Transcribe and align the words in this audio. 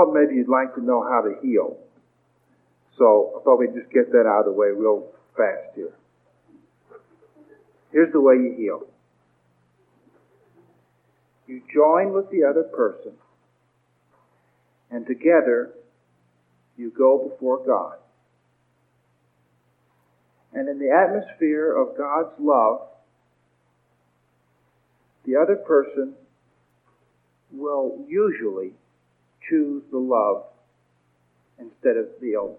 thought 0.00 0.14
maybe 0.14 0.36
you'd 0.36 0.48
like 0.48 0.74
to 0.74 0.82
know 0.82 1.02
how 1.02 1.22
to 1.22 1.34
heal. 1.42 1.76
So 2.96 3.38
I 3.38 3.44
thought 3.44 3.58
we'd 3.58 3.74
just 3.74 3.92
get 3.92 4.12
that 4.12 4.26
out 4.26 4.40
of 4.40 4.44
the 4.46 4.52
way 4.52 4.68
real 4.68 5.08
fast 5.36 5.74
here. 5.74 5.92
Here's 7.92 8.12
the 8.12 8.20
way 8.20 8.34
you 8.34 8.54
heal. 8.56 8.86
You 11.46 11.62
join 11.72 12.12
with 12.12 12.30
the 12.30 12.44
other 12.44 12.62
person, 12.62 13.12
and 14.90 15.06
together 15.06 15.72
you 16.76 16.92
go 16.96 17.28
before 17.28 17.64
God. 17.66 17.96
And 20.52 20.68
in 20.68 20.78
the 20.78 20.90
atmosphere 20.90 21.76
of 21.76 21.96
God's 21.96 22.32
love, 22.38 22.82
the 25.24 25.36
other 25.36 25.56
person 25.56 26.14
will 27.52 28.04
usually 28.08 28.72
choose 29.50 29.82
the 29.90 29.98
love 29.98 30.44
instead 31.58 31.96
of 31.96 32.06
the 32.20 32.32
illness. 32.32 32.58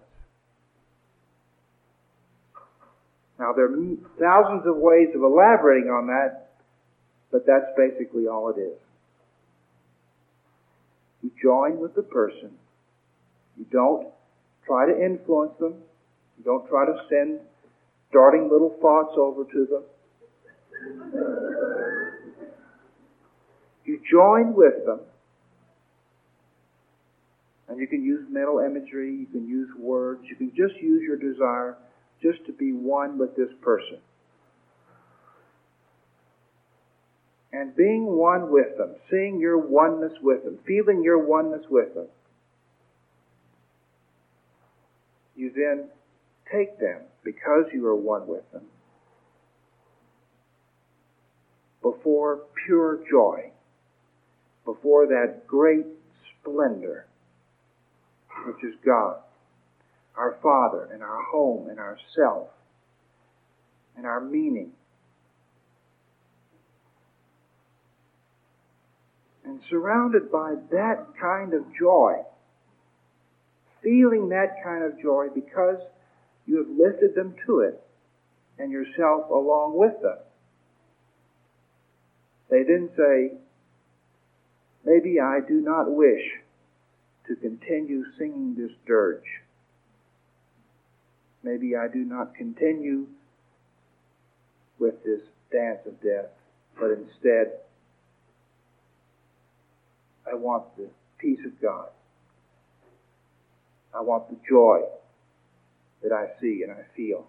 Now, 3.40 3.54
there 3.54 3.66
are 3.66 3.78
thousands 4.20 4.68
of 4.68 4.78
ways 4.78 5.08
of 5.16 5.24
elaborating 5.24 5.90
on 5.90 6.06
that, 6.08 6.52
but 7.32 7.48
that's 7.48 7.66
basically 7.76 8.28
all 8.28 8.54
it 8.56 8.60
is. 8.60 8.78
You 11.24 11.32
join 11.42 11.80
with 11.80 11.96
the 11.96 12.04
person. 12.04 12.52
You 13.58 13.66
don't 13.72 14.08
try 14.66 14.86
to 14.86 14.94
influence 14.94 15.54
them. 15.60 15.74
You 16.38 16.44
don't 16.44 16.68
try 16.70 16.86
to 16.86 16.96
send 17.10 17.40
darting 18.14 18.50
little 18.52 18.76
thoughts 18.82 19.16
over 19.18 19.44
to 19.44 19.66
them. 19.66 19.84
You 23.86 24.00
join 24.10 24.54
with 24.54 24.86
them, 24.86 25.00
and 27.72 27.80
you 27.80 27.88
can 27.88 28.04
use 28.04 28.28
mental 28.30 28.60
imagery, 28.60 29.16
you 29.16 29.26
can 29.28 29.48
use 29.48 29.70
words, 29.80 30.22
you 30.30 30.36
can 30.36 30.50
just 30.50 30.76
use 30.82 31.02
your 31.02 31.16
desire 31.16 31.78
just 32.22 32.46
to 32.46 32.52
be 32.52 32.74
one 32.74 33.18
with 33.18 33.34
this 33.38 33.48
person. 33.62 33.98
And 37.54 37.74
being 37.74 38.06
one 38.06 38.52
with 38.52 38.78
them, 38.78 38.96
seeing 39.10 39.40
your 39.40 39.58
oneness 39.58 40.12
with 40.22 40.44
them, 40.44 40.60
feeling 40.68 41.02
your 41.02 41.26
oneness 41.26 41.66
with 41.70 41.94
them, 41.94 42.08
you 45.38 45.52
then 45.56 45.86
take 46.52 46.78
them 46.78 47.04
because 47.24 47.66
you 47.74 47.88
are 47.88 47.96
one 47.96 48.28
with 48.28 48.44
them 48.52 48.64
before 51.82 52.42
pure 52.66 53.00
joy, 53.10 53.50
before 54.66 55.08
that 55.08 55.48
great 55.48 55.86
splendor 56.42 57.06
which 58.46 58.64
is 58.64 58.76
God 58.86 59.18
our 60.16 60.38
Father 60.42 60.90
and 60.94 61.02
our 61.02 61.24
home 61.32 61.70
and 61.70 61.80
our 61.80 61.98
self 62.16 62.48
and 63.96 64.06
our 64.06 64.22
meaning. 64.22 64.72
And 69.46 69.60
surrounded 69.70 70.32
by 70.32 70.56
that 70.72 71.08
kind 71.20 71.54
of 71.54 71.64
joy, 71.78 72.18
feeling 73.84 74.30
that 74.30 74.64
kind 74.64 74.84
of 74.84 75.02
joy 75.02 75.28
because 75.34 75.78
you 76.46 76.58
have 76.58 76.70
lifted 76.70 77.16
them 77.16 77.36
to 77.46 77.62
it 77.62 77.82
and 78.60 78.72
yourself 78.72 79.30
along 79.30 79.78
with 79.78 80.02
them. 80.02 80.18
They 82.50 82.64
then 82.64 82.90
say, 82.96 83.38
Maybe 84.84 85.20
I 85.20 85.40
do 85.48 85.62
not 85.62 85.92
wish 85.92 86.24
to 87.32 87.42
continue 87.42 88.04
singing 88.18 88.56
this 88.58 88.72
dirge 88.86 89.42
maybe 91.44 91.76
I 91.76 91.88
do 91.88 92.00
not 92.00 92.36
continue 92.36 93.08
with 94.80 95.04
this 95.04 95.22
dance 95.52 95.80
of 95.86 96.02
death, 96.02 96.30
but 96.80 96.92
instead 96.92 97.52
I 100.30 100.36
want 100.36 100.76
the 100.78 100.90
peace 101.18 101.40
of 101.46 101.60
God. 101.62 101.88
I 103.94 104.02
want 104.02 104.30
the 104.30 104.38
joy 104.48 104.82
that 106.02 106.12
I 106.12 106.28
see 106.40 106.64
and 106.64 106.72
I 106.72 106.84
feel. 106.96 107.28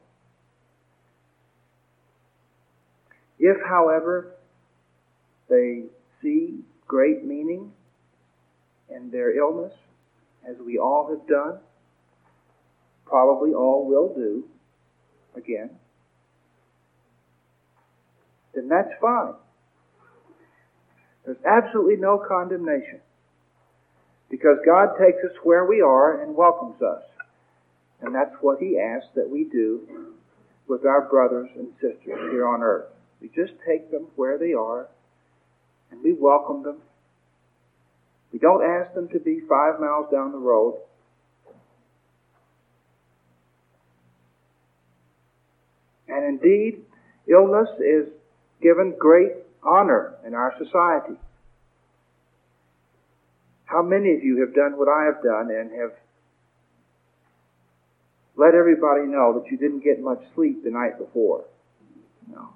If, 3.38 3.56
however, 3.66 4.34
they 5.48 5.84
see 6.22 6.60
great 6.86 7.24
meaning 7.24 7.72
in 8.88 9.10
their 9.10 9.36
illness, 9.36 9.72
as 10.48 10.56
we 10.64 10.78
all 10.78 11.08
have 11.10 11.26
done, 11.28 11.58
probably 13.06 13.52
all 13.52 13.86
will 13.86 14.14
do 14.14 14.44
again, 15.36 15.70
then 18.54 18.68
that's 18.68 18.92
fine. 19.00 19.34
There's 21.24 21.38
absolutely 21.46 21.96
no 21.96 22.22
condemnation. 22.26 23.00
Because 24.30 24.58
God 24.64 24.96
takes 24.98 25.22
us 25.24 25.36
where 25.42 25.66
we 25.66 25.80
are 25.80 26.22
and 26.22 26.34
welcomes 26.34 26.80
us. 26.82 27.02
And 28.00 28.14
that's 28.14 28.34
what 28.40 28.58
He 28.58 28.78
asks 28.78 29.08
that 29.14 29.28
we 29.28 29.44
do 29.44 30.14
with 30.66 30.84
our 30.84 31.02
brothers 31.08 31.50
and 31.54 31.68
sisters 31.74 32.30
here 32.30 32.48
on 32.48 32.62
earth. 32.62 32.86
We 33.20 33.28
just 33.28 33.52
take 33.66 33.90
them 33.90 34.08
where 34.16 34.38
they 34.38 34.54
are 34.54 34.88
and 35.90 36.02
we 36.02 36.14
welcome 36.14 36.62
them. 36.62 36.78
We 38.32 38.38
don't 38.38 38.64
ask 38.64 38.94
them 38.94 39.08
to 39.08 39.18
be 39.18 39.40
five 39.48 39.78
miles 39.78 40.10
down 40.10 40.32
the 40.32 40.38
road 40.38 40.78
And 46.12 46.24
indeed, 46.40 46.84
illness 47.26 47.68
is 47.80 48.08
given 48.60 48.94
great 48.98 49.32
honor 49.62 50.14
in 50.26 50.34
our 50.34 50.52
society. 50.58 51.18
How 53.64 53.82
many 53.82 54.12
of 54.14 54.22
you 54.22 54.40
have 54.40 54.54
done 54.54 54.76
what 54.76 54.88
I 54.88 55.04
have 55.06 55.22
done 55.22 55.50
and 55.50 55.70
have 55.80 55.92
let 58.36 58.54
everybody 58.54 59.06
know 59.06 59.40
that 59.40 59.50
you 59.50 59.56
didn't 59.56 59.82
get 59.82 60.00
much 60.00 60.20
sleep 60.34 60.62
the 60.62 60.70
night 60.70 60.98
before? 60.98 61.44
No. 62.30 62.50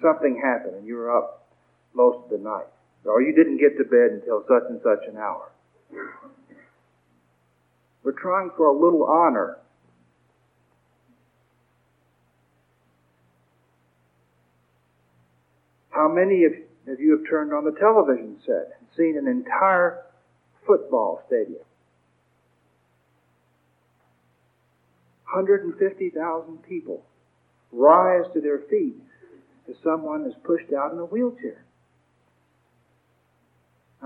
Something 0.00 0.40
happened 0.40 0.76
and 0.76 0.86
you 0.86 0.94
were 0.94 1.16
up 1.16 1.48
most 1.94 2.24
of 2.24 2.30
the 2.30 2.38
night. 2.38 2.66
Or 3.06 3.22
you 3.22 3.34
didn't 3.34 3.58
get 3.58 3.78
to 3.78 3.84
bed 3.84 4.20
until 4.20 4.44
such 4.48 4.68
and 4.68 4.80
such 4.82 5.08
an 5.08 5.16
hour. 5.16 5.50
We're 8.02 8.12
trying 8.12 8.50
for 8.56 8.66
a 8.66 8.72
little 8.72 9.04
honor 9.04 9.58
How 15.96 16.08
many 16.08 16.44
of, 16.44 16.52
you 17.00 17.16
have 17.16 17.26
turned 17.28 17.54
on 17.54 17.64
the 17.64 17.72
television 17.72 18.36
set 18.44 18.78
and 18.78 18.86
seen 18.94 19.16
an 19.16 19.26
entire 19.26 20.02
football 20.66 21.22
stadium? 21.26 21.64
150,000 25.32 26.62
people 26.62 27.02
rise 27.72 28.24
to 28.34 28.42
their 28.42 28.58
feet 28.68 28.96
as 29.70 29.76
someone 29.82 30.26
is 30.26 30.34
pushed 30.44 30.70
out 30.74 30.92
in 30.92 30.98
a 30.98 31.06
wheelchair. 31.06 31.65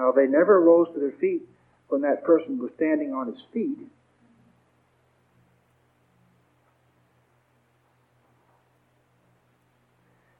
Now, 0.00 0.12
they 0.12 0.26
never 0.26 0.58
rose 0.58 0.87
to 0.94 0.99
their 0.99 1.12
feet 1.20 1.43
when 1.88 2.00
that 2.00 2.25
person 2.25 2.58
was 2.58 2.70
standing 2.76 3.12
on 3.12 3.26
his 3.26 3.43
feet. 3.52 3.76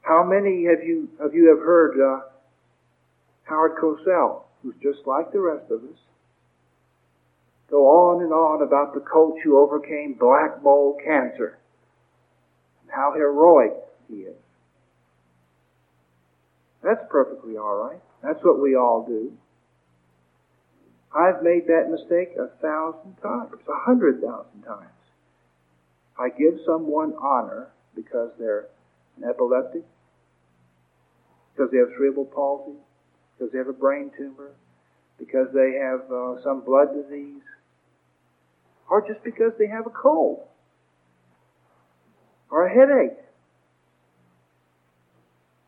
How 0.01 0.25
many 0.25 0.65
have 0.65 0.83
you 0.83 1.11
of 1.21 1.35
you 1.35 1.51
have 1.51 1.59
heard 1.59 2.01
uh, 2.01 2.21
Howard 3.43 3.77
Cosell, 3.77 4.45
who's 4.63 4.77
just 4.83 5.07
like 5.07 5.31
the 5.31 5.41
rest 5.41 5.71
of 5.71 5.83
us, 5.83 5.99
go 7.69 7.85
on 7.85 8.23
and 8.23 8.33
on 8.33 8.63
about 8.63 8.95
the 8.95 9.01
coach 9.01 9.41
who 9.45 9.59
overcame 9.59 10.15
black 10.19 10.63
mold 10.63 11.03
cancer 11.05 11.59
and 12.81 12.91
how 12.91 13.13
heroic 13.15 13.75
he 14.09 14.21
is? 14.21 14.37
That's 16.83 17.05
perfectly 17.11 17.59
all 17.59 17.77
right. 17.77 18.01
That's 18.23 18.43
what 18.43 18.59
we 18.59 18.75
all 18.75 19.05
do. 19.07 19.35
I've 21.15 21.43
made 21.43 21.67
that 21.67 21.91
mistake 21.91 22.37
a 22.39 22.49
thousand 22.63 23.17
times, 23.23 23.51
a 23.69 23.81
hundred 23.85 24.21
thousand 24.21 24.63
times. 24.63 24.91
I 26.19 26.29
give 26.29 26.61
someone 26.65 27.15
honor 27.21 27.69
because 27.95 28.31
they're 28.39 28.67
an 29.17 29.29
epileptic, 29.29 29.83
because 31.53 31.71
they 31.73 31.79
have 31.79 31.89
cerebral 31.97 32.27
palsy, 32.27 32.79
because 33.37 33.53
they 33.53 33.59
have 33.59 33.69
a 33.69 33.73
brain 33.73 34.11
tumor, 34.17 34.53
because 35.19 35.49
they 35.53 35.79
have 35.83 36.11
uh, 36.13 36.43
some 36.45 36.61
blood 36.61 36.89
disease, 36.95 37.43
or 38.89 39.07
just 39.07 39.25
because 39.25 39.53
they 39.59 39.67
have 39.67 39.87
a 39.87 39.91
cold 39.91 40.47
or 42.51 42.67
a 42.67 42.71
headache. 42.71 43.19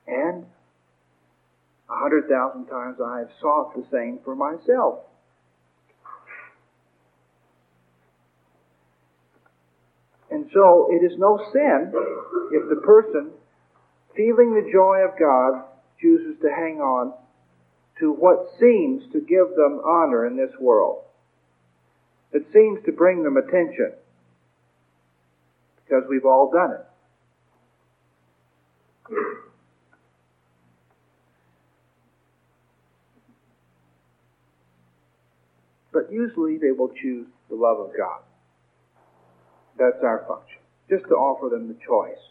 And 0.06 0.44
100% 0.44 0.47
hundred 1.89 2.29
thousand 2.29 2.67
times 2.67 2.99
I 3.05 3.21
have 3.21 3.31
sought 3.41 3.75
the 3.75 3.85
same 3.91 4.19
for 4.25 4.35
myself. 4.35 5.00
And 10.32 10.49
so 10.55 10.88
it 10.90 11.05
is 11.05 11.19
no 11.19 11.38
sin 11.52 11.93
if 12.52 12.69
the 12.70 12.81
person, 12.87 13.32
feeling 14.17 14.55
the 14.55 14.73
joy 14.73 15.05
of 15.05 15.19
God, 15.19 15.64
chooses 16.00 16.40
to 16.40 16.49
hang 16.49 16.81
on 16.81 17.12
to 18.00 18.11
what 18.12 18.49
seems 18.58 19.02
to 19.12 19.20
give 19.20 19.55
them 19.56 19.82
honor 19.84 20.26
in 20.26 20.38
this 20.38 20.50
world. 20.58 21.02
It 22.32 22.46
seems 22.50 22.82
to 22.87 22.93
bring 22.93 23.23
them 23.23 23.37
attention. 23.37 23.93
Because 25.84 26.05
we've 26.08 26.25
all 26.25 26.50
done 26.50 26.70
it. 26.73 26.87
But 35.93 36.11
usually 36.11 36.56
they 36.56 36.70
will 36.70 36.88
choose 36.88 37.26
the 37.50 37.55
love 37.55 37.79
of 37.79 37.90
God. 37.94 38.23
That's 39.82 40.05
our 40.05 40.25
function. 40.29 40.58
Just 40.88 41.05
to 41.08 41.14
offer 41.14 41.49
them 41.49 41.67
the 41.67 41.76
choice. 41.84 42.23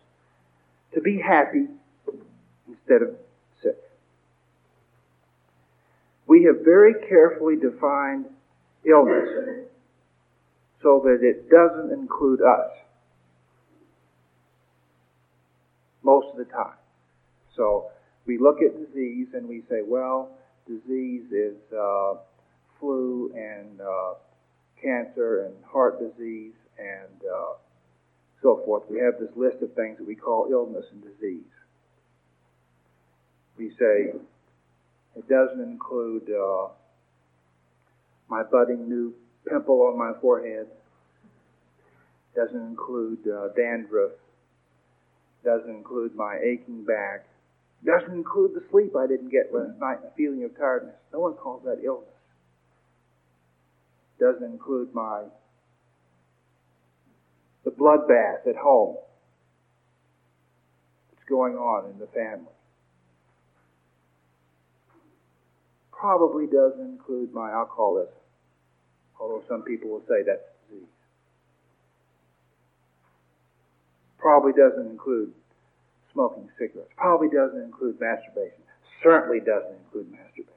To 0.94 1.02
be 1.02 1.20
happy 1.20 1.68
instead 2.66 3.02
of 3.02 3.16
sick. 3.62 3.78
We 6.28 6.44
have 6.44 6.64
very 6.64 6.94
carefully 7.10 7.58
defined 7.58 8.28
illness 8.86 9.68
so 10.82 11.02
that 11.04 11.20
it 11.22 11.50
doesn't 11.50 11.92
include 11.92 12.40
us 12.42 12.72
most 16.04 16.28
of 16.32 16.38
the 16.38 16.46
time. 16.46 16.78
So 17.58 17.90
we 18.26 18.38
look 18.38 18.58
at 18.62 18.78
disease 18.78 19.28
and 19.34 19.48
we 19.48 19.64
say, 19.70 19.82
well, 19.86 20.30
disease 20.68 21.30
is 21.34 21.58
uh, 21.78 22.14
flu 22.80 23.34
and 23.36 23.82
uh, 23.82 24.14
cancer 24.82 25.46
and 25.46 25.56
heart 25.66 26.00
disease 26.00 26.54
and 26.82 27.22
uh, 27.24 27.54
so 28.42 28.62
forth. 28.66 28.84
We 28.90 29.00
have 29.00 29.20
this 29.20 29.30
list 29.36 29.62
of 29.62 29.74
things 29.74 29.98
that 30.00 30.08
we 30.08 30.16
call 30.16 30.48
illness 30.52 30.86
and 30.92 31.04
disease. 31.04 31.44
We 33.58 33.70
say 33.78 34.14
it 35.16 35.30
doesn't 35.30 35.62
include 35.62 36.30
uh, 36.30 36.70
my 38.28 38.44
budding 38.44 38.90
new 38.90 39.14
pimple 39.48 39.82
on 39.82 39.98
my 39.98 40.14
forehead. 40.20 40.68
Doesn't 42.36 42.66
include 42.66 43.20
uh, 43.28 43.50
dandruff. 43.56 44.14
Doesn't 45.44 45.70
include 45.70 46.16
my 46.16 46.38
aching 46.38 46.86
back. 46.86 47.26
Doesn't 47.84 48.14
include 48.14 48.54
the 48.54 48.64
sleep 48.72 48.96
I 48.96 49.08
didn't 49.08 49.30
get 49.30 49.54
last 49.54 49.80
night 49.80 50.02
the 50.04 50.12
feeling 50.16 50.44
of 50.44 50.56
tiredness. 50.58 50.96
No 51.12 51.20
one 51.20 51.34
calls 51.34 51.64
that 51.66 51.80
illness. 51.84 52.08
Doesn't 54.20 54.44
include 54.44 54.94
my 54.94 55.24
the 57.64 57.72
bloodbath 57.72 58.48
at 58.48 58.56
home 58.56 58.96
that's 61.12 61.28
going 61.30 61.56
on 61.56 61.92
in 61.92 62.00
the 62.00 62.08
family. 62.08 62.48
Probably 65.92 66.48
doesn't 66.48 66.82
include 66.82 67.34
my 67.34 67.52
alcoholism, 67.52 68.14
although 69.20 69.44
some 69.48 69.62
people 69.62 69.90
will 69.90 70.04
say 70.08 70.24
that's 70.26 70.42
disease. 70.70 70.88
Probably 74.18 74.52
doesn't 74.54 74.88
include 74.90 75.32
smoking 76.14 76.50
cigarettes. 76.58 76.90
Probably 76.98 77.30
doesn't 77.30 77.62
include 77.62 78.00
masturbation. 78.00 78.62
Certainly 79.04 79.42
doesn't 79.42 79.78
include 79.86 80.12
masturbation. 80.12 80.52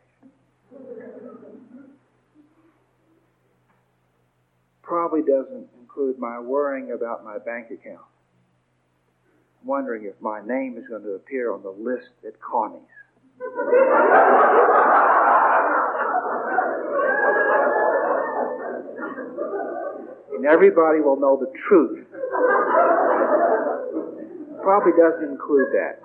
Probably 4.83 5.21
doesn't 5.21 5.69
include 5.95 6.19
my 6.19 6.41
worrying 6.41 6.93
about 6.93 7.25
my 7.25 7.39
bank 7.39 7.67
account. 7.71 8.05
Wondering 9.65 10.05
if 10.05 10.21
my 10.21 10.45
name 10.45 10.77
is 10.77 10.87
going 10.89 11.03
to 11.03 11.13
appear 11.13 11.53
on 11.53 11.63
the 11.63 11.71
list 11.71 12.11
at 12.27 12.35
Connie's. 12.41 12.83
and 20.35 20.45
everybody 20.47 21.01
will 21.01 21.19
know 21.19 21.39
the 21.39 21.51
truth. 21.69 22.07
Probably 24.63 24.93
doesn't 24.99 25.31
include 25.31 25.69
that. 25.73 26.01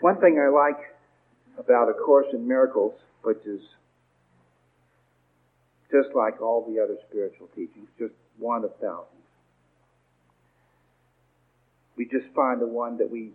One 0.00 0.18
thing 0.20 0.40
I 0.40 0.48
like 0.48 0.78
about 1.58 1.90
A 1.90 1.92
Course 1.92 2.26
in 2.32 2.48
Miracles, 2.48 2.94
which 3.22 3.44
is 3.44 3.60
just 5.90 6.14
like 6.14 6.40
all 6.40 6.66
the 6.70 6.80
other 6.80 6.96
spiritual 7.08 7.48
teachings, 7.54 7.88
just 7.98 8.14
one 8.38 8.64
of 8.64 8.72
thousands. 8.80 9.16
We 11.96 12.06
just 12.06 12.32
find 12.34 12.60
the 12.60 12.66
one 12.66 12.98
that 12.98 13.10
we 13.10 13.32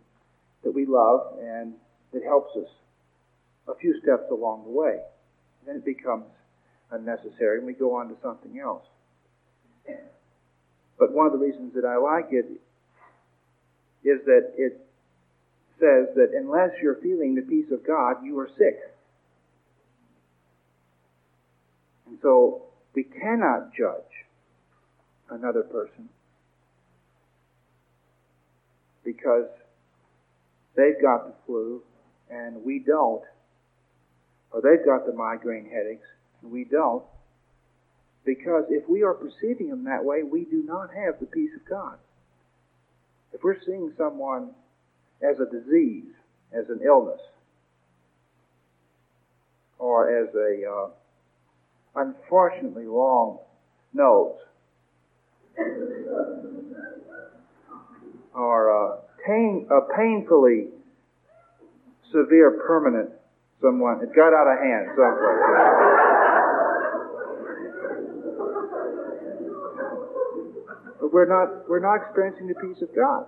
that 0.64 0.72
we 0.72 0.86
love 0.86 1.38
and 1.40 1.74
that 2.14 2.24
helps 2.24 2.56
us 2.56 2.68
a 3.68 3.76
few 3.76 4.00
steps 4.02 4.32
along 4.32 4.64
the 4.64 4.72
way. 4.72 4.98
Then 5.66 5.76
it 5.78 5.86
becomes 5.86 6.26
unnecessary 6.92 7.60
and 7.60 7.68
we 7.68 7.74
go 7.74 7.96
on 7.96 8.10
to 8.10 8.16
something 8.24 8.60
else. 8.60 8.84
But 10.98 11.12
one 11.12 11.28
of 11.28 11.34
the 11.34 11.40
reasons 11.40 11.74
that 11.76 11.86
I 11.86 11.98
like 11.98 12.32
it 12.32 12.46
is 14.04 14.26
that 14.26 14.54
it 14.58 14.80
says 15.80 16.16
that 16.16 16.32
unless 16.34 16.72
you're 16.82 17.02
feeling 17.02 17.36
the 17.36 17.42
peace 17.42 17.72
of 17.72 17.86
God, 17.86 18.24
you 18.24 18.40
are 18.40 18.50
sick. 18.58 18.80
And 22.08 22.15
so 22.26 22.64
we 22.96 23.04
cannot 23.04 23.72
judge 23.78 24.26
another 25.30 25.62
person 25.62 26.10
because 29.04 29.46
they've 30.76 31.00
got 31.00 31.28
the 31.28 31.34
flu 31.46 31.84
and 32.32 32.66
we 32.66 32.80
don't, 32.80 33.22
or 34.52 34.60
they've 34.60 34.84
got 34.84 35.06
the 35.06 35.14
migraine 35.14 35.70
headaches 35.70 36.08
and 36.42 36.52
we 36.52 36.64
don't, 36.64 37.04
because 38.26 38.64
if 38.72 38.90
we 38.90 39.04
are 39.04 39.14
perceiving 39.14 39.70
them 39.70 39.84
that 39.84 40.04
way, 40.04 40.24
we 40.24 40.46
do 40.46 40.64
not 40.66 40.90
have 40.96 41.20
the 41.20 41.28
peace 41.28 41.52
of 41.56 41.70
God. 41.70 42.00
If 43.34 43.44
we're 43.44 43.62
seeing 43.64 43.94
someone 44.00 44.50
as 45.22 45.36
a 45.40 45.46
disease, 45.46 46.12
as 46.52 46.70
an 46.70 46.80
illness, 46.84 47.22
or 49.78 50.24
as 50.24 50.34
a 50.34 50.68
uh, 50.68 50.90
unfortunately 51.96 52.86
long 52.86 53.40
nose, 53.94 54.36
or 58.36 58.70
uh, 58.70 58.96
a, 58.96 59.02
pain, 59.26 59.68
a 59.72 59.96
painfully 59.96 60.68
severe 62.12 62.62
permanent 62.68 63.10
someone. 63.62 64.02
It 64.02 64.16
got 64.16 64.34
out 64.34 64.48
of 64.48 64.60
hand 64.60 64.88
someplace. 64.96 65.42
But 71.02 71.14
we're 71.14 71.28
not, 71.28 71.70
we're 71.70 71.80
not 71.80 71.96
experiencing 71.96 72.48
the 72.48 72.56
peace 72.56 72.82
of 72.82 72.94
God. 72.96 73.26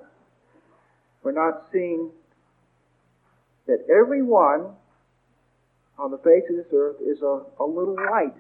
We're 1.24 1.32
not 1.32 1.64
seeing 1.72 2.12
that 3.68 3.86
everyone 3.90 4.74
on 6.00 6.12
the 6.12 6.18
face 6.20 6.44
of 6.50 6.56
this 6.56 6.68
earth 6.74 6.98
is 7.02 7.22
a, 7.22 7.42
a 7.60 7.66
little 7.66 7.96
light 7.96 8.34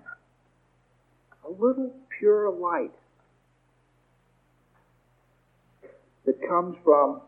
a 1.48 1.52
little 1.52 1.94
pure 2.20 2.52
light 2.52 2.92
that 6.26 6.36
comes 6.48 6.76
from 6.84 7.22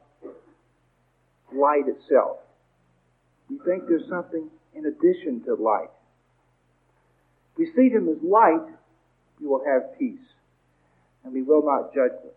light 1.54 1.86
itself. 1.88 2.38
We 3.50 3.58
think 3.66 3.88
there's 3.88 4.08
something 4.10 4.50
in 4.76 4.86
addition 4.86 5.42
to 5.46 5.56
light. 5.56 5.90
If 7.54 7.58
we 7.58 7.66
see 7.76 7.90
them 7.94 8.10
as 8.10 8.22
light, 8.22 8.68
we 9.40 9.48
will 9.48 9.64
have 9.66 9.98
peace, 9.98 10.20
and 11.24 11.34
we 11.34 11.42
will 11.42 11.64
not 11.64 11.94
judge 11.94 12.12
them. 12.12 12.34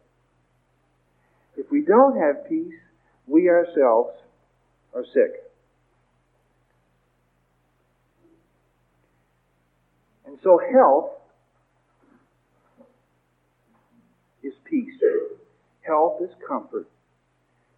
If 1.56 1.70
we 1.70 1.82
don't 1.82 2.16
have 2.16 2.48
peace, 2.48 2.74
we 3.26 3.48
ourselves 3.48 4.16
are 4.94 5.04
sick. 5.12 5.32
And 10.26 10.38
so 10.42 10.58
health 10.72 11.10
is 14.42 14.54
peace. 14.64 14.94
Health 15.82 16.20
is 16.22 16.30
comfort. 16.46 16.88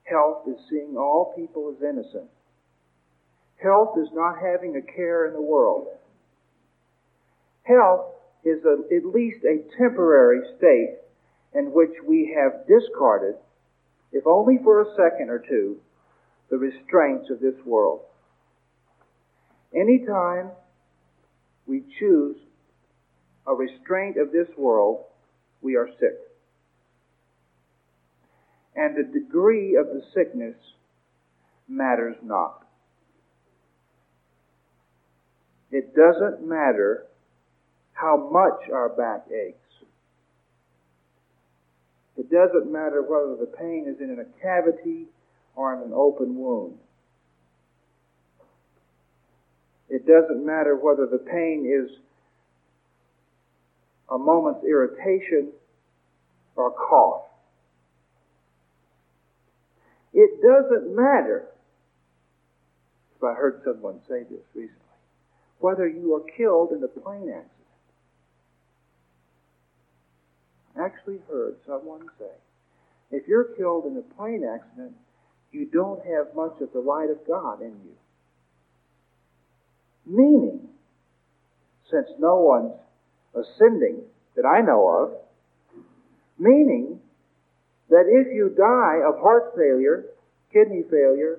Health 0.05 0.47
is 0.47 0.57
seeing 0.69 0.97
all 0.97 1.33
people 1.37 1.75
as 1.75 1.83
innocent. 1.83 2.29
Health 3.63 3.97
is 3.99 4.09
not 4.13 4.37
having 4.39 4.77
a 4.77 4.83
care 4.83 5.27
in 5.27 5.33
the 5.33 5.41
world. 5.41 5.89
Health 7.63 8.07
is 8.45 8.63
a, 8.65 8.95
at 8.95 9.07
least 9.07 9.39
a 9.45 9.65
temporary 9.79 10.43
state 10.59 10.97
in 11.55 11.73
which 11.73 11.93
we 12.07 12.37
have 12.37 12.67
discarded 12.67 13.37
if 14.15 14.29
only 14.29 14.59
for 14.63 14.81
a 14.81 14.95
second 14.95 15.29
or 15.29 15.41
two, 15.41 15.77
the 16.49 16.57
restraints 16.57 17.31
of 17.31 17.41
this 17.41 17.57
world. 17.67 18.01
Anytime 19.75 20.51
we 21.67 21.83
choose 21.99 22.37
a 23.47 23.53
restraint 23.53 24.17
of 24.17 24.31
this 24.31 24.47
world, 24.57 25.05
we 25.63 25.75
are 25.75 25.89
sick. 25.99 26.17
And 28.77 28.97
the 28.97 29.05
degree 29.05 29.77
of 29.77 29.87
the 29.87 30.03
sickness 30.15 30.57
matters 31.69 32.17
not. 32.23 32.67
It 35.71 35.95
doesn't 35.95 36.47
matter 36.47 37.07
how 37.93 38.29
much 38.31 38.71
our 38.71 38.89
back 38.89 39.27
aches. 39.31 39.59
It 42.17 42.31
doesn't 42.31 42.71
matter 42.71 43.03
whether 43.03 43.37
the 43.37 43.51
pain 43.59 43.87
is 43.89 44.01
in 44.01 44.19
a 44.21 44.43
cavity 44.43 45.07
or 45.57 45.75
in 45.75 45.83
an 45.83 45.93
open 45.93 46.37
wound. 46.37 46.79
It 49.89 50.07
doesn't 50.07 50.45
matter 50.45 50.77
whether 50.77 51.07
the 51.07 51.19
pain 51.19 51.67
is 51.67 51.97
a 54.11 54.19
moment's 54.19 54.65
irritation 54.65 55.51
or 56.57 56.71
cough. 56.71 57.23
It 60.15 60.41
doesn't 60.41 60.95
matter, 60.95 61.49
if 63.17 63.25
I 63.25 63.35
heard 63.35 63.63
someone 63.65 64.01
say 64.09 64.23
this 64.23 64.45
recently, 64.55 64.79
whether 65.59 65.89
you 65.89 66.15
are 66.15 66.23
killed 66.37 66.71
in 66.71 66.83
a 66.85 66.89
plane 66.89 67.29
accident. 67.29 67.51
I 70.77 70.85
actually 70.85 71.19
heard 71.29 71.57
someone 71.67 72.07
say, 72.19 72.31
if 73.11 73.27
you're 73.27 73.57
killed 73.57 73.87
in 73.87 73.97
a 73.97 74.15
plane 74.15 74.45
accident, 74.45 74.95
you 75.51 75.67
don't 75.67 76.05
have 76.07 76.35
much 76.35 76.61
of 76.61 76.73
the 76.73 76.81
light 76.81 77.11
of 77.11 77.27
God 77.27 77.61
in 77.61 77.75
you. 77.85 77.97
Meaning, 80.07 80.69
since 81.91 82.09
no 82.19 82.37
one's 82.37 82.75
ascending 83.35 84.03
that 84.37 84.45
I 84.45 84.61
know 84.61 84.89
of, 84.89 85.13
meaning 86.39 87.01
that 87.95 88.11
if 88.11 88.27
you 88.35 88.51
die 88.59 89.07
of 89.07 89.21
heart 89.21 89.55
failure, 89.57 90.07
kidney 90.53 90.83
failure, 90.91 91.39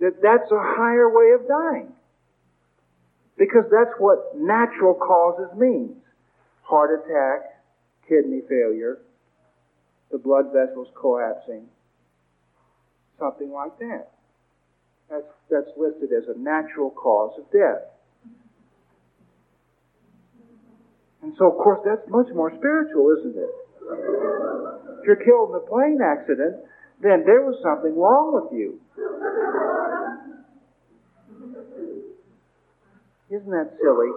that 0.00 0.20
that's 0.20 0.50
a 0.50 0.58
higher 0.58 1.08
way 1.08 1.30
of 1.38 1.46
dying. 1.46 1.92
Because 3.38 3.62
that's 3.70 3.94
what 3.98 4.36
natural 4.36 4.94
causes 4.94 5.56
means. 5.56 6.02
Heart 6.62 7.06
attack, 7.06 7.62
kidney 8.08 8.40
failure, 8.48 8.98
the 10.10 10.18
blood 10.18 10.46
vessels 10.52 10.88
collapsing, 11.00 11.68
something 13.20 13.52
like 13.52 13.78
that. 13.78 14.10
That's, 15.08 15.30
that's 15.48 15.70
listed 15.76 16.10
as 16.12 16.24
a 16.26 16.36
natural 16.36 16.90
cause 16.90 17.38
of 17.38 17.44
death. 17.52 17.86
And 21.22 21.34
so, 21.38 21.50
of 21.50 21.56
course, 21.58 21.80
that's 21.84 22.02
much 22.08 22.26
more 22.34 22.52
spiritual, 22.58 23.14
isn't 23.18 23.36
it? 23.36 23.50
If 25.00 25.06
you're 25.06 25.16
killed 25.16 25.50
in 25.50 25.56
a 25.56 25.66
plane 25.66 26.00
accident, 26.02 26.56
then 27.00 27.22
there 27.24 27.42
was 27.42 27.56
something 27.62 27.96
wrong 27.96 28.34
with 28.34 28.52
you. 28.52 28.80
Isn't 33.30 33.50
that 33.50 33.72
silly? 33.80 34.10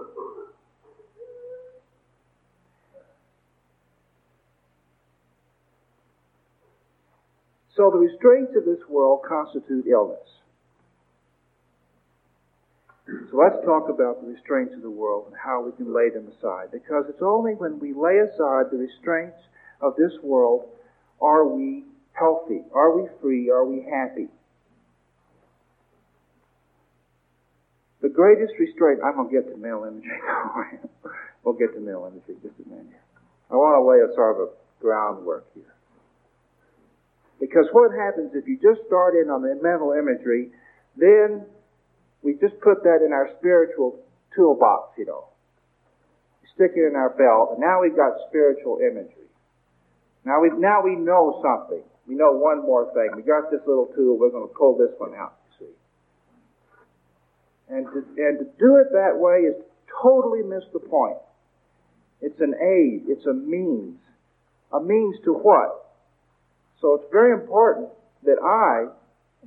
So 7.76 7.90
the 7.90 7.98
restraints 7.98 8.52
of 8.56 8.64
this 8.64 8.80
world 8.88 9.20
constitute 9.28 9.86
illness. 9.86 10.28
So 13.06 13.38
let's 13.38 13.64
talk 13.64 13.88
about 13.88 14.20
the 14.20 14.34
restraints 14.34 14.74
of 14.74 14.82
the 14.82 14.90
world 14.90 15.26
and 15.28 15.36
how 15.38 15.62
we 15.62 15.70
can 15.72 15.94
lay 15.94 16.10
them 16.10 16.26
aside. 16.26 16.72
Because 16.72 17.04
it's 17.08 17.22
only 17.22 17.52
when 17.54 17.78
we 17.78 17.94
lay 17.94 18.18
aside 18.18 18.66
the 18.70 18.78
restraints 18.78 19.38
of 19.80 19.94
this 19.94 20.12
world 20.22 20.66
are 21.20 21.46
we 21.46 21.84
healthy, 22.12 22.62
are 22.74 22.98
we 22.98 23.08
free, 23.20 23.48
are 23.48 23.64
we 23.64 23.86
happy. 23.88 24.28
The 28.02 28.08
greatest 28.08 28.54
restraint, 28.58 29.00
I'm 29.04 29.14
going 29.14 29.30
to 29.30 29.34
get 29.34 29.50
to 29.50 29.56
mental 29.56 29.84
imagery. 29.84 30.18
we'll 31.44 31.54
get 31.54 31.74
to 31.74 31.80
mental 31.80 32.06
imagery 32.06 32.36
just 32.42 32.58
a 32.64 32.68
minute. 32.68 33.00
I 33.50 33.54
want 33.54 33.78
to 33.78 33.86
lay 33.86 34.02
a 34.02 34.12
sort 34.14 34.36
of 34.36 34.48
a 34.48 34.50
groundwork 34.80 35.46
here. 35.54 35.74
Because 37.40 37.66
what 37.72 37.92
happens 37.92 38.32
if 38.34 38.48
you 38.48 38.58
just 38.58 38.86
start 38.86 39.14
in 39.14 39.30
on 39.30 39.42
the 39.42 39.54
mental 39.62 39.92
imagery, 39.92 40.50
then 40.96 41.46
we 42.26 42.34
just 42.34 42.58
put 42.60 42.82
that 42.82 43.06
in 43.06 43.12
our 43.12 43.30
spiritual 43.38 44.02
toolbox, 44.34 44.98
you 44.98 45.06
know. 45.06 45.30
stick 46.54 46.72
it 46.74 46.82
in 46.90 46.96
our 46.96 47.10
belt, 47.10 47.54
and 47.54 47.60
now 47.60 47.80
we've 47.80 47.94
got 47.94 48.18
spiritual 48.28 48.80
imagery. 48.82 49.30
Now 50.24 50.42
we 50.42 50.50
now 50.50 50.82
we 50.82 50.96
know 50.96 51.38
something. 51.38 51.84
We 52.08 52.16
know 52.16 52.32
one 52.32 52.62
more 52.62 52.90
thing. 52.92 53.14
We 53.14 53.22
got 53.22 53.50
this 53.52 53.60
little 53.66 53.86
tool. 53.94 54.18
We're 54.18 54.30
going 54.30 54.48
to 54.48 54.54
pull 54.54 54.76
this 54.76 54.90
one 54.98 55.14
out. 55.14 55.38
You 55.46 55.66
see. 55.66 55.74
And 57.70 57.86
to, 57.86 57.98
and 58.18 58.38
to 58.40 58.44
do 58.58 58.76
it 58.82 58.90
that 58.90 59.14
way 59.14 59.46
is 59.46 59.54
totally 60.02 60.42
miss 60.42 60.64
the 60.72 60.80
point. 60.80 61.18
It's 62.20 62.40
an 62.40 62.54
aid. 62.58 63.06
It's 63.06 63.26
a 63.26 63.34
means. 63.34 63.98
A 64.72 64.80
means 64.80 65.14
to 65.24 65.32
what? 65.32 65.94
So 66.80 66.94
it's 66.94 67.06
very 67.12 67.32
important 67.32 67.88
that 68.24 68.42
I 68.42 68.90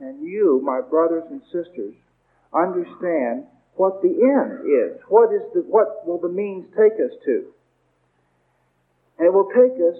and 0.01 0.25
you, 0.25 0.61
my 0.63 0.79
brothers 0.79 1.23
and 1.29 1.41
sisters, 1.51 1.93
understand 2.53 3.45
what 3.75 4.01
the 4.01 4.09
end 4.09 4.67
is. 4.67 5.01
What 5.07 5.33
is 5.33 5.41
the, 5.53 5.61
what 5.61 6.05
will 6.05 6.19
the 6.19 6.29
means 6.29 6.65
take 6.75 6.93
us 6.99 7.15
to? 7.25 7.45
And 9.17 9.27
it 9.27 9.33
will 9.33 9.49
take 9.49 9.75
us 9.79 9.99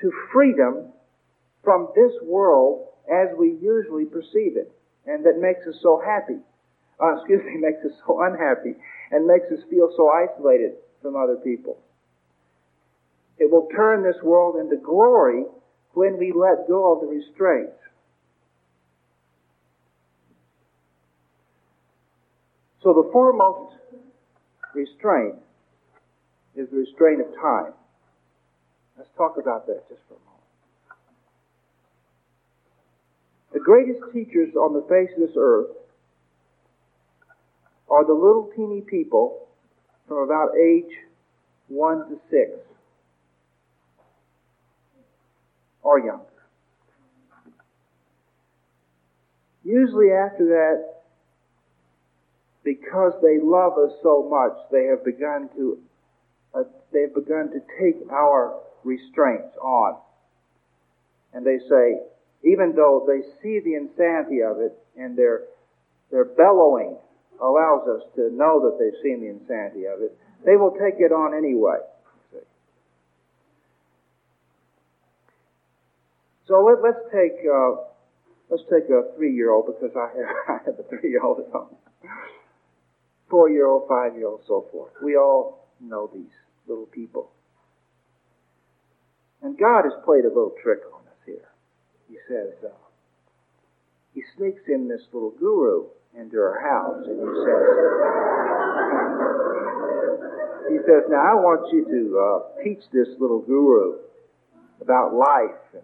to 0.00 0.12
freedom 0.32 0.92
from 1.64 1.88
this 1.94 2.12
world 2.22 2.86
as 3.10 3.28
we 3.38 3.56
usually 3.60 4.04
perceive 4.04 4.56
it, 4.56 4.70
and 5.06 5.24
that 5.24 5.40
makes 5.40 5.66
us 5.66 5.74
so 5.82 6.00
happy. 6.04 6.38
Uh, 7.00 7.16
excuse 7.18 7.42
me, 7.44 7.56
makes 7.58 7.84
us 7.84 7.96
so 8.06 8.22
unhappy, 8.22 8.74
and 9.10 9.26
makes 9.26 9.46
us 9.52 9.64
feel 9.70 9.90
so 9.96 10.08
isolated 10.08 10.74
from 11.02 11.16
other 11.16 11.36
people. 11.36 11.78
It 13.38 13.50
will 13.50 13.68
turn 13.74 14.02
this 14.02 14.20
world 14.22 14.56
into 14.56 14.76
glory 14.76 15.44
when 15.94 16.18
we 16.18 16.32
let 16.32 16.68
go 16.68 16.92
of 16.92 17.00
the 17.00 17.06
restraints 17.06 17.78
So 22.88 22.94
the 22.94 23.10
foremost 23.12 23.74
restraint 24.72 25.34
is 26.56 26.70
the 26.70 26.78
restraint 26.78 27.20
of 27.20 27.26
time. 27.38 27.74
Let's 28.96 29.10
talk 29.14 29.36
about 29.36 29.66
that 29.66 29.86
just 29.90 30.00
for 30.08 30.14
a 30.14 30.24
moment. 30.24 30.42
The 33.52 33.60
greatest 33.60 34.00
teachers 34.14 34.54
on 34.56 34.72
the 34.72 34.80
face 34.88 35.10
of 35.14 35.28
this 35.28 35.36
earth 35.36 35.66
are 37.90 38.06
the 38.06 38.14
little 38.14 38.50
teeny 38.56 38.80
people 38.80 39.46
from 40.06 40.24
about 40.24 40.56
age 40.56 40.96
1 41.68 42.08
to 42.08 42.18
6 42.30 42.50
or 45.82 45.98
younger. 45.98 46.24
Usually 49.62 50.10
after 50.10 50.46
that, 50.46 50.97
because 52.68 53.14
they 53.22 53.38
love 53.40 53.78
us 53.78 53.96
so 54.02 54.28
much, 54.28 54.52
they 54.70 54.84
have 54.92 55.02
begun 55.02 55.48
to 55.56 55.78
uh, 56.54 56.64
they've 56.92 57.14
begun 57.14 57.48
to 57.48 57.60
take 57.80 57.96
our 58.10 58.60
restraints 58.84 59.56
on. 59.62 59.96
And 61.32 61.46
they 61.46 61.58
say, 61.68 62.00
even 62.44 62.74
though 62.76 63.06
they 63.08 63.20
see 63.42 63.60
the 63.64 63.74
insanity 63.74 64.42
of 64.42 64.60
it 64.60 64.76
and 64.98 65.16
their 65.16 65.44
their 66.10 66.26
bellowing 66.26 66.96
allows 67.40 67.88
us 67.88 68.02
to 68.16 68.30
know 68.36 68.60
that 68.60 68.76
they've 68.78 69.00
seen 69.02 69.20
the 69.20 69.28
insanity 69.28 69.86
of 69.86 70.02
it, 70.02 70.16
they 70.44 70.56
will 70.56 70.72
take 70.72 71.00
it 71.00 71.12
on 71.12 71.32
anyway. 71.32 71.78
So 76.46 76.64
let, 76.64 76.80
us 76.84 77.00
take 77.12 77.44
uh, 77.44 77.76
let's 78.50 78.64
take 78.64 78.88
a 78.90 79.16
three-year-old 79.16 79.66
because 79.66 79.96
I 79.96 80.08
have 80.16 80.36
I 80.60 80.64
have 80.66 80.78
a 80.78 80.82
three-year-old 80.82 81.40
at 81.46 81.52
home 81.52 81.76
four 83.30 83.50
year 83.50 83.66
old, 83.66 83.88
five 83.88 84.14
year 84.14 84.28
old, 84.28 84.42
so 84.46 84.66
forth. 84.72 84.92
We 85.02 85.16
all 85.16 85.66
know 85.80 86.10
these 86.12 86.32
little 86.66 86.86
people. 86.86 87.30
And 89.42 89.56
God 89.56 89.84
has 89.84 89.92
played 90.04 90.24
a 90.24 90.28
little 90.28 90.54
trick 90.62 90.80
on 90.92 91.00
us 91.06 91.20
here. 91.24 91.48
He 92.08 92.16
says, 92.28 92.54
uh, 92.64 92.74
He 94.14 94.22
sneaks 94.36 94.62
in 94.68 94.88
this 94.88 95.02
little 95.12 95.30
guru 95.30 95.86
into 96.18 96.36
our 96.38 96.60
house 96.60 97.06
and 97.06 97.20
he 97.20 97.26
says, 97.46 97.68
he 100.68 100.78
says, 100.84 101.04
Now 101.08 101.22
I 101.22 101.34
want 101.34 101.72
you 101.72 101.84
to 101.84 102.18
uh, 102.18 102.62
teach 102.64 102.82
this 102.92 103.08
little 103.18 103.40
guru 103.40 103.98
about 104.80 105.14
life 105.14 105.60
and 105.72 105.82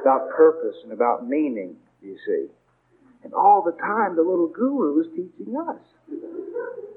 about 0.00 0.30
purpose 0.30 0.76
and 0.82 0.92
about 0.92 1.28
meaning, 1.28 1.76
you 2.02 2.16
see. 2.26 2.46
And 3.24 3.34
all 3.34 3.62
the 3.64 3.76
time, 3.80 4.14
the 4.16 4.22
little 4.22 4.48
guru 4.48 5.00
is 5.00 5.08
teaching 5.10 5.56
us. 5.56 5.80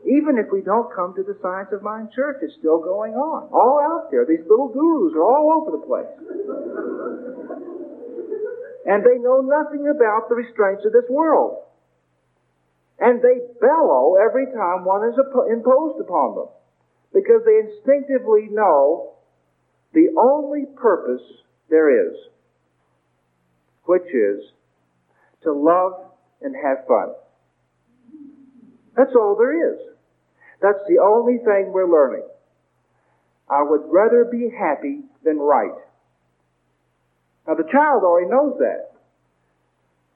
Even 0.06 0.38
if 0.38 0.52
we 0.52 0.62
don't 0.62 0.94
come 0.94 1.14
to 1.16 1.24
the 1.24 1.38
Science 1.42 1.70
of 1.74 1.84
Mind 1.84 2.10
Church, 2.16 2.38
it's 2.42 2.54
still 2.60 2.80
going 2.80 3.14
on. 3.14 3.50
All 3.54 3.80
out 3.82 4.12
there. 4.12 4.26
These 4.26 4.46
little 4.50 4.70
gurus 4.70 5.14
are 5.16 5.24
all 5.24 5.62
over 5.62 5.72
the 5.78 5.86
place. 5.86 6.14
And 8.86 9.06
they 9.06 9.18
know 9.18 9.42
nothing 9.42 9.88
about 9.88 10.30
the 10.30 10.36
restraints 10.36 10.86
of 10.86 10.92
this 10.92 11.10
world. 11.10 11.64
And 13.00 13.22
they 13.22 13.42
bellow 13.60 14.16
every 14.18 14.46
time 14.46 14.86
one 14.86 15.08
is 15.10 15.18
imposed 15.50 16.00
upon 16.02 16.36
them. 16.36 16.50
Because 17.14 17.42
they 17.46 17.60
instinctively 17.60 18.48
know 18.50 19.14
the 19.94 20.14
only 20.18 20.66
purpose 20.76 21.22
there 21.70 22.10
is, 22.10 22.18
which 23.86 24.08
is 24.14 24.44
to 25.44 25.52
love 25.52 26.11
and 26.42 26.56
have 26.56 26.86
fun. 26.88 27.14
That's 28.96 29.16
all 29.16 29.36
there 29.38 29.74
is. 29.74 29.80
That's 30.62 30.82
the 30.88 31.00
only 31.02 31.38
thing 31.38 31.72
we're 31.74 31.90
learning. 31.90 32.28
I 33.50 33.64
would 33.64 33.82
rather 33.86 34.26
be 34.26 34.50
happy 34.50 35.02
than 35.24 35.38
right. 35.38 35.76
Now 37.48 37.56
the 37.56 37.68
child 37.72 38.04
already 38.04 38.30
knows 38.30 38.58
that. 38.60 38.92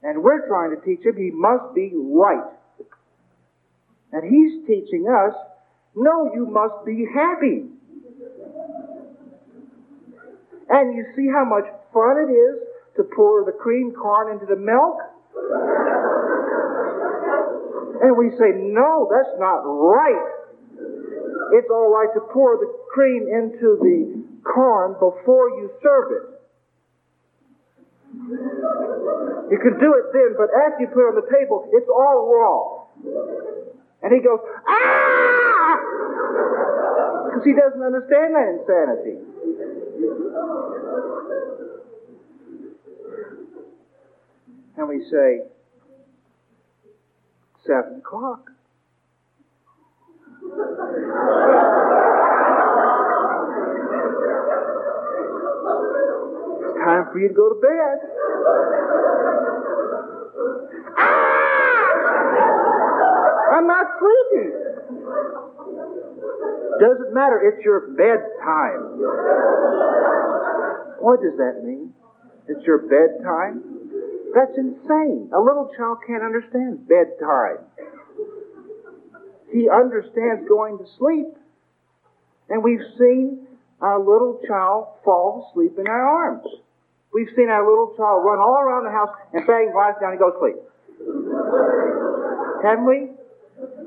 And 0.03 0.24
we're 0.24 0.48
trying 0.48 0.75
to 0.75 0.86
teach 0.86 1.03
him 1.05 1.17
he 1.17 1.32
must 1.32 1.74
be 1.74 1.91
right. 1.96 2.53
And 4.12 4.24
he's 4.24 4.65
teaching 4.67 5.08
us, 5.08 5.34
no, 5.96 6.32
you 6.34 6.46
must 6.46 6.86
be 6.86 7.05
happy. 7.13 7.65
And 10.70 10.96
you 10.96 11.05
see 11.15 11.27
how 11.34 11.46
much 11.46 11.65
fun 11.94 12.17
it 12.17 12.32
is 12.32 12.60
to 12.98 13.03
pour 13.15 13.46
the 13.46 13.51
cream 13.51 13.94
corn 13.94 14.32
into 14.32 14.46
the 14.46 14.55
milk? 14.55 14.98
And 18.05 18.13
we 18.13 18.29
say, 18.38 18.53
no, 18.53 19.09
that's 19.09 19.33
not 19.41 19.65
right. 19.65 20.29
It's 21.57 21.69
all 21.74 21.89
right 21.89 22.13
to 22.13 22.21
pour 22.31 22.57
the 22.62 22.69
cream 22.93 23.25
into 23.25 23.81
the 23.81 24.21
corn 24.45 24.93
before 24.93 25.50
you 25.57 25.71
serve 25.81 26.12
it. 26.12 26.29
You 29.50 29.57
can 29.57 29.79
do 29.79 29.97
it 29.97 30.13
then, 30.13 30.35
but 30.38 30.53
after 30.53 30.81
you 30.81 30.88
put 30.93 31.01
it 31.01 31.09
on 31.09 31.15
the 31.15 31.25
table, 31.33 31.67
it's 31.74 31.89
all 31.89 32.29
wrong. 32.29 32.85
And 34.03 34.13
he 34.13 34.19
goes, 34.21 34.39
ah! 34.69 35.79
Because 37.25 37.43
he 37.43 37.53
doesn't 37.53 37.81
understand 37.81 38.35
that 38.35 38.47
insanity. 38.53 39.17
And 44.77 44.88
we 44.89 45.01
say, 45.09 45.54
seven 47.65 48.00
o'clock. 48.00 48.51
It's 56.62 56.77
time 56.86 57.05
for 57.12 57.19
you 57.19 57.27
to 57.29 57.34
go 57.34 57.50
to 57.50 57.60
bed. 57.62 57.98
Ah! 60.98 61.35
I'm 63.57 63.68
not 63.68 63.87
sleepy. 64.00 64.50
Doesn't 66.79 67.13
matter, 67.13 67.40
it's 67.42 67.63
your 67.63 67.92
bedtime. 67.96 69.00
What 71.00 71.22
does 71.22 71.37
that 71.37 71.63
mean? 71.63 71.94
It's 72.48 72.66
your 72.66 72.79
bedtime? 72.79 73.75
That's 74.35 74.57
insane. 74.57 75.31
A 75.33 75.39
little 75.39 75.71
child 75.77 76.00
can't 76.05 76.21
understand 76.21 76.85
bedtime. 76.89 77.63
He 79.50 79.69
understands 79.69 80.45
going 80.45 80.77
to 80.77 80.85
sleep. 81.00 81.27
And 82.50 82.61
we've 82.61 82.83
seen 83.00 83.48
our 83.79 83.98
little 83.98 84.41
child 84.45 84.87
fall 85.05 85.50
asleep 85.50 85.79
in 85.79 85.87
our 85.87 86.05
arms. 86.05 86.45
We've 87.13 87.29
seen 87.33 87.48
our 87.48 87.65
little 87.65 87.95
child 87.95 88.25
run 88.25 88.39
all 88.39 88.59
around 88.59 88.83
the 88.83 88.91
house 88.91 89.15
and 89.31 89.48
bang, 89.48 89.71
lies 89.74 89.95
down 90.01 90.11
and 90.11 90.19
go 90.19 90.31
to 90.31 90.39
sleep. 90.43 90.59
Haven't 92.61 92.85
we? 92.85 93.11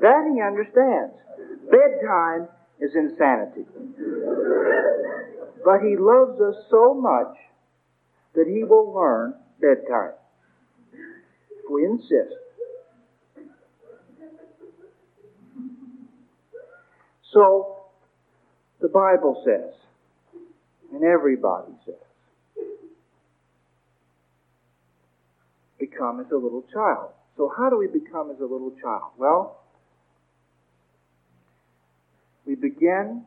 That 0.01 0.33
he 0.33 0.41
understands. 0.41 1.13
Bedtime 1.69 2.47
is 2.81 2.95
insanity. 2.95 3.67
But 5.63 5.81
he 5.85 5.95
loves 5.95 6.41
us 6.41 6.55
so 6.71 6.95
much 6.95 7.37
that 8.33 8.47
he 8.47 8.63
will 8.63 8.91
learn 8.91 9.35
bedtime 9.61 10.18
we 11.69 11.85
insist. 11.85 12.35
So, 17.31 17.77
the 18.81 18.87
Bible 18.87 19.43
says, 19.45 19.73
and 20.93 21.03
everybody 21.03 21.71
says, 21.85 21.95
become 25.79 26.19
as 26.19 26.31
a 26.31 26.35
little 26.37 26.65
child. 26.73 27.11
So, 27.37 27.51
how 27.55 27.69
do 27.69 27.77
we 27.77 27.87
become 27.87 28.31
as 28.31 28.39
a 28.39 28.45
little 28.45 28.73
child? 28.81 29.11
Well, 29.17 29.61
we 32.45 32.55
begin 32.55 33.23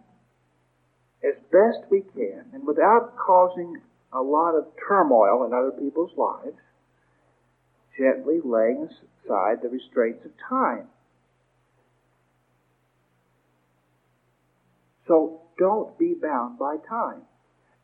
as 1.24 1.34
best 1.52 1.88
we 1.90 2.00
can 2.00 2.44
and 2.52 2.66
without 2.66 3.16
causing 3.16 3.80
a 4.12 4.20
lot 4.20 4.56
of 4.56 4.66
turmoil 4.88 5.44
in 5.44 5.54
other 5.54 5.70
people's 5.70 6.10
lives 6.16 6.58
gently 7.96 8.40
laying 8.44 8.88
aside 9.24 9.58
the 9.62 9.68
restraints 9.68 10.24
of 10.24 10.32
time. 10.48 10.86
So 15.06 15.40
don't 15.58 15.98
be 15.98 16.14
bound 16.20 16.58
by 16.58 16.76
time. 16.88 17.22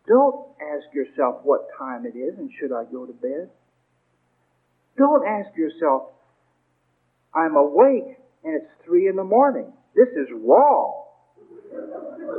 Don't 0.07 0.47
ask 0.75 0.95
yourself 0.95 1.41
what 1.45 1.69
time 1.79 2.07
it 2.07 2.17
is 2.17 2.39
and 2.39 2.51
should 2.59 2.73
I 2.73 2.85
go 2.91 3.05
to 3.05 3.13
bed. 3.13 3.51
Don't 4.97 5.27
ask 5.27 5.57
yourself, 5.57 6.05
I'm 7.35 7.57
awake 7.57 8.17
and 8.45 8.55
it's 8.55 8.71
three 8.85 9.09
in 9.09 9.17
the 9.17 9.25
morning. 9.25 9.73
This 9.95 10.09
is 10.09 10.29
wrong. 10.33 11.05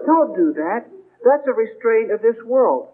Don't 0.06 0.36
do 0.36 0.54
that. 0.54 0.86
That's 1.24 1.48
a 1.48 1.54
restraint 1.54 2.12
of 2.12 2.22
this 2.22 2.42
world. 2.46 2.90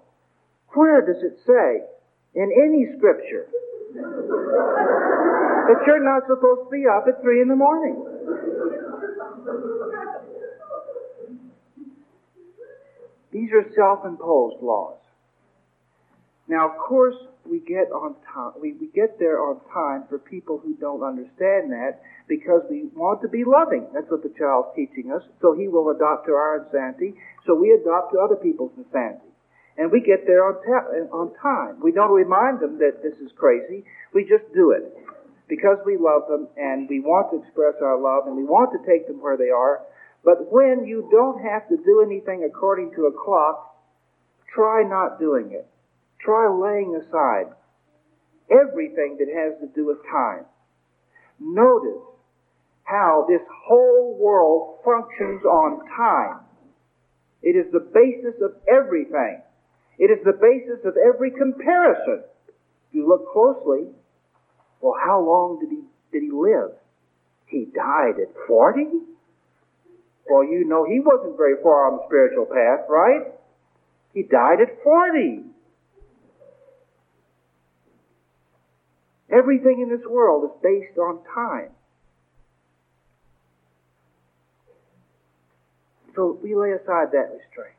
Where 0.74 1.06
does 1.06 1.24
it 1.24 1.40
say 1.48 1.86
in 2.34 2.52
any 2.52 2.98
scripture 2.98 3.48
that 3.96 5.80
you're 5.88 6.04
not 6.04 6.24
supposed 6.28 6.68
to 6.68 6.72
be 6.72 6.84
up 6.86 7.06
at 7.08 7.22
three 7.22 7.42
in 7.42 7.48
the 7.48 7.56
morning. 7.56 8.04
These 13.32 13.52
are 13.52 13.66
self-imposed 13.76 14.62
laws. 14.62 15.00
Now, 16.48 16.70
of 16.70 16.78
course, 16.78 17.16
we 17.46 17.60
get 17.60 17.92
on 17.92 18.16
time. 18.34 18.54
We, 18.62 18.74
we 18.74 18.88
get 18.88 19.20
there 19.20 19.40
on 19.40 19.60
time 19.74 20.08
for 20.10 20.20
people 20.20 20.60
who 20.64 20.76
don't 20.76 21.04
understand 21.04 21.72
that 21.72 22.02
because 22.28 22.62
we 22.70 22.86
want 22.96 23.22
to 23.22 23.28
be 23.28 23.44
loving. 23.46 23.88
That's 23.94 24.10
what 24.10 24.24
the 24.24 24.34
child's 24.38 24.70
teaching 24.76 25.12
us. 25.12 25.22
So 25.42 25.54
he 25.54 25.68
will 25.68 25.90
adopt 25.90 26.28
to 26.28 26.34
our 26.34 26.64
insanity. 26.64 27.16
So 27.46 27.56
we 27.56 27.72
adopt 27.72 28.14
to 28.14 28.20
other 28.20 28.36
people's 28.36 28.72
insanity 28.78 29.35
and 29.78 29.92
we 29.92 30.02
get 30.02 30.26
there 30.26 30.46
on, 30.46 30.56
on 31.12 31.34
time. 31.42 31.82
We 31.84 31.92
don't 31.92 32.12
remind 32.12 32.60
them 32.60 32.80
that 32.80 33.04
this 33.04 33.18
is 33.20 33.32
crazy. 33.36 33.84
We 34.14 34.24
just 34.24 34.46
do 34.54 34.72
it 34.72 34.84
because 35.48 35.78
we 35.86 35.98
love 35.98 36.24
them 36.30 36.48
and 36.58 36.88
we 36.90 37.00
want 37.00 37.32
to 37.32 37.44
express 37.44 37.76
our 37.82 38.00
love 38.00 38.28
and 38.28 38.36
we 38.36 38.44
want 38.44 38.72
to 38.72 38.80
take 38.90 39.08
them 39.08 39.22
where 39.22 39.38
they 39.38 39.50
are. 39.50 39.82
But 40.24 40.52
when 40.52 40.86
you 40.86 41.08
don't 41.12 41.44
have 41.44 41.68
to 41.70 41.78
do 41.78 42.02
anything 42.02 42.44
according 42.48 42.92
to 42.96 43.06
a 43.06 43.12
clock, 43.12 43.76
try 44.54 44.84
not 44.84 45.20
doing 45.20 45.52
it. 45.52 45.68
Try 46.20 46.50
laying 46.50 46.96
aside 46.96 47.54
everything 48.50 49.18
that 49.20 49.28
has 49.28 49.60
to 49.62 49.68
do 49.76 49.88
with 49.88 49.98
time. 50.10 50.46
Notice 51.40 52.02
how 52.84 53.26
this 53.28 53.42
whole 53.68 54.18
world 54.18 54.80
functions 54.86 55.44
on 55.44 55.86
time. 55.96 56.40
It 57.42 57.56
is 57.56 57.72
the 57.72 57.80
basis 57.94 58.42
of 58.42 58.54
everything. 58.68 59.42
It 59.98 60.12
is 60.12 60.24
the 60.26 60.34
basis 60.34 60.86
of 60.86 60.96
every 60.98 61.32
comparison. 61.32 62.24
If 62.90 62.94
you 62.94 63.08
look 63.08 63.32
closely, 63.32 63.88
well, 64.82 64.96
how 65.04 65.22
long 65.22 65.60
did 65.60 65.70
he, 65.70 65.82
did 66.12 66.24
he 66.24 66.32
live? 66.32 66.72
He 67.48 67.66
died 67.74 68.20
at 68.20 68.34
40? 68.48 68.84
Well, 70.30 70.44
you 70.44 70.66
know 70.66 70.86
he 70.86 71.00
wasn't 71.00 71.38
very 71.38 71.56
far 71.62 71.92
on 71.92 71.98
the 71.98 72.04
spiritual 72.08 72.46
path, 72.46 72.86
right? 72.90 73.32
He 74.14 74.24
died 74.24 74.60
at 74.62 74.84
40. 74.84 75.44
Everything 79.32 79.82
in 79.82 79.90
this 79.90 80.06
world 80.10 80.46
is 80.46 80.62
based 80.62 80.98
on 80.98 81.20
time. 81.34 81.70
So 86.16 86.40
we 86.42 86.56
lay 86.56 86.72
aside 86.72 87.12
that 87.12 87.32
restraint. 87.36 87.75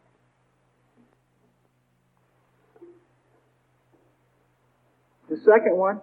The 5.37 5.43
second 5.43 5.77
one 5.77 6.01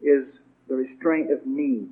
is 0.00 0.24
the 0.66 0.74
restraint 0.74 1.30
of 1.30 1.44
needs. 1.44 1.90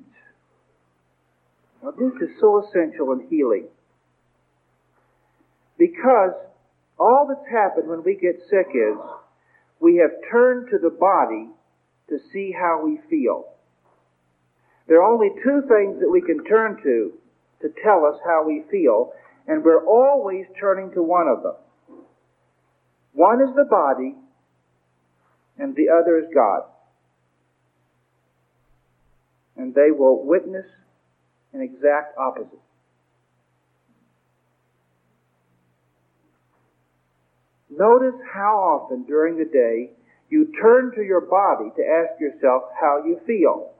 Now, 1.83 1.91
this 1.91 2.13
is 2.21 2.29
so 2.39 2.63
essential 2.65 3.11
in 3.11 3.27
healing 3.29 3.67
because 5.77 6.31
all 6.99 7.27
that's 7.29 7.47
happened 7.51 7.87
when 7.87 8.03
we 8.03 8.15
get 8.15 8.41
sick 8.49 8.67
is 8.73 8.97
we 9.79 9.97
have 9.97 10.11
turned 10.31 10.69
to 10.71 10.79
the 10.79 10.89
body 10.89 11.49
to 12.09 12.17
see 12.33 12.51
how 12.51 12.81
we 12.83 12.99
feel. 13.07 13.45
There 14.87 15.01
are 15.01 15.13
only 15.13 15.29
two 15.43 15.61
things 15.67 15.99
that 15.99 16.09
we 16.09 16.21
can 16.21 16.43
turn 16.45 16.77
to 16.81 17.13
to 17.61 17.69
tell 17.83 18.05
us 18.05 18.19
how 18.25 18.43
we 18.45 18.63
feel, 18.71 19.13
and 19.47 19.63
we're 19.63 19.85
always 19.85 20.45
turning 20.59 20.91
to 20.93 21.03
one 21.03 21.27
of 21.27 21.43
them. 21.43 21.55
One 23.13 23.39
is 23.41 23.53
the 23.55 23.65
body, 23.69 24.15
and 25.61 25.75
the 25.75 25.89
other 25.89 26.17
is 26.17 26.25
God. 26.33 26.63
And 29.55 29.75
they 29.75 29.91
will 29.91 30.25
witness 30.25 30.65
an 31.53 31.61
exact 31.61 32.17
opposite. 32.17 32.59
Notice 37.69 38.19
how 38.33 38.57
often 38.57 39.03
during 39.03 39.37
the 39.37 39.45
day 39.45 39.91
you 40.29 40.51
turn 40.59 40.93
to 40.95 41.03
your 41.03 41.21
body 41.21 41.69
to 41.77 41.83
ask 41.83 42.19
yourself 42.19 42.63
how 42.79 43.03
you 43.05 43.19
feel. 43.27 43.71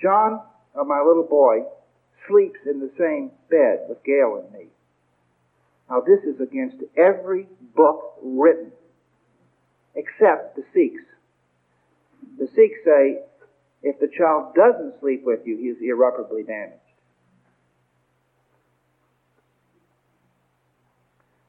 John, 0.00 0.42
uh, 0.78 0.84
my 0.84 1.00
little 1.00 1.26
boy, 1.28 1.60
sleeps 2.28 2.58
in 2.66 2.80
the 2.80 2.90
same 2.98 3.30
bed 3.48 3.86
with 3.88 4.04
Gail 4.04 4.42
and 4.44 4.52
me. 4.52 4.66
Now, 5.90 6.00
this 6.00 6.20
is 6.24 6.40
against 6.40 6.76
every 6.96 7.46
book 7.74 8.14
written, 8.22 8.72
except 9.94 10.56
the 10.56 10.64
Sikhs. 10.72 11.04
The 12.38 12.46
Sikhs 12.54 12.78
say 12.84 13.20
if 13.82 13.98
the 13.98 14.08
child 14.08 14.54
doesn't 14.54 15.00
sleep 15.00 15.22
with 15.24 15.40
you, 15.44 15.56
he's 15.56 15.86
irreparably 15.86 16.44
damaged. 16.44 16.78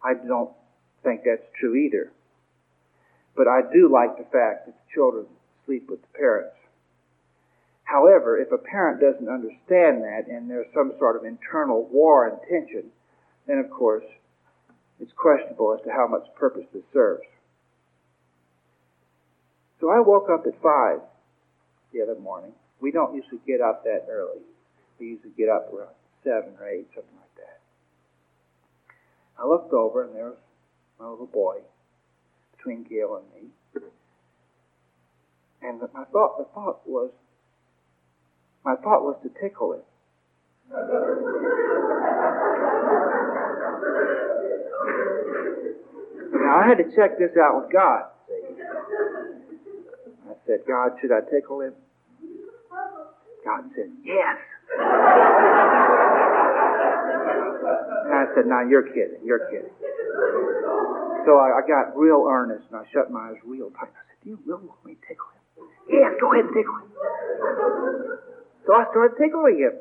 I 0.04 0.14
don't 0.16 0.52
think 1.04 1.22
that's 1.24 1.48
true 1.60 1.76
either. 1.76 2.12
But 3.36 3.48
I 3.48 3.62
do 3.74 3.90
like 3.92 4.18
the 4.18 4.26
fact 4.26 4.66
that 4.66 4.76
the 4.76 4.94
children 4.94 5.26
sleep 5.66 5.90
with 5.90 6.02
the 6.02 6.18
parents. 6.18 6.56
However, 7.84 8.38
if 8.38 8.52
a 8.52 8.58
parent 8.58 9.02
doesn't 9.02 9.30
understand 9.30 10.04
that 10.04 10.28
and 10.28 10.50
there's 10.50 10.68
some 10.74 10.94
sort 10.98 11.16
of 11.16 11.26
internal 11.26 11.88
war 11.92 12.28
and 12.28 12.38
tension, 12.50 12.92
then 13.48 13.60
of 13.60 13.70
course 13.70 14.06
it's 15.00 15.12
questionable 15.18 15.76
as 15.78 15.84
to 15.86 15.92
how 15.92 16.08
much 16.08 16.28
purpose 16.36 16.66
this 16.74 16.84
serves. 16.94 17.28
So 19.80 19.90
I 19.90 20.00
woke 20.00 20.30
up 20.30 20.46
at 20.48 20.62
five 20.62 21.00
the 21.92 22.02
other 22.02 22.20
morning. 22.20 22.54
We 22.80 22.92
don't 22.92 23.16
usually 23.16 23.42
get 23.46 23.62
up 23.62 23.84
that 23.84 24.08
early. 24.10 24.42
We 25.00 25.08
usually 25.08 25.34
get 25.38 25.50
up 25.50 25.74
around 25.74 25.96
seven 26.24 26.56
or 26.60 26.68
eight, 26.68 26.88
something 26.96 27.16
like 27.16 27.36
that. 27.38 27.60
I 29.38 29.46
looked 29.48 29.74
over 29.74 30.06
and 30.06 30.16
there 30.16 30.30
was 30.30 30.38
my 31.00 31.10
little 31.10 31.28
boy 31.28 31.58
between 32.56 32.84
Gail 32.84 33.22
and 33.22 33.44
me. 33.44 33.50
And 35.62 35.80
my 35.94 36.04
thought, 36.12 36.38
the 36.38 36.46
thought 36.54 36.86
was, 36.86 37.12
my 38.66 38.76
thought 38.76 39.04
was 39.04 39.18
to 39.24 39.30
tickle 39.42 39.74
him. 39.74 39.82
I 46.54 46.68
had 46.70 46.78
to 46.78 46.86
check 46.96 47.18
this 47.18 47.34
out 47.34 47.62
with 47.62 47.74
God. 47.74 48.04
I 50.30 50.38
said, 50.46 50.60
God, 50.68 50.92
should 51.02 51.12
I 51.12 51.22
tickle 51.34 51.62
him? 51.62 51.74
God 53.44 53.64
said, 53.76 53.90
yes. 54.06 54.38
I 58.14 58.26
said, 58.36 58.46
now 58.46 58.62
you're 58.70 58.86
kidding, 58.88 59.26
you're 59.26 59.50
kidding. 59.50 59.74
So 61.26 61.40
I, 61.42 61.58
I 61.58 61.62
got 61.68 61.98
real 61.98 62.28
earnest 62.30 62.66
and 62.72 62.80
I 62.80 62.86
shut 62.94 63.10
my 63.10 63.32
eyes 63.32 63.42
real 63.44 63.72
tight. 63.72 63.90
I 63.90 64.04
said, 64.08 64.20
do 64.24 64.30
you 64.30 64.40
really 64.46 64.66
want 64.68 64.86
me 64.86 64.94
to 64.94 65.02
tickle 65.08 65.26
him? 65.34 65.42
Yes, 65.90 66.14
go 66.22 66.34
ahead 66.34 66.46
and 66.46 66.54
tickle 66.54 66.76
him. 66.76 66.92
So 68.68 68.74
I 68.76 68.86
started 68.92 69.18
tickling 69.18 69.58
him. 69.58 69.74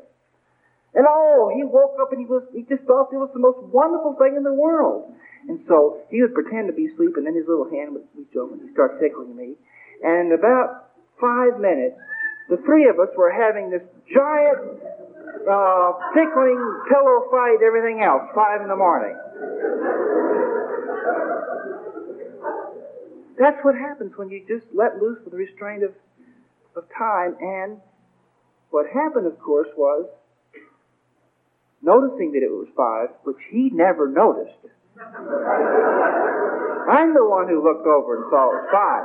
And 0.95 1.05
oh, 1.07 1.51
he 1.55 1.63
woke 1.63 1.97
up 2.01 2.11
and 2.11 2.19
he 2.19 2.25
was, 2.25 2.43
he 2.53 2.63
just 2.63 2.83
thought 2.83 3.13
it 3.13 3.17
was 3.17 3.31
the 3.33 3.39
most 3.39 3.61
wonderful 3.71 4.15
thing 4.17 4.35
in 4.37 4.43
the 4.43 4.53
world. 4.53 5.13
And 5.49 5.59
so 5.67 6.01
he 6.09 6.21
would 6.21 6.33
pretend 6.33 6.67
to 6.67 6.73
be 6.73 6.87
asleep 6.87 7.17
and 7.17 7.25
then 7.25 7.35
his 7.35 7.47
little 7.47 7.69
hand 7.69 7.93
would 7.93 8.07
reach 8.15 8.35
over 8.35 8.53
and 8.53 8.61
he'd 8.63 8.73
start 8.73 8.99
tickling 8.99 9.35
me. 9.35 9.55
And 10.01 10.31
in 10.31 10.39
about 10.39 10.91
five 11.19 11.59
minutes, 11.59 11.99
the 12.49 12.57
three 12.65 12.87
of 12.87 12.99
us 12.99 13.09
were 13.17 13.31
having 13.31 13.69
this 13.69 13.83
giant, 14.07 14.59
uh, 15.47 15.91
tickling, 16.15 16.59
pillow 16.87 17.27
fight, 17.31 17.59
everything 17.65 18.03
else, 18.03 18.23
five 18.35 18.61
in 18.61 18.67
the 18.67 18.75
morning. 18.75 19.15
That's 23.39 23.57
what 23.63 23.75
happens 23.75 24.13
when 24.15 24.29
you 24.29 24.43
just 24.47 24.67
let 24.73 25.01
loose 25.01 25.19
with 25.23 25.31
the 25.31 25.39
restraint 25.39 25.83
of, 25.83 25.91
of 26.75 26.83
time 26.97 27.35
and 27.41 27.77
what 28.69 28.87
happened, 28.87 29.27
of 29.27 29.39
course, 29.39 29.67
was 29.77 30.07
noticing 31.83 32.31
that 32.31 32.41
it 32.41 32.49
was 32.49 32.67
five, 32.75 33.09
which 33.23 33.37
he 33.51 33.69
never 33.71 34.09
noticed. 34.09 34.57
I'm 36.89 37.13
the 37.13 37.25
one 37.25 37.47
who 37.47 37.63
looked 37.63 37.87
over 37.87 38.15
and 38.17 38.25
saw 38.29 38.49
it 38.49 38.55
was 38.61 38.69
five. 38.71 39.03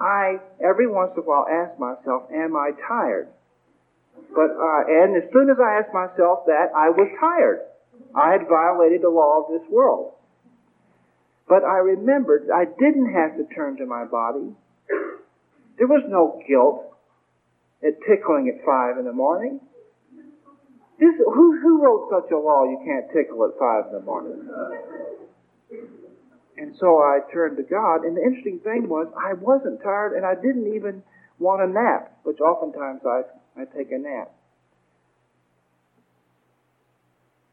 I, 0.00 0.40
every 0.64 0.86
once 0.86 1.12
in 1.16 1.22
a 1.22 1.26
while, 1.26 1.46
ask 1.48 1.78
myself, 1.78 2.30
am 2.32 2.56
I 2.56 2.72
tired? 2.88 3.28
But, 4.34 4.50
uh, 4.50 4.84
and 4.88 5.16
as 5.16 5.30
soon 5.32 5.50
as 5.50 5.56
I 5.60 5.78
asked 5.80 5.92
myself 5.92 6.46
that, 6.46 6.72
I 6.74 6.90
was 6.90 7.08
tired. 7.20 7.60
I 8.14 8.32
had 8.32 8.48
violated 8.48 9.02
the 9.02 9.10
law 9.10 9.42
of 9.44 9.50
this 9.52 9.68
world. 9.70 10.14
But 11.48 11.64
I 11.64 11.78
remembered 11.78 12.48
I 12.54 12.64
didn't 12.64 13.12
have 13.12 13.36
to 13.36 13.44
turn 13.54 13.76
to 13.78 13.86
my 13.86 14.04
body. 14.04 14.54
There 15.78 15.86
was 15.86 16.04
no 16.08 16.40
guilt 16.48 16.94
at 17.82 18.00
tickling 18.06 18.48
at 18.48 18.64
five 18.64 18.98
in 18.98 19.04
the 19.04 19.12
morning. 19.12 19.60
This, 21.00 21.16
who, 21.16 21.58
who 21.58 21.82
wrote 21.82 22.12
such 22.12 22.30
a 22.30 22.36
law 22.36 22.64
you 22.64 22.78
can't 22.84 23.08
tickle 23.08 23.48
at 23.48 23.56
five 23.58 23.88
in 23.88 23.92
the 23.98 24.04
morning? 24.04 24.36
And 26.58 26.76
so 26.78 27.00
I 27.00 27.20
turned 27.32 27.56
to 27.56 27.62
God, 27.62 28.04
and 28.04 28.14
the 28.14 28.20
interesting 28.20 28.60
thing 28.60 28.86
was 28.86 29.08
I 29.16 29.32
wasn't 29.32 29.82
tired, 29.82 30.12
and 30.12 30.26
I 30.26 30.34
didn't 30.34 30.76
even 30.76 31.02
want 31.38 31.62
a 31.62 31.66
nap, 31.66 32.20
which 32.24 32.38
oftentimes 32.40 33.00
I, 33.08 33.24
I 33.56 33.64
take 33.64 33.90
a 33.92 33.98
nap. 33.98 34.30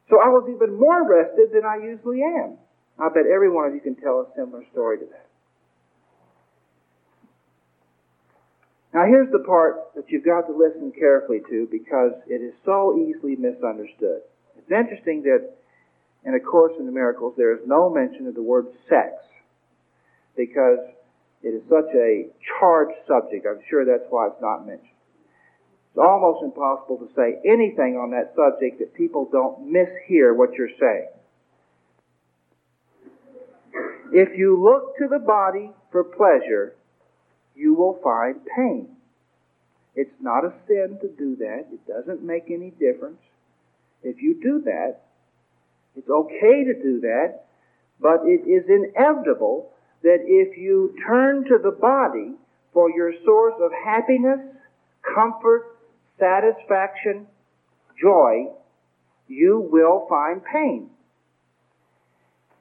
So 0.10 0.20
I 0.20 0.28
was 0.28 0.52
even 0.52 0.78
more 0.78 1.08
rested 1.08 1.56
than 1.56 1.64
I 1.64 1.78
usually 1.78 2.24
am. 2.24 2.58
I 3.00 3.08
bet 3.08 3.32
every 3.32 3.50
one 3.50 3.68
of 3.68 3.74
you 3.74 3.80
can 3.80 3.96
tell 3.96 4.28
a 4.28 4.36
similar 4.36 4.64
story 4.72 5.00
to 5.00 5.06
that. 5.06 5.27
Now 8.98 9.06
here's 9.06 9.30
the 9.30 9.46
part 9.46 9.94
that 9.94 10.10
you've 10.10 10.26
got 10.26 10.50
to 10.50 10.58
listen 10.58 10.92
carefully 10.92 11.38
to 11.52 11.68
because 11.70 12.14
it 12.26 12.42
is 12.42 12.56
so 12.66 12.98
easily 12.98 13.36
misunderstood. 13.36 14.26
It's 14.58 14.72
interesting 14.72 15.22
that 15.22 15.54
in 16.26 16.34
A 16.34 16.40
Course 16.40 16.74
in 16.80 16.88
the 16.88 16.92
Miracles 16.92 17.36
there 17.38 17.54
is 17.54 17.62
no 17.68 17.94
mention 17.94 18.26
of 18.26 18.34
the 18.34 18.42
word 18.42 18.66
sex 18.90 19.22
because 20.36 20.80
it 21.44 21.50
is 21.50 21.62
such 21.70 21.94
a 21.94 22.26
charged 22.58 22.98
subject. 23.08 23.46
I'm 23.46 23.62
sure 23.70 23.86
that's 23.86 24.10
why 24.10 24.34
it's 24.34 24.42
not 24.42 24.66
mentioned. 24.66 24.98
It's 25.94 26.02
almost 26.02 26.42
impossible 26.44 26.98
to 26.98 27.14
say 27.14 27.38
anything 27.46 28.02
on 28.02 28.10
that 28.18 28.34
subject 28.34 28.80
that 28.80 28.96
people 28.96 29.30
don't 29.32 29.72
mishear 29.72 30.36
what 30.36 30.54
you're 30.58 30.74
saying. 30.74 31.14
If 34.12 34.36
you 34.36 34.58
look 34.58 34.98
to 34.98 35.08
the 35.08 35.20
body 35.20 35.70
for 35.92 36.04
pleasure, 36.04 36.74
you 37.58 37.74
will 37.74 38.00
find 38.04 38.40
pain. 38.56 38.90
It's 39.96 40.14
not 40.22 40.46
a 40.46 40.54
sin 40.68 41.00
to 41.02 41.08
do 41.18 41.36
that. 41.38 41.66
It 41.74 41.88
doesn't 41.88 42.24
make 42.24 42.52
any 42.52 42.70
difference. 42.70 43.20
If 44.04 44.22
you 44.22 44.40
do 44.42 44.62
that, 44.66 45.02
it's 45.96 46.10
okay 46.10 46.64
to 46.66 46.74
do 46.74 47.02
that, 47.02 47.46
but 48.00 48.22
it 48.26 48.48
is 48.48 48.66
inevitable 48.70 49.72
that 50.04 50.20
if 50.24 50.56
you 50.56 50.96
turn 51.08 51.46
to 51.46 51.58
the 51.62 51.72
body 51.72 52.36
for 52.74 52.92
your 52.92 53.12
source 53.26 53.56
of 53.60 53.72
happiness, 53.84 54.40
comfort, 55.16 55.78
satisfaction, 56.20 57.26
joy, 58.00 58.46
you 59.28 59.68
will 59.72 60.06
find 60.08 60.42
pain. 60.46 60.92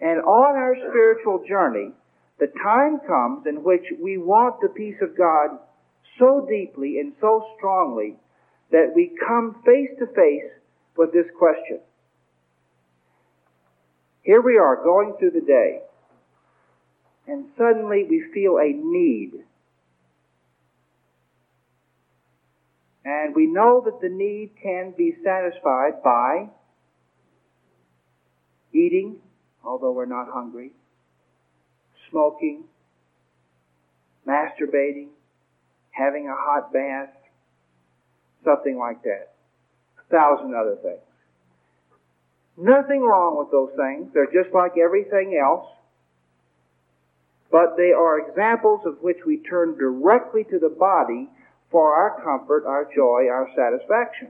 And 0.00 0.20
on 0.20 0.56
our 0.56 0.74
spiritual 0.88 1.44
journey, 1.46 1.92
the 2.38 2.52
time 2.62 3.00
comes 3.06 3.46
in 3.46 3.62
which 3.62 3.84
we 4.00 4.18
want 4.18 4.60
the 4.60 4.68
peace 4.68 5.00
of 5.00 5.16
God 5.16 5.58
so 6.18 6.46
deeply 6.48 6.98
and 6.98 7.12
so 7.20 7.46
strongly 7.56 8.16
that 8.70 8.92
we 8.94 9.16
come 9.26 9.62
face 9.64 9.90
to 9.98 10.06
face 10.06 10.50
with 10.96 11.12
this 11.12 11.26
question. 11.38 11.80
Here 14.22 14.42
we 14.42 14.58
are 14.58 14.82
going 14.82 15.14
through 15.18 15.30
the 15.30 15.40
day, 15.40 15.80
and 17.28 17.46
suddenly 17.56 18.04
we 18.08 18.24
feel 18.34 18.58
a 18.58 18.72
need. 18.72 19.32
And 23.04 23.36
we 23.36 23.46
know 23.46 23.82
that 23.84 24.00
the 24.00 24.08
need 24.08 24.50
can 24.60 24.92
be 24.98 25.14
satisfied 25.24 26.02
by 26.02 26.48
eating, 28.72 29.20
although 29.64 29.92
we're 29.92 30.06
not 30.06 30.26
hungry, 30.32 30.72
smoking, 32.10 32.64
masturbating, 34.26 35.08
having 35.90 36.28
a 36.28 36.34
hot 36.34 36.72
bath, 36.72 37.10
something 38.44 38.78
like 38.78 39.02
that. 39.02 39.34
A 39.98 40.10
thousand 40.10 40.54
other 40.54 40.76
things. 40.82 41.00
Nothing 42.56 43.02
wrong 43.02 43.36
with 43.38 43.50
those 43.50 43.70
things. 43.76 44.12
They're 44.14 44.32
just 44.32 44.54
like 44.54 44.72
everything 44.82 45.38
else. 45.40 45.66
But 47.50 47.76
they 47.76 47.92
are 47.92 48.18
examples 48.28 48.80
of 48.86 48.98
which 49.02 49.18
we 49.26 49.38
turn 49.38 49.76
directly 49.78 50.44
to 50.44 50.58
the 50.58 50.68
body 50.68 51.28
for 51.70 51.94
our 51.94 52.22
comfort, 52.22 52.64
our 52.66 52.88
joy, 52.94 53.28
our 53.30 53.48
satisfaction. 53.54 54.28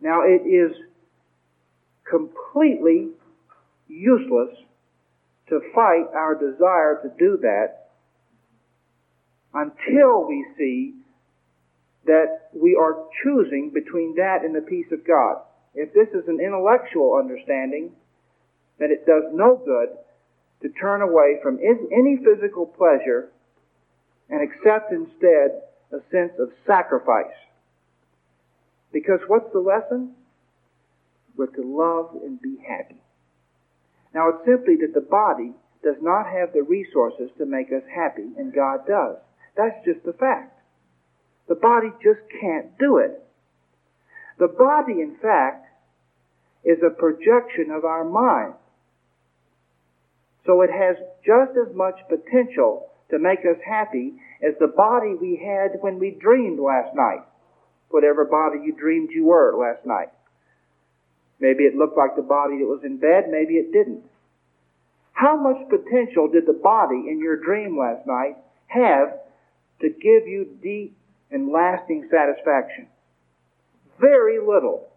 Now 0.00 0.22
it 0.22 0.42
is 0.46 0.72
completely 2.08 3.08
useless 3.88 4.54
to 5.48 5.60
fight 5.74 6.06
our 6.14 6.34
desire 6.34 7.00
to 7.02 7.10
do 7.18 7.38
that 7.42 7.90
until 9.52 10.26
we 10.26 10.44
see 10.58 10.94
that 12.06 12.48
we 12.54 12.76
are 12.76 13.04
choosing 13.22 13.70
between 13.72 14.14
that 14.16 14.44
and 14.44 14.54
the 14.54 14.60
peace 14.60 14.90
of 14.92 15.06
God. 15.06 15.36
If 15.74 15.92
this 15.92 16.08
is 16.08 16.28
an 16.28 16.40
intellectual 16.40 17.16
understanding, 17.18 17.92
then 18.78 18.90
it 18.90 19.06
does 19.06 19.24
no 19.32 19.60
good 19.64 19.88
to 20.62 20.68
turn 20.80 21.02
away 21.02 21.38
from 21.42 21.58
any 21.58 22.16
physical 22.16 22.66
pleasure 22.66 23.30
and 24.30 24.40
accept 24.42 24.92
instead 24.92 25.62
a 25.92 25.98
sense 26.10 26.32
of 26.38 26.50
sacrifice. 26.66 27.36
Because 28.92 29.20
what's 29.26 29.52
the 29.52 29.60
lesson? 29.60 30.14
We're 31.36 31.46
to 31.46 31.62
love 31.62 32.22
and 32.22 32.40
be 32.40 32.56
happy. 32.66 33.03
Now 34.14 34.28
it's 34.28 34.46
simply 34.46 34.76
that 34.76 34.94
the 34.94 35.04
body 35.04 35.52
does 35.82 35.96
not 36.00 36.26
have 36.26 36.52
the 36.52 36.62
resources 36.62 37.30
to 37.36 37.44
make 37.44 37.68
us 37.68 37.82
happy, 37.92 38.30
and 38.38 38.54
God 38.54 38.86
does. 38.86 39.16
That's 39.56 39.84
just 39.84 40.04
the 40.06 40.14
fact. 40.14 40.58
The 41.48 41.56
body 41.56 41.88
just 42.02 42.20
can't 42.40 42.78
do 42.78 42.98
it. 42.98 43.20
The 44.38 44.48
body, 44.48 45.02
in 45.02 45.16
fact, 45.20 45.66
is 46.64 46.78
a 46.82 46.90
projection 46.90 47.70
of 47.70 47.84
our 47.84 48.04
mind. 48.04 48.54
So 50.46 50.62
it 50.62 50.70
has 50.70 50.96
just 51.24 51.52
as 51.58 51.74
much 51.74 51.98
potential 52.08 52.88
to 53.10 53.18
make 53.18 53.40
us 53.40 53.60
happy 53.66 54.14
as 54.42 54.54
the 54.58 54.72
body 54.74 55.14
we 55.20 55.36
had 55.36 55.80
when 55.80 55.98
we 55.98 56.16
dreamed 56.20 56.60
last 56.60 56.94
night. 56.94 57.24
Whatever 57.90 58.24
body 58.24 58.64
you 58.64 58.74
dreamed 58.74 59.10
you 59.12 59.26
were 59.26 59.56
last 59.56 59.84
night. 59.86 60.08
Maybe 61.40 61.64
it 61.64 61.74
looked 61.74 61.96
like 61.96 62.16
the 62.16 62.22
body 62.22 62.58
that 62.58 62.66
was 62.66 62.82
in 62.84 62.98
bed, 62.98 63.24
maybe 63.30 63.54
it 63.54 63.72
didn't. 63.72 64.04
How 65.12 65.36
much 65.36 65.68
potential 65.68 66.28
did 66.28 66.46
the 66.46 66.58
body 66.60 67.06
in 67.08 67.20
your 67.20 67.36
dream 67.36 67.78
last 67.78 68.06
night 68.06 68.36
have 68.66 69.08
to 69.80 69.88
give 69.88 70.26
you 70.26 70.58
deep 70.62 70.96
and 71.30 71.52
lasting 71.52 72.08
satisfaction? 72.10 72.88
Very 74.00 74.38
little. 74.38 74.88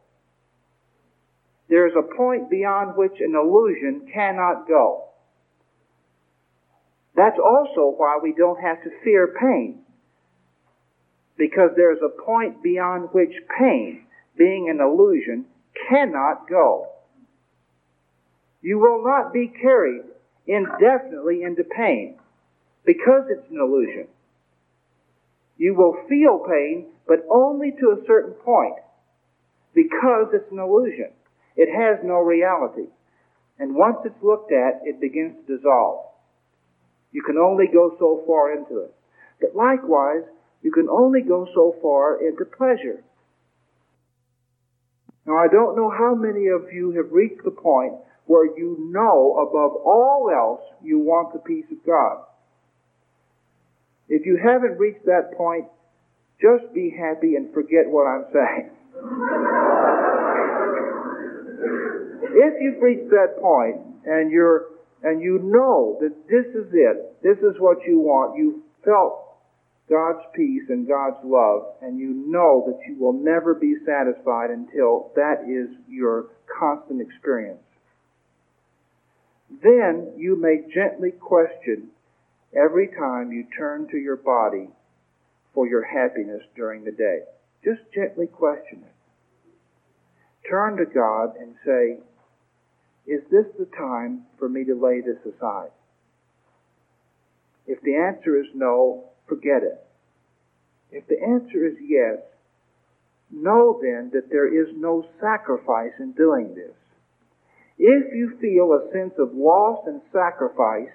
There 1.69 1.87
is 1.87 1.93
a 1.97 2.15
point 2.15 2.49
beyond 2.49 2.95
which 2.95 3.19
an 3.19 3.35
illusion 3.35 4.09
cannot 4.13 4.67
go. 4.67 5.03
That's 7.15 7.37
also 7.39 7.93
why 7.97 8.19
we 8.21 8.33
don't 8.33 8.61
have 8.61 8.83
to 8.83 8.89
fear 9.03 9.35
pain. 9.39 9.79
Because 11.37 11.71
there's 11.75 11.99
a 12.01 12.21
point 12.23 12.63
beyond 12.63 13.09
which 13.11 13.33
pain, 13.59 14.05
being 14.37 14.69
an 14.69 14.79
illusion, 14.79 15.45
cannot 15.89 16.49
go. 16.49 16.87
You 18.61 18.79
will 18.79 19.03
not 19.03 19.33
be 19.33 19.47
carried 19.47 20.03
indefinitely 20.45 21.43
into 21.43 21.63
pain 21.63 22.17
because 22.85 23.23
it's 23.29 23.49
an 23.51 23.59
illusion. 23.59 24.07
You 25.57 25.75
will 25.75 25.97
feel 26.07 26.39
pain, 26.39 26.87
but 27.07 27.25
only 27.29 27.71
to 27.79 27.91
a 27.91 28.05
certain 28.05 28.33
point 28.33 28.75
because 29.73 30.27
it's 30.33 30.51
an 30.51 30.59
illusion. 30.59 31.11
It 31.55 31.69
has 31.73 32.03
no 32.03 32.15
reality. 32.19 32.87
And 33.59 33.75
once 33.75 33.97
it's 34.05 34.23
looked 34.23 34.51
at, 34.51 34.81
it 34.83 35.01
begins 35.01 35.35
to 35.47 35.57
dissolve. 35.57 36.05
You 37.11 37.23
can 37.23 37.37
only 37.37 37.65
go 37.67 37.95
so 37.97 38.23
far 38.27 38.53
into 38.53 38.79
it. 38.79 38.93
But 39.41 39.55
likewise, 39.55 40.23
you 40.61 40.71
can 40.71 40.87
only 40.89 41.21
go 41.21 41.47
so 41.53 41.75
far 41.81 42.21
into 42.21 42.45
pleasure. 42.45 43.03
Now, 45.27 45.37
I 45.37 45.47
don't 45.51 45.75
know 45.75 45.89
how 45.89 46.15
many 46.15 46.47
of 46.47 46.71
you 46.71 46.91
have 46.91 47.11
reached 47.11 47.43
the 47.43 47.51
point 47.51 47.95
where 48.25 48.45
you 48.57 48.77
know 48.91 49.45
above 49.45 49.75
all 49.85 50.31
else 50.33 50.61
you 50.81 50.99
want 50.99 51.33
the 51.33 51.39
peace 51.39 51.65
of 51.69 51.85
God. 51.85 52.23
If 54.07 54.25
you 54.25 54.37
haven't 54.41 54.79
reached 54.79 55.05
that 55.05 55.33
point, 55.35 55.65
just 56.41 56.73
be 56.73 56.95
happy 56.97 57.35
and 57.35 57.53
forget 57.53 57.87
what 57.87 58.07
I'm 58.07 58.25
saying. 58.31 58.69
if 62.37 62.53
you've 62.61 62.81
reached 62.81 63.09
that 63.09 63.37
point 63.41 63.81
and 64.05 64.31
you're 64.31 64.67
and 65.03 65.21
you 65.21 65.39
know 65.43 65.97
that 66.01 66.13
this 66.27 66.45
is 66.55 66.71
it, 66.73 67.21
this 67.21 67.37
is 67.39 67.59
what 67.59 67.77
you 67.85 67.99
want, 67.99 68.37
you 68.37 68.63
felt 68.83 69.26
God's 69.89 70.25
peace 70.33 70.63
and 70.69 70.87
God's 70.87 71.23
love, 71.23 71.63
and 71.81 71.97
you 71.97 72.09
know 72.27 72.63
that 72.67 72.79
you 72.87 72.97
will 72.99 73.13
never 73.13 73.53
be 73.53 73.75
satisfied 73.85 74.49
until 74.49 75.11
that 75.15 75.45
is 75.47 75.75
your 75.87 76.27
constant 76.59 77.01
experience. 77.01 77.61
Then 79.63 80.13
you 80.17 80.35
may 80.35 80.69
gently 80.73 81.11
question 81.11 81.87
every 82.53 82.87
time 82.87 83.31
you 83.31 83.47
turn 83.57 83.87
to 83.91 83.97
your 83.97 84.17
body 84.17 84.69
for 85.53 85.67
your 85.67 85.85
happiness 85.85 86.43
during 86.55 86.83
the 86.83 86.91
day. 86.91 87.19
Just 87.63 87.81
gently 87.93 88.27
question 88.27 88.83
it. 88.83 90.49
Turn 90.49 90.77
to 90.77 90.85
God 90.85 91.35
and 91.39 91.55
say, 91.65 91.97
Is 93.05 93.21
this 93.31 93.45
the 93.57 93.67
time 93.77 94.23
for 94.37 94.49
me 94.49 94.65
to 94.65 94.75
lay 94.75 95.01
this 95.01 95.19
aside? 95.25 95.71
If 97.65 97.81
the 97.81 97.95
answer 97.95 98.39
is 98.39 98.47
no, 98.53 99.09
forget 99.27 99.63
it. 99.63 99.83
If 100.91 101.07
the 101.07 101.21
answer 101.21 101.67
is 101.67 101.75
yes, 101.81 102.19
know 103.31 103.79
then 103.81 104.11
that 104.13 104.29
there 104.29 104.47
is 104.47 104.73
no 104.75 105.05
sacrifice 105.19 105.93
in 105.99 106.13
doing 106.13 106.55
this. 106.55 106.75
If 107.77 108.13
you 108.13 108.37
feel 108.41 108.73
a 108.73 108.91
sense 108.91 109.13
of 109.19 109.35
loss 109.35 109.83
and 109.85 110.01
sacrifice 110.11 110.93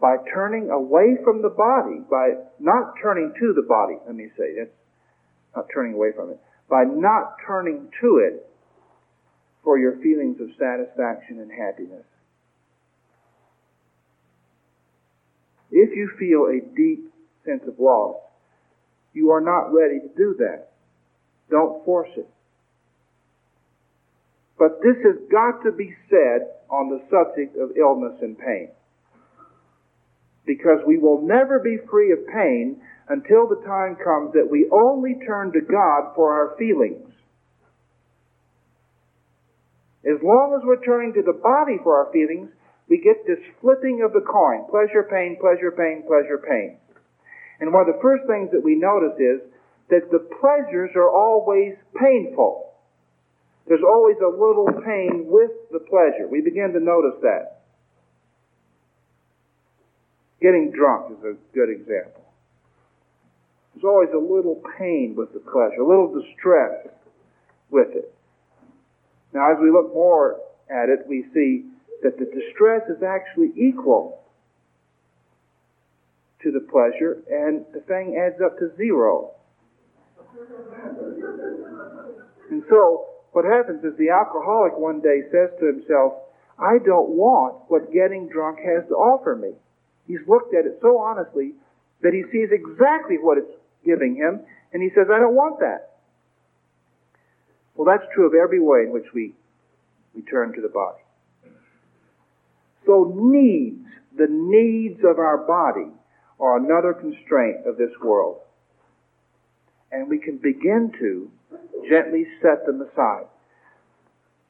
by 0.00 0.16
turning 0.32 0.70
away 0.70 1.16
from 1.22 1.42
the 1.42 1.50
body, 1.50 2.00
by 2.10 2.42
not 2.58 2.94
turning 3.00 3.32
to 3.38 3.52
the 3.54 3.62
body, 3.62 3.94
let 4.06 4.14
me 4.14 4.28
say, 4.36 4.56
that's 4.58 4.70
not 5.54 5.66
turning 5.72 5.94
away 5.94 6.10
from 6.14 6.30
it, 6.30 6.40
by 6.68 6.84
not 6.84 7.36
turning 7.46 7.88
to 8.00 8.18
it 8.18 8.50
for 9.62 9.78
your 9.78 9.96
feelings 10.02 10.40
of 10.40 10.48
satisfaction 10.58 11.40
and 11.40 11.50
happiness. 11.50 12.04
If 15.70 15.90
you 15.96 16.10
feel 16.18 16.46
a 16.46 16.60
deep 16.76 17.12
sense 17.46 17.62
of 17.66 17.78
loss, 17.78 18.16
you 19.12 19.30
are 19.30 19.40
not 19.40 19.72
ready 19.72 20.00
to 20.00 20.08
do 20.16 20.34
that. 20.38 20.68
Don't 21.50 21.84
force 21.84 22.10
it. 22.16 22.28
But 24.58 24.80
this 24.82 24.96
has 25.04 25.16
got 25.30 25.62
to 25.64 25.72
be 25.72 25.94
said 26.10 26.52
on 26.70 26.90
the 26.90 27.00
subject 27.08 27.56
of 27.56 27.76
illness 27.76 28.18
and 28.20 28.38
pain. 28.38 28.70
Because 30.44 30.80
we 30.86 30.98
will 30.98 31.22
never 31.22 31.58
be 31.58 31.78
free 31.90 32.12
of 32.12 32.26
pain 32.26 32.80
until 33.08 33.46
the 33.48 33.62
time 33.66 33.96
comes 33.96 34.32
that 34.34 34.48
we 34.50 34.68
only 34.72 35.16
turn 35.26 35.52
to 35.52 35.60
God 35.60 36.14
for 36.14 36.32
our 36.32 36.56
feelings. 36.58 37.12
As 40.04 40.22
long 40.22 40.54
as 40.56 40.62
we're 40.64 40.84
turning 40.84 41.12
to 41.14 41.22
the 41.22 41.34
body 41.34 41.78
for 41.82 41.98
our 41.98 42.12
feelings, 42.12 42.50
we 42.88 42.98
get 43.02 43.26
this 43.26 43.42
flipping 43.60 44.02
of 44.06 44.12
the 44.12 44.22
coin. 44.22 44.66
Pleasure, 44.70 45.02
pain, 45.10 45.36
pleasure, 45.40 45.72
pain, 45.72 46.04
pleasure, 46.06 46.38
pain. 46.38 46.78
And 47.60 47.72
one 47.72 47.88
of 47.88 47.94
the 47.94 48.02
first 48.02 48.26
things 48.26 48.50
that 48.52 48.62
we 48.62 48.74
notice 48.74 49.18
is 49.18 49.40
that 49.88 50.10
the 50.10 50.18
pleasures 50.40 50.90
are 50.94 51.08
always 51.08 51.74
painful. 51.98 52.72
There's 53.66 53.84
always 53.86 54.16
a 54.22 54.28
little 54.28 54.68
pain 54.84 55.26
with 55.26 55.50
the 55.72 55.80
pleasure. 55.80 56.28
We 56.30 56.40
begin 56.40 56.72
to 56.72 56.80
notice 56.80 57.20
that. 57.22 57.62
Getting 60.40 60.70
drunk 60.70 61.18
is 61.18 61.24
a 61.24 61.34
good 61.54 61.70
example. 61.70 62.22
There's 63.74 63.84
always 63.84 64.10
a 64.14 64.18
little 64.18 64.62
pain 64.78 65.14
with 65.16 65.32
the 65.32 65.40
pleasure, 65.40 65.80
a 65.80 65.86
little 65.86 66.12
distress 66.20 66.86
with 67.70 67.88
it. 67.94 68.14
Now, 69.32 69.52
as 69.52 69.58
we 69.60 69.70
look 69.70 69.92
more 69.92 70.36
at 70.70 70.88
it, 70.88 71.00
we 71.08 71.26
see 71.34 71.66
that 72.02 72.18
the 72.18 72.24
distress 72.24 72.82
is 72.88 73.02
actually 73.02 73.52
equal 73.56 74.20
to 76.46 76.52
the 76.52 76.62
pleasure, 76.70 77.26
and 77.26 77.66
the 77.74 77.80
thing 77.90 78.14
adds 78.14 78.40
up 78.40 78.56
to 78.58 78.70
zero. 78.76 79.34
And 82.50 82.62
so, 82.70 83.06
what 83.32 83.44
happens 83.44 83.82
is 83.82 83.98
the 83.98 84.10
alcoholic 84.10 84.78
one 84.78 85.00
day 85.00 85.26
says 85.32 85.50
to 85.58 85.66
himself, 85.66 86.14
I 86.56 86.78
don't 86.78 87.10
want 87.10 87.66
what 87.66 87.92
getting 87.92 88.28
drunk 88.28 88.60
has 88.60 88.86
to 88.88 88.94
offer 88.94 89.34
me. 89.34 89.58
He's 90.06 90.22
looked 90.28 90.54
at 90.54 90.64
it 90.66 90.78
so 90.80 90.98
honestly 90.98 91.54
that 92.02 92.14
he 92.14 92.22
sees 92.30 92.48
exactly 92.52 93.18
what 93.18 93.38
it's 93.38 93.50
giving 93.84 94.14
him, 94.14 94.40
and 94.72 94.80
he 94.80 94.90
says, 94.94 95.08
I 95.12 95.18
don't 95.18 95.34
want 95.34 95.58
that. 95.58 95.98
Well, 97.74 97.86
that's 97.90 98.08
true 98.14 98.26
of 98.26 98.34
every 98.34 98.60
way 98.60 98.86
in 98.86 98.92
which 98.92 99.10
we, 99.12 99.34
we 100.14 100.22
turn 100.22 100.54
to 100.54 100.62
the 100.62 100.68
body. 100.68 101.02
So 102.86 103.12
needs, 103.16 103.84
the 104.16 104.28
needs 104.30 105.00
of 105.02 105.18
our 105.18 105.38
body, 105.38 105.90
are 106.38 106.56
another 106.56 106.92
constraint 106.92 107.66
of 107.66 107.76
this 107.76 107.92
world. 108.02 108.40
And 109.90 110.08
we 110.08 110.18
can 110.18 110.38
begin 110.38 110.92
to 110.98 111.30
gently 111.88 112.26
set 112.42 112.66
them 112.66 112.82
aside. 112.82 113.26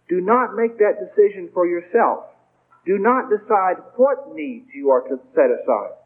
Do 0.08 0.20
not 0.20 0.54
make 0.54 0.78
that 0.78 0.98
decision 0.98 1.50
for 1.52 1.66
yourself. 1.66 2.24
Do 2.84 2.98
not 2.98 3.28
decide 3.28 3.76
what 3.96 4.34
needs 4.34 4.68
you 4.74 4.90
are 4.90 5.02
to 5.02 5.18
set 5.34 5.50
aside. 5.50 5.96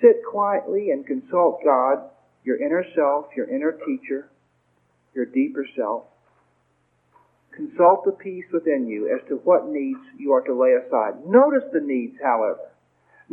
Sit 0.00 0.16
quietly 0.30 0.90
and 0.90 1.06
consult 1.06 1.60
God, 1.64 2.10
your 2.42 2.56
inner 2.56 2.84
self, 2.94 3.26
your 3.36 3.48
inner 3.48 3.72
teacher, 3.86 4.28
your 5.14 5.26
deeper 5.26 5.66
self. 5.76 6.04
Consult 7.54 8.04
the 8.04 8.12
peace 8.12 8.46
within 8.52 8.86
you 8.88 9.14
as 9.14 9.26
to 9.28 9.36
what 9.36 9.68
needs 9.68 10.00
you 10.18 10.32
are 10.32 10.42
to 10.42 10.60
lay 10.60 10.72
aside. 10.72 11.24
Notice 11.26 11.62
the 11.72 11.80
needs, 11.80 12.16
however. 12.22 12.73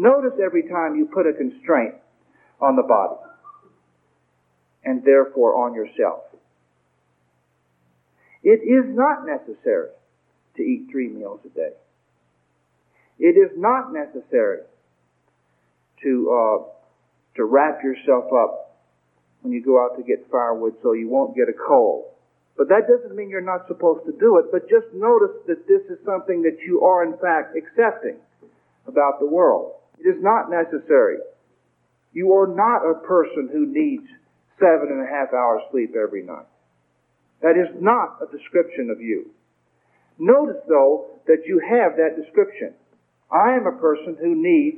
Notice 0.02 0.40
every 0.44 0.64
time 0.64 0.96
you 0.96 1.06
put 1.06 1.28
a 1.28 1.34
constraint 1.34 1.94
on 2.60 2.76
the 2.76 2.82
body 2.82 3.22
and 4.84 5.04
therefore 5.06 5.64
on 5.64 5.76
yourself. 5.76 6.24
It 8.42 8.66
is 8.66 8.98
not 8.98 9.28
necessary 9.28 9.92
to 10.58 10.64
eat 10.64 10.88
three 10.92 11.08
meals 11.08 11.42
a 11.46 11.50
day. 11.50 11.74
It 13.20 13.38
is 13.38 13.52
not 13.56 13.94
necessary 13.94 14.62
to 16.02 16.12
uh, 16.34 16.64
to 17.36 17.46
wrap 17.46 17.84
yourself 17.84 18.26
up 18.34 18.82
when 19.42 19.54
you 19.54 19.64
go 19.64 19.86
out 19.86 19.98
to 19.98 20.04
get 20.04 20.26
firewood 20.32 20.74
so 20.82 20.94
you 20.94 21.10
won't 21.10 21.36
get 21.36 21.48
a 21.48 21.54
cold. 21.54 22.06
But 22.58 22.70
that 22.70 22.88
doesn't 22.90 23.16
mean 23.16 23.30
you're 23.30 23.40
not 23.40 23.68
supposed 23.68 24.08
to 24.08 24.14
do 24.20 24.40
it. 24.40 24.46
But 24.52 24.68
just 24.68 24.88
notice 24.96 25.38
that 25.46 25.68
this 25.68 25.84
is 25.92 26.04
something 26.04 26.42
that 26.42 26.58
you 26.66 26.82
are 26.82 27.04
in 27.04 27.20
fact 27.20 27.56
accepting 27.56 28.18
about 28.88 29.20
the 29.20 29.28
world. 29.28 29.76
It 30.04 30.10
is 30.10 30.24
not 30.24 30.50
necessary. 30.50 31.18
You 32.14 32.34
are 32.34 32.48
not 32.48 32.84
a 32.84 33.06
person 33.06 33.50
who 33.52 33.66
needs 33.68 34.08
seven 34.60 34.90
and 34.90 35.02
a 35.02 35.10
half 35.10 35.34
hours 35.34 35.62
sleep 35.72 35.94
every 35.96 36.24
night. 36.24 36.48
That 37.42 37.58
is 37.58 37.70
not 37.80 38.18
a 38.22 38.32
description 38.36 38.90
of 38.90 39.02
you. 39.02 39.32
Notice, 40.18 40.62
though, 40.68 41.20
that 41.28 41.44
you 41.46 41.60
have 41.60 41.98
that 41.98 42.22
description. 42.22 42.74
I 43.32 43.56
am 43.56 43.66
a 43.66 43.80
person 43.80 44.18
who 44.20 44.36
needs 44.36 44.78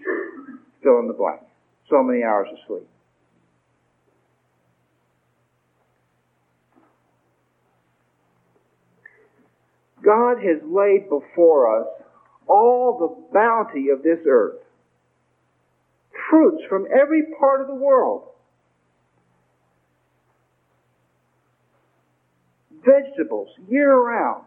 fill 0.81 0.99
in 0.99 1.07
the 1.07 1.13
blank. 1.13 1.41
So 1.89 2.03
many 2.03 2.23
hours 2.23 2.47
of 2.51 2.57
sleep. 2.67 2.87
God 10.03 10.37
has 10.37 10.61
laid 10.63 11.09
before 11.09 11.81
us 11.81 11.87
all 12.47 12.97
the 12.99 13.33
bounty 13.33 13.89
of 13.89 14.03
this 14.03 14.19
earth. 14.27 14.62
Fruits 16.29 16.63
from 16.69 16.87
every 16.93 17.23
part 17.39 17.61
of 17.61 17.67
the 17.67 17.75
world. 17.75 18.29
Vegetables 22.85 23.49
year 23.69 23.95
round. 23.95 24.43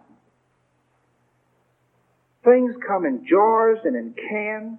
Things 2.45 2.75
come 2.87 3.05
in 3.05 3.27
jars 3.29 3.79
and 3.85 3.97
in 3.97 4.15
cans. 4.29 4.79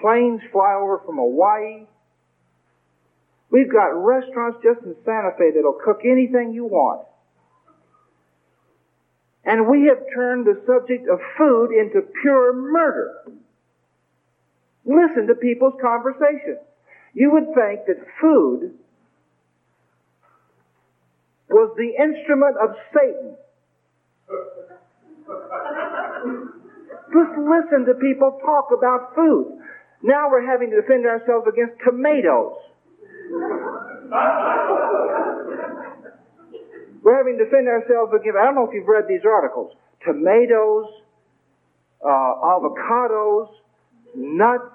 Planes 0.00 0.40
fly 0.50 0.74
over 0.74 1.00
from 1.06 1.16
Hawaii. 1.16 1.86
We've 3.50 3.70
got 3.70 3.88
restaurants 3.88 4.58
just 4.62 4.84
in 4.84 4.96
Santa 5.04 5.30
Fe 5.38 5.52
that'll 5.54 5.78
cook 5.84 6.00
anything 6.04 6.52
you 6.52 6.64
want. 6.64 7.06
And 9.44 9.66
we 9.66 9.86
have 9.88 9.98
turned 10.14 10.46
the 10.46 10.60
subject 10.66 11.08
of 11.08 11.18
food 11.36 11.70
into 11.72 12.02
pure 12.22 12.52
murder. 12.52 13.12
Listen 14.84 15.26
to 15.28 15.34
people's 15.34 15.74
conversation. 15.80 16.58
You 17.14 17.30
would 17.32 17.54
think 17.54 17.86
that 17.86 17.98
food 18.20 18.74
was 21.48 21.74
the 21.76 21.92
instrument 22.02 22.56
of 22.56 22.74
Satan. 22.92 23.36
Just 27.12 27.36
listen 27.36 27.84
to 27.86 27.94
people 28.00 28.40
talk 28.42 28.68
about 28.76 29.14
food. 29.14 29.60
Now 30.02 30.30
we're 30.30 30.46
having 30.46 30.70
to 30.70 30.80
defend 30.80 31.06
ourselves 31.06 31.46
against 31.46 31.74
tomatoes. 31.84 32.56
we're 37.02 37.16
having 37.16 37.38
to 37.38 37.44
defend 37.44 37.68
ourselves 37.68 38.12
against, 38.14 38.36
I 38.38 38.44
don't 38.46 38.54
know 38.54 38.66
if 38.66 38.74
you've 38.74 38.88
read 38.88 39.04
these 39.08 39.24
articles, 39.24 39.76
tomatoes, 40.04 40.86
uh, 42.04 42.08
avocados, 42.08 43.48
nuts, 44.14 44.74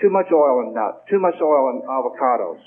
too 0.00 0.10
much 0.10 0.26
oil 0.32 0.66
in 0.66 0.74
nuts, 0.74 0.98
too 1.08 1.18
much 1.18 1.36
oil 1.40 1.70
in 1.70 1.82
avocados. 1.88 2.60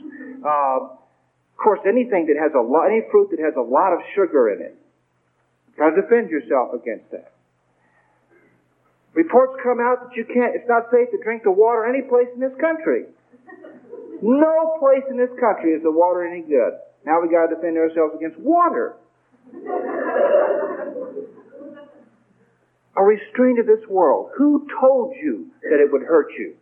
Uh, 0.44 0.96
of 0.96 1.58
course, 1.58 1.80
anything 1.86 2.26
that 2.28 2.38
has 2.42 2.52
a 2.56 2.62
lot, 2.62 2.88
any 2.88 3.02
fruit 3.12 3.30
that 3.32 3.40
has 3.40 3.54
a 3.58 3.62
lot 3.62 3.94
of 3.94 4.00
sugar 4.16 4.50
in 4.50 4.62
it. 4.62 4.76
Got 5.78 5.92
to 5.92 6.02
defend 6.02 6.30
yourself 6.30 6.74
against 6.74 7.12
that. 7.12 7.32
Reports 9.14 9.60
come 9.64 9.80
out 9.80 10.08
that 10.08 10.16
you 10.16 10.26
can't, 10.26 10.56
it's 10.56 10.68
not 10.70 10.92
safe 10.92 11.10
to 11.12 11.18
drink 11.24 11.44
the 11.44 11.52
water 11.52 11.86
any 11.86 12.02
place 12.08 12.28
in 12.34 12.40
this 12.40 12.54
country. 12.60 13.06
No 14.22 14.78
place 14.80 15.04
in 15.10 15.18
this 15.18 15.32
country 15.40 15.72
is 15.72 15.84
the 15.84 15.92
water 15.92 16.28
any 16.28 16.42
good. 16.42 16.74
Now 17.06 17.22
we 17.22 17.30
got 17.30 17.48
to 17.48 17.56
defend 17.56 17.78
ourselves 17.78 18.14
against 18.16 18.38
water. 18.40 18.96
A 22.98 23.04
restraint 23.04 23.60
of 23.60 23.66
this 23.66 23.88
world. 23.88 24.32
Who 24.38 24.68
told 24.80 25.16
you 25.22 25.48
that 25.64 25.80
it 25.80 25.92
would 25.92 26.02
hurt 26.02 26.28
you? 26.38 26.56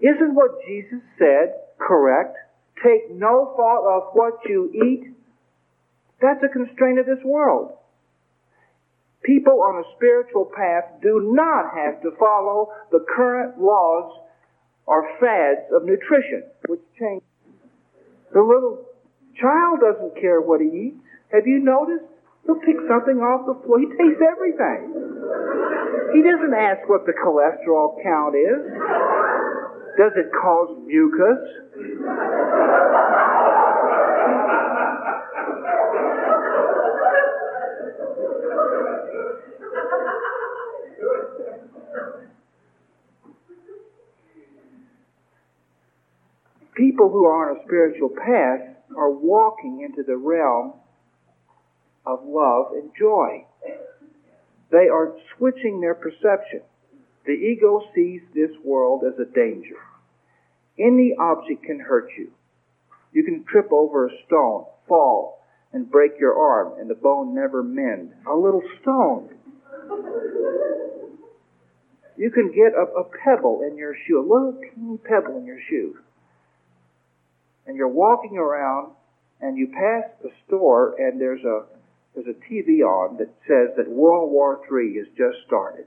Isn't 0.00 0.34
what 0.34 0.60
Jesus 0.66 1.00
said 1.18 1.54
correct? 1.78 2.36
Take 2.82 3.10
no 3.10 3.54
thought 3.56 3.84
of 3.86 4.14
what 4.14 4.34
you 4.46 4.70
eat. 4.72 5.14
That's 6.20 6.42
a 6.42 6.48
constraint 6.48 6.98
of 6.98 7.06
this 7.06 7.22
world. 7.24 7.72
People 9.24 9.62
on 9.62 9.82
a 9.82 9.96
spiritual 9.96 10.50
path 10.54 10.84
do 11.02 11.32
not 11.32 11.72
have 11.74 12.02
to 12.02 12.10
follow 12.18 12.68
the 12.92 13.04
current 13.16 13.58
laws 13.58 14.12
or 14.86 15.08
fads 15.18 15.64
of 15.74 15.84
nutrition, 15.84 16.44
which 16.68 16.80
change. 16.98 17.22
The 18.32 18.42
little 18.42 18.84
child 19.40 19.80
doesn't 19.80 20.20
care 20.20 20.40
what 20.40 20.60
he 20.60 20.66
eats. 20.66 21.00
Have 21.32 21.46
you 21.46 21.60
noticed? 21.60 22.04
He'll 22.44 22.60
pick 22.60 22.76
something 22.86 23.16
off 23.24 23.46
the 23.46 23.56
floor. 23.64 23.80
He 23.80 23.86
tastes 23.86 24.20
everything. 24.20 25.13
He 26.14 26.22
doesn't 26.22 26.54
ask 26.54 26.88
what 26.88 27.06
the 27.06 27.12
cholesterol 27.12 28.00
count 28.02 28.36
is. 28.36 28.62
Does 29.98 30.12
it 30.16 30.30
cause 30.30 30.78
mucus? 30.86 31.42
people 46.76 47.08
who 47.08 47.24
are 47.24 47.50
on 47.50 47.56
a 47.56 47.64
spiritual 47.64 48.10
path 48.10 48.60
are 48.96 49.10
walking 49.10 49.82
into 49.88 50.02
the 50.02 50.16
realm 50.16 50.74
of 52.06 52.20
love 52.24 52.72
and 52.74 52.90
joy. 52.98 53.44
They 54.74 54.88
are 54.88 55.14
switching 55.36 55.80
their 55.80 55.94
perception. 55.94 56.62
The 57.26 57.32
ego 57.32 57.80
sees 57.94 58.22
this 58.34 58.50
world 58.64 59.04
as 59.06 59.14
a 59.20 59.32
danger. 59.32 59.78
Any 60.78 61.14
object 61.18 61.62
can 61.62 61.78
hurt 61.78 62.10
you. 62.18 62.32
You 63.12 63.22
can 63.22 63.44
trip 63.44 63.68
over 63.70 64.08
a 64.08 64.10
stone, 64.26 64.64
fall, 64.88 65.40
and 65.72 65.88
break 65.88 66.18
your 66.18 66.34
arm, 66.34 66.80
and 66.80 66.90
the 66.90 66.96
bone 66.96 67.34
never 67.34 67.62
mend. 67.62 68.12
A 68.28 68.34
little 68.34 68.62
stone. 68.82 69.28
You 72.16 72.30
can 72.32 72.50
get 72.50 72.74
a, 72.74 72.86
a 72.98 73.04
pebble 73.04 73.62
in 73.62 73.78
your 73.78 73.94
shoe, 74.06 74.18
a 74.18 74.26
little 74.26 74.58
teeny 74.60 74.98
pebble 74.98 75.38
in 75.38 75.46
your 75.46 75.60
shoe 75.70 75.98
and 77.66 77.76
you're 77.76 77.88
walking 77.88 78.36
around 78.36 78.92
and 79.40 79.56
you 79.56 79.68
pass 79.68 80.10
the 80.22 80.30
store 80.46 80.94
and 80.98 81.20
there's 81.20 81.44
a 81.44 81.64
there's 82.14 82.26
a 82.26 82.52
TV 82.52 82.80
on 82.80 83.16
that 83.18 83.32
says 83.46 83.76
that 83.76 83.90
World 83.90 84.30
War 84.30 84.60
III 84.70 84.98
has 84.98 85.08
just 85.16 85.44
started. 85.46 85.86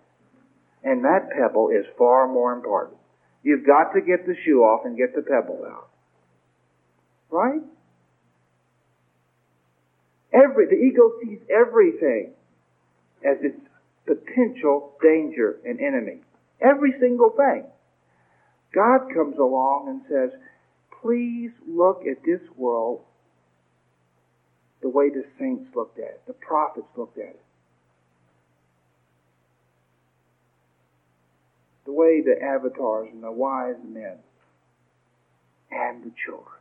And 0.83 1.03
that 1.03 1.29
pebble 1.31 1.69
is 1.69 1.85
far 1.97 2.27
more 2.27 2.53
important. 2.53 2.97
You've 3.43 3.65
got 3.65 3.93
to 3.93 4.01
get 4.01 4.25
the 4.25 4.35
shoe 4.43 4.61
off 4.61 4.85
and 4.85 4.97
get 4.97 5.15
the 5.15 5.21
pebble 5.21 5.65
out. 5.65 5.89
Right? 7.29 7.61
Every 10.33 10.65
the 10.67 10.75
ego 10.75 11.13
sees 11.23 11.39
everything 11.49 12.33
as 13.23 13.37
its 13.41 13.59
potential 14.05 14.93
danger 15.01 15.57
and 15.65 15.79
enemy. 15.79 16.21
Every 16.61 16.93
single 16.99 17.31
thing. 17.31 17.65
God 18.73 19.07
comes 19.13 19.37
along 19.37 19.87
and 19.87 20.01
says, 20.09 20.39
please 21.01 21.51
look 21.67 22.01
at 22.09 22.23
this 22.25 22.41
world 22.55 23.01
the 24.81 24.89
way 24.89 25.09
the 25.09 25.23
saints 25.39 25.65
looked 25.75 25.97
at 25.99 26.05
it, 26.05 26.21
the 26.27 26.33
prophets 26.33 26.87
looked 26.95 27.17
at 27.17 27.29
it. 27.29 27.41
The 31.85 31.93
way 31.93 32.21
the 32.21 32.35
avatars 32.43 33.09
and 33.11 33.23
the 33.23 33.31
wise 33.31 33.75
men 33.83 34.17
and 35.71 36.03
the 36.03 36.11
children. 36.25 36.57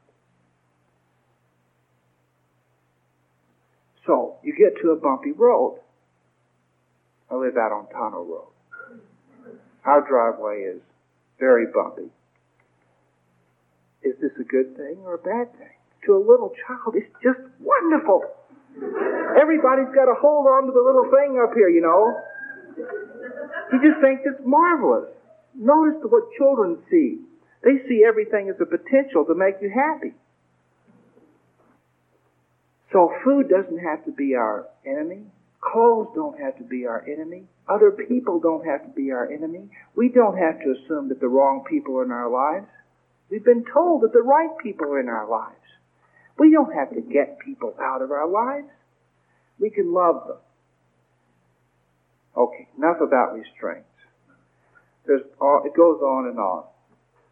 So, 4.06 4.36
you 4.42 4.54
get 4.56 4.80
to 4.82 4.90
a 4.90 4.96
bumpy 4.96 5.32
road. 5.32 5.80
I 7.30 7.34
live 7.34 7.56
out 7.56 7.72
on 7.72 7.88
Tunnel 7.88 8.24
Road. 8.24 8.52
Our 9.84 10.06
driveway 10.06 10.62
is 10.62 10.80
very 11.40 11.66
bumpy. 11.66 12.10
Is 14.02 14.14
this 14.20 14.30
a 14.40 14.44
good 14.44 14.76
thing 14.76 14.98
or 15.04 15.14
a 15.14 15.18
bad 15.18 15.52
thing? 15.58 15.75
To 16.06 16.14
a 16.14 16.22
little 16.22 16.54
child, 16.66 16.94
it's 16.94 17.10
just 17.22 17.40
wonderful. 17.58 18.22
Everybody's 19.40 19.90
got 19.94 20.06
to 20.06 20.14
hold 20.14 20.46
on 20.46 20.66
to 20.66 20.72
the 20.72 20.84
little 20.84 21.10
thing 21.10 21.40
up 21.42 21.54
here, 21.54 21.68
you 21.68 21.82
know. 21.82 22.14
You 23.72 23.78
just 23.82 24.00
think 24.00 24.20
it's 24.24 24.40
marvelous. 24.44 25.10
Notice 25.54 25.98
what 26.06 26.30
children 26.38 26.78
see. 26.90 27.18
They 27.64 27.82
see 27.88 28.04
everything 28.06 28.48
as 28.48 28.56
a 28.60 28.66
potential 28.66 29.24
to 29.26 29.34
make 29.34 29.56
you 29.60 29.70
happy. 29.74 30.14
So 32.92 33.10
food 33.24 33.48
doesn't 33.48 33.78
have 33.78 34.04
to 34.04 34.12
be 34.12 34.36
our 34.36 34.68
enemy. 34.86 35.24
Clothes 35.60 36.08
don't 36.14 36.38
have 36.38 36.56
to 36.58 36.64
be 36.64 36.86
our 36.86 37.04
enemy. 37.10 37.44
Other 37.68 37.90
people 37.90 38.38
don't 38.38 38.64
have 38.64 38.82
to 38.84 38.90
be 38.90 39.10
our 39.10 39.30
enemy. 39.30 39.70
We 39.96 40.08
don't 40.08 40.38
have 40.38 40.60
to 40.60 40.76
assume 40.78 41.08
that 41.08 41.20
the 41.20 41.28
wrong 41.28 41.64
people 41.68 41.98
are 41.98 42.04
in 42.04 42.12
our 42.12 42.30
lives. 42.30 42.68
We've 43.28 43.44
been 43.44 43.64
told 43.72 44.02
that 44.02 44.12
the 44.12 44.22
right 44.22 44.56
people 44.62 44.86
are 44.86 45.00
in 45.00 45.08
our 45.08 45.28
lives. 45.28 45.56
We 46.38 46.50
don't 46.50 46.72
have 46.74 46.90
to 46.90 47.00
get 47.00 47.38
people 47.38 47.74
out 47.80 48.02
of 48.02 48.10
our 48.10 48.28
lives. 48.28 48.68
We 49.58 49.70
can 49.70 49.92
love 49.92 50.26
them. 50.26 50.36
Okay, 52.36 52.68
enough 52.76 53.00
about 53.00 53.32
restraints. 53.32 53.88
There's 55.06 55.22
all, 55.40 55.62
it 55.64 55.74
goes 55.74 56.00
on 56.02 56.26
and 56.28 56.38
on. 56.38 56.64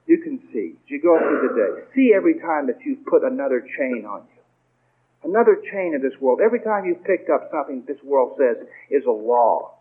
You 0.06 0.18
can 0.22 0.40
see, 0.52 0.76
as 0.76 0.90
you 0.90 1.00
go 1.02 1.18
through 1.18 1.48
the 1.48 1.54
day, 1.54 1.86
see 1.94 2.12
every 2.14 2.38
time 2.40 2.66
that 2.68 2.78
you've 2.84 3.04
put 3.04 3.24
another 3.24 3.60
chain 3.60 4.04
on 4.08 4.22
you. 4.22 5.30
Another 5.30 5.56
chain 5.72 5.94
of 5.94 6.02
this 6.02 6.18
world. 6.20 6.40
Every 6.44 6.60
time 6.60 6.84
you've 6.84 7.04
picked 7.04 7.30
up 7.30 7.48
something 7.50 7.84
this 7.86 8.02
world 8.04 8.38
says 8.38 8.66
is 8.90 9.04
a 9.06 9.10
law. 9.10 9.72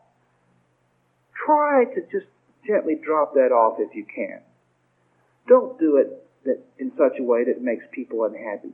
Try 1.46 1.86
to 1.86 2.02
just 2.12 2.28
gently 2.66 2.96
drop 2.96 3.34
that 3.34 3.52
off 3.52 3.80
if 3.80 3.94
you 3.94 4.06
can. 4.06 4.40
Don't 5.48 5.78
do 5.78 5.98
it 5.98 6.26
in 6.80 6.92
such 6.98 7.20
a 7.20 7.24
way 7.24 7.44
that 7.46 7.62
makes 7.62 7.84
people 7.92 8.24
unhappy. 8.24 8.74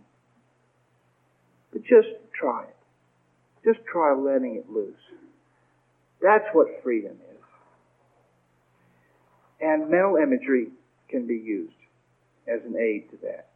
But 1.72 1.84
just 1.84 2.08
try 2.40 2.64
it. 2.64 2.76
Just 3.64 3.80
try 3.92 4.14
letting 4.14 4.56
it 4.56 4.70
loose. 4.70 4.96
That's 6.22 6.46
what 6.54 6.68
freedom 6.84 7.14
is. 7.14 7.44
And 9.62 9.90
mental 9.90 10.18
imagery 10.18 10.70
can 11.10 11.28
be 11.28 11.36
used 11.36 11.74
as 12.48 12.62
an 12.66 12.76
aid 12.78 13.10
to 13.12 13.18
that. 13.24 13.48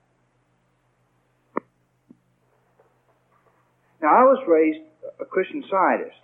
Now, 4.02 4.10
I 4.10 4.24
was 4.24 4.44
raised 4.48 4.80
a 5.20 5.26
Christian 5.26 5.64
Scientist. 5.70 6.20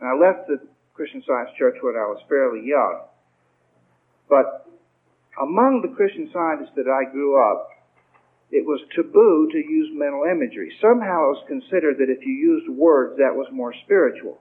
And 0.00 0.08
I 0.08 0.14
left 0.14 0.48
the 0.48 0.58
Christian 0.94 1.22
Science 1.26 1.50
Church 1.58 1.76
when 1.82 1.94
I 1.96 2.06
was 2.06 2.22
fairly 2.28 2.66
young. 2.66 3.02
But 4.28 4.66
among 5.40 5.82
the 5.82 5.94
Christian 5.94 6.30
scientists 6.32 6.74
that 6.76 6.86
I 6.88 7.10
grew 7.10 7.40
up, 7.40 7.68
it 8.52 8.66
was 8.66 8.80
taboo 8.94 9.48
to 9.50 9.58
use 9.58 9.88
mental 9.94 10.24
imagery. 10.30 10.70
Somehow 10.80 11.24
it 11.24 11.40
was 11.40 11.44
considered 11.48 11.96
that 11.98 12.10
if 12.10 12.20
you 12.20 12.34
used 12.34 12.68
words, 12.68 13.16
that 13.16 13.34
was 13.34 13.46
more 13.50 13.72
spiritual. 13.84 14.38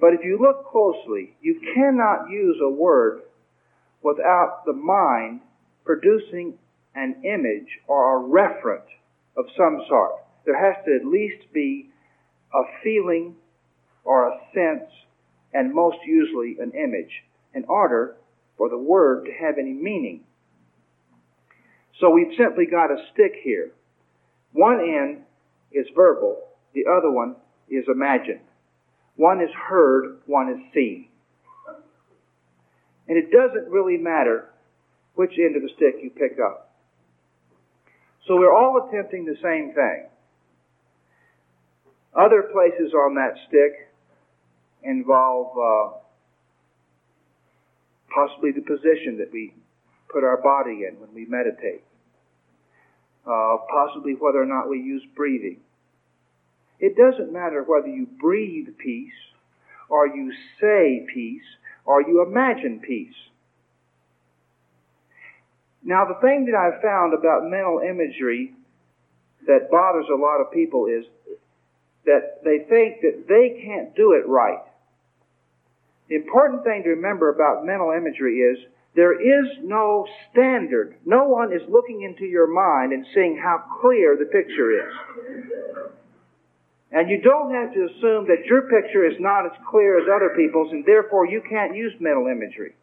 But 0.00 0.14
if 0.14 0.24
you 0.24 0.38
look 0.40 0.66
closely, 0.66 1.36
you 1.40 1.60
cannot 1.74 2.28
use 2.28 2.58
a 2.60 2.68
word 2.68 3.22
without 4.02 4.64
the 4.66 4.72
mind 4.72 5.42
producing 5.84 6.58
an 6.96 7.22
image 7.24 7.68
or 7.86 8.18
a 8.18 8.28
referent 8.28 8.90
of 9.36 9.44
some 9.56 9.80
sort. 9.88 10.12
There 10.44 10.58
has 10.58 10.84
to 10.84 10.96
at 10.96 11.06
least 11.06 11.52
be 11.52 11.90
a 12.52 12.62
feeling 12.82 13.36
or 14.02 14.28
a 14.28 14.38
sense, 14.52 14.90
and 15.54 15.72
most 15.72 15.98
usually 16.04 16.56
an 16.58 16.72
image, 16.72 17.22
in 17.54 17.64
order 17.68 18.16
for 18.58 18.68
the 18.68 18.78
word 18.78 19.26
to 19.26 19.32
have 19.32 19.58
any 19.58 19.72
meaning. 19.72 20.24
So 22.00 22.10
we've 22.10 22.36
simply 22.36 22.66
got 22.66 22.90
a 22.90 22.96
stick 23.12 23.32
here. 23.42 23.72
One 24.52 24.80
end 24.80 25.22
is 25.72 25.86
verbal, 25.94 26.38
the 26.74 26.84
other 26.86 27.10
one 27.10 27.36
is 27.68 27.84
imagined. 27.88 28.40
One 29.16 29.40
is 29.40 29.50
heard, 29.68 30.18
one 30.26 30.50
is 30.50 30.74
seen. 30.74 31.08
And 33.08 33.18
it 33.18 33.30
doesn't 33.30 33.70
really 33.70 33.96
matter 33.96 34.48
which 35.14 35.32
end 35.38 35.56
of 35.56 35.62
the 35.62 35.68
stick 35.76 35.96
you 36.02 36.10
pick 36.10 36.38
up. 36.38 36.72
So 38.26 38.36
we're 38.36 38.54
all 38.54 38.88
attempting 38.88 39.24
the 39.24 39.36
same 39.42 39.74
thing. 39.74 40.06
Other 42.14 42.42
places 42.52 42.92
on 42.94 43.14
that 43.14 43.34
stick 43.48 43.90
involve 44.82 45.56
uh, 45.56 45.96
possibly 48.14 48.52
the 48.52 48.60
position 48.60 49.18
that 49.18 49.30
we 49.32 49.54
put 50.12 50.24
our 50.24 50.40
body 50.40 50.84
in 50.88 51.00
when 51.00 51.14
we 51.14 51.24
meditate, 51.26 51.82
uh, 53.26 53.56
possibly 53.70 54.14
whether 54.14 54.42
or 54.42 54.46
not 54.46 54.68
we 54.68 54.78
use 54.78 55.02
breathing. 55.16 55.60
It 56.78 56.96
doesn't 56.96 57.32
matter 57.32 57.62
whether 57.62 57.88
you 57.88 58.06
breathe 58.20 58.68
peace, 58.78 59.12
or 59.88 60.06
you 60.06 60.32
say 60.60 61.06
peace, 61.12 61.44
or 61.84 62.02
you 62.02 62.22
imagine 62.22 62.80
peace. 62.80 63.14
Now, 65.84 66.04
the 66.06 66.20
thing 66.20 66.46
that 66.46 66.56
I've 66.56 66.80
found 66.80 67.12
about 67.14 67.44
mental 67.44 67.80
imagery 67.80 68.54
that 69.46 69.70
bothers 69.70 70.06
a 70.12 70.16
lot 70.16 70.40
of 70.40 70.52
people 70.52 70.86
is 70.86 71.04
that 72.04 72.42
they 72.44 72.58
think 72.68 73.00
that 73.02 73.26
they 73.28 73.62
can't 73.64 73.94
do 73.94 74.12
it 74.12 74.26
right. 74.28 74.62
The 76.08 76.16
important 76.16 76.64
thing 76.64 76.82
to 76.84 76.90
remember 76.90 77.30
about 77.30 77.64
mental 77.64 77.92
imagery 77.92 78.38
is 78.38 78.58
there 78.94 79.14
is 79.16 79.46
no 79.62 80.06
standard. 80.30 80.96
No 81.06 81.24
one 81.24 81.52
is 81.52 81.62
looking 81.68 82.02
into 82.02 82.26
your 82.26 82.46
mind 82.46 82.92
and 82.92 83.06
seeing 83.14 83.40
how 83.42 83.64
clear 83.80 84.16
the 84.16 84.26
picture 84.26 84.70
is. 84.70 84.94
And 86.92 87.08
you 87.08 87.22
don't 87.22 87.54
have 87.54 87.72
to 87.72 87.88
assume 87.88 88.26
that 88.28 88.44
your 88.44 88.68
picture 88.68 89.06
is 89.06 89.16
not 89.18 89.46
as 89.46 89.52
clear 89.70 89.98
as 89.98 90.08
other 90.14 90.36
people's 90.36 90.72
and 90.72 90.84
therefore 90.84 91.26
you 91.26 91.42
can't 91.48 91.74
use 91.74 91.94
mental 92.00 92.26
imagery. 92.26 92.74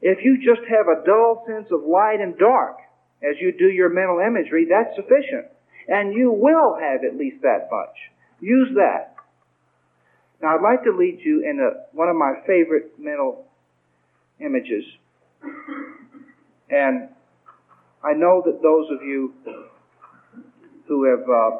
If 0.00 0.24
you 0.24 0.38
just 0.38 0.66
have 0.68 0.88
a 0.88 1.04
dull 1.04 1.44
sense 1.46 1.68
of 1.70 1.84
light 1.84 2.20
and 2.20 2.38
dark 2.38 2.78
as 3.22 3.36
you 3.38 3.52
do 3.52 3.68
your 3.68 3.90
mental 3.90 4.20
imagery, 4.20 4.66
that's 4.70 4.96
sufficient. 4.96 5.52
And 5.86 6.14
you 6.14 6.32
will 6.32 6.78
have 6.80 7.04
at 7.04 7.18
least 7.18 7.42
that 7.42 7.68
much. 7.70 7.94
Use 8.40 8.74
that. 8.76 9.14
Now, 10.40 10.56
I'd 10.56 10.62
like 10.62 10.84
to 10.84 10.96
lead 10.96 11.20
you 11.22 11.44
in 11.44 11.60
a, 11.60 11.96
one 11.96 12.08
of 12.08 12.16
my 12.16 12.34
favorite 12.46 12.98
mental 12.98 13.46
images. 14.40 14.84
And 16.70 17.08
I 18.02 18.12
know 18.12 18.42
that 18.44 18.60
those 18.62 18.90
of 18.90 19.02
you 19.02 19.34
who 20.86 21.04
have 21.04 21.28
uh, 21.28 21.58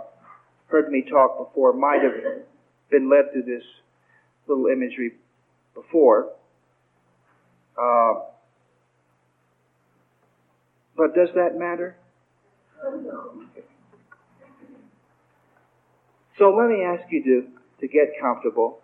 heard 0.66 0.90
me 0.90 1.04
talk 1.08 1.38
before 1.38 1.72
might 1.72 2.02
have 2.02 2.42
been 2.90 3.08
led 3.10 3.32
to 3.34 3.42
this 3.42 3.62
little 4.46 4.66
imagery 4.66 5.12
before. 5.74 6.32
Uh, 7.80 8.14
but 10.96 11.14
does 11.14 11.28
that 11.34 11.56
matter? 11.56 11.96
So 16.38 16.54
let 16.54 16.68
me 16.68 16.82
ask 16.82 17.10
you 17.10 17.22
to 17.24 17.46
to 17.80 17.88
get 17.88 18.18
comfortable. 18.20 18.80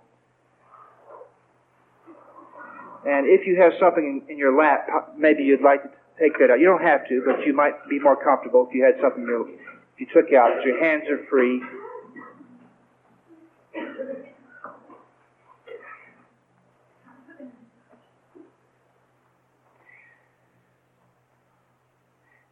And 3.05 3.27
if 3.27 3.47
you 3.47 3.61
have 3.61 3.73
something 3.81 4.23
in, 4.27 4.33
in 4.33 4.39
your 4.39 4.57
lap, 4.57 4.87
maybe 5.17 5.43
you'd 5.43 5.63
like 5.63 5.83
to 5.83 5.91
take 6.21 6.39
that 6.39 6.51
out. 6.51 6.61
You 6.61 6.67
don't 6.67 6.83
have 6.83 7.09
to, 7.09 7.23
but 7.27 7.45
you 7.45 7.53
might 7.53 7.75
be 7.89 7.99
more 7.99 8.17
comfortable 8.17 8.67
if 8.69 8.75
you 8.75 8.85
had 8.85 9.01
something 9.03 9.25
you, 9.25 9.59
if 9.95 10.01
you 10.01 10.07
took 10.15 10.33
out. 10.33 10.51
But 10.57 10.65
your 10.65 10.83
hands 10.83 11.05
are 11.11 11.27
free. 11.29 11.63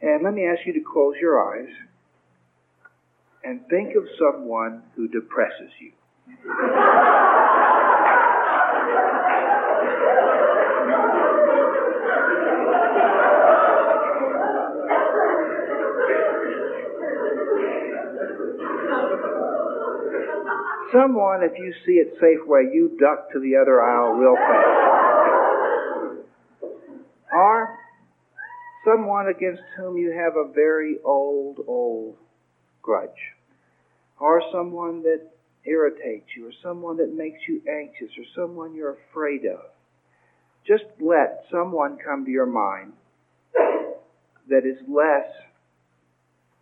And 0.03 0.25
let 0.25 0.35
me 0.35 0.47
ask 0.47 0.67
you 0.67 0.73
to 0.73 0.81
close 0.81 1.15
your 1.21 1.39
eyes 1.55 1.69
and 3.45 3.61
think 3.69 3.95
of 3.97 4.05
someone 4.19 4.83
who 4.97 5.07
depresses 5.09 5.71
you. 5.79 5.93
Someone, 20.93 21.43
if 21.45 21.53
you 21.57 21.73
see 21.87 21.93
it 21.93 22.19
Safeway, 22.21 22.75
you 22.75 22.97
duck 22.99 23.31
to 23.33 23.39
the 23.39 23.57
other 23.57 23.81
aisle 23.81 24.13
real 24.13 24.35
fast. 24.35 24.67
Or 27.33 27.79
someone 28.85 29.29
against 29.29 29.63
whom 29.77 29.97
you 29.97 30.11
have 30.11 30.35
a 30.37 30.53
very 30.53 30.99
old, 31.05 31.61
old 31.67 32.17
grudge. 32.83 33.09
Or 34.19 34.43
someone 34.53 35.03
that 35.03 35.31
irritates 35.65 36.27
you, 36.37 36.49
or 36.49 36.53
someone 36.63 36.97
that 36.97 37.15
makes 37.15 37.39
you 37.47 37.63
anxious, 37.69 38.11
or 38.19 38.25
someone 38.35 38.75
you're 38.75 38.99
afraid 39.11 39.45
of. 39.45 39.61
Just 40.67 40.85
let 41.01 41.45
someone 41.53 41.99
come 42.05 42.25
to 42.25 42.31
your 42.31 42.47
mind 42.47 42.93
that 44.49 44.67
is 44.67 44.79
less 44.89 45.31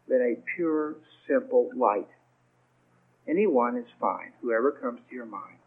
than 0.07 0.20
a 0.20 0.37
pure, 0.55 0.97
simple 1.26 1.70
light. 1.74 2.09
Anyone 3.29 3.76
is 3.76 3.87
fine, 4.01 4.33
whoever 4.41 4.72
comes 4.72 5.01
to 5.09 5.14
your 5.14 5.26
mind. 5.26 5.59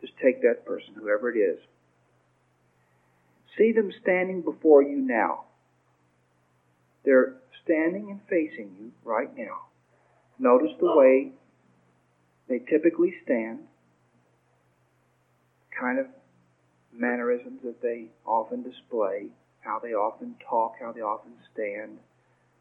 Just 0.00 0.14
take 0.22 0.40
that 0.42 0.64
person, 0.64 0.94
whoever 0.94 1.30
it 1.30 1.38
is. 1.38 1.58
See 3.58 3.72
them 3.72 3.92
standing 4.00 4.40
before 4.40 4.82
you 4.82 4.96
now. 4.96 5.44
They're 7.04 7.34
standing 7.62 8.10
and 8.10 8.20
facing 8.28 8.70
you 8.80 8.92
right 9.04 9.36
now. 9.36 9.66
Notice 10.38 10.72
the 10.80 10.94
way 10.94 11.32
they 12.48 12.60
typically 12.60 13.12
stand, 13.24 13.60
kind 15.78 15.98
of 15.98 16.06
mannerisms 16.92 17.60
that 17.62 17.82
they 17.82 18.06
often 18.26 18.62
display, 18.62 19.26
how 19.60 19.78
they 19.78 19.92
often 19.92 20.34
talk, 20.48 20.74
how 20.80 20.92
they 20.92 21.00
often 21.00 21.32
stand, 21.52 21.98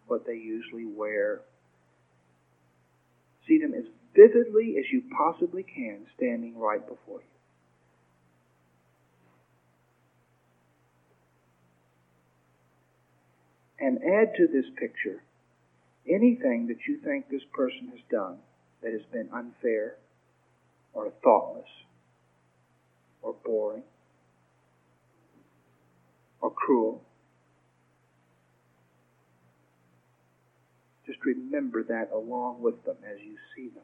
what 0.08 0.26
they 0.26 0.36
usually 0.36 0.86
wear, 0.86 1.42
see 3.50 3.58
them 3.58 3.74
as 3.74 3.84
vividly 4.16 4.78
as 4.78 4.86
you 4.94 5.04
possibly 5.18 5.64
can 5.64 6.06
standing 6.16 6.58
right 6.58 6.88
before 6.88 7.20
you. 7.20 7.26
And 13.80 13.98
add 13.98 14.36
to 14.38 14.48
this 14.48 14.66
picture 14.78 15.24
anything 16.08 16.68
that 16.68 16.88
you 16.88 17.00
think 17.04 17.30
this 17.30 17.44
person 17.54 17.90
has 17.92 18.00
done 18.10 18.38
that 18.82 18.94
has 18.94 19.02
been 19.12 19.30
unfair 19.34 19.96
or 20.94 21.12
thoughtless 21.24 21.68
or 23.22 23.36
boring 23.46 23.84
or 26.42 26.52
cruel. 26.52 27.02
Just 31.10 31.26
remember 31.26 31.82
that 31.86 32.12
along 32.14 32.62
with 32.62 32.86
them 32.86 32.98
as 33.04 33.18
you 33.20 33.36
see 33.56 33.70
them. 33.70 33.84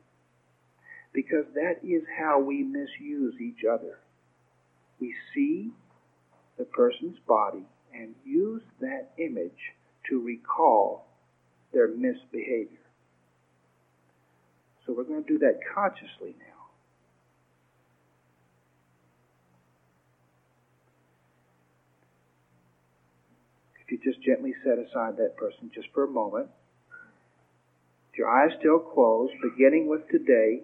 Because 1.12 1.46
that 1.56 1.80
is 1.82 2.04
how 2.20 2.40
we 2.40 2.62
misuse 2.62 3.34
each 3.42 3.66
other. 3.66 3.98
We 5.00 5.12
see 5.34 5.72
the 6.60 6.66
person's 6.66 7.18
body 7.28 7.66
and 7.92 8.14
use 8.24 8.62
that 8.80 9.10
image 9.18 9.74
to 10.08 10.22
recall 10.22 11.08
their 11.74 11.88
misbehavior. 11.88 12.78
So 14.86 14.94
we're 14.94 15.06
going 15.06 15.24
to 15.24 15.28
do 15.28 15.40
that 15.40 15.62
consciously 15.74 16.36
now. 16.38 16.46
If 23.84 23.92
you 23.92 23.98
just 24.04 24.24
gently 24.24 24.54
set 24.64 24.78
aside 24.78 25.18
that 25.18 25.38
person 25.38 25.72
just 25.74 25.88
for 25.92 26.04
a 26.04 26.08
moment, 26.08 26.50
your 28.18 28.30
eyes 28.30 28.52
still 28.60 28.80
closed, 28.80 29.34
beginning 29.42 29.88
with 29.88 30.08
today, 30.10 30.62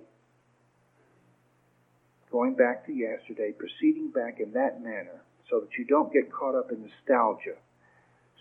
going 2.32 2.56
back 2.56 2.86
to 2.86 2.94
yesterday, 2.94 3.52
proceeding 3.52 4.10
back 4.10 4.40
in 4.40 4.54
that 4.54 4.82
manner, 4.82 5.22
so 5.50 5.60
that 5.60 5.70
you 5.78 5.86
don't 5.86 6.14
get 6.14 6.32
caught 6.32 6.56
up 6.56 6.72
in 6.72 6.82
nostalgia. 6.82 7.58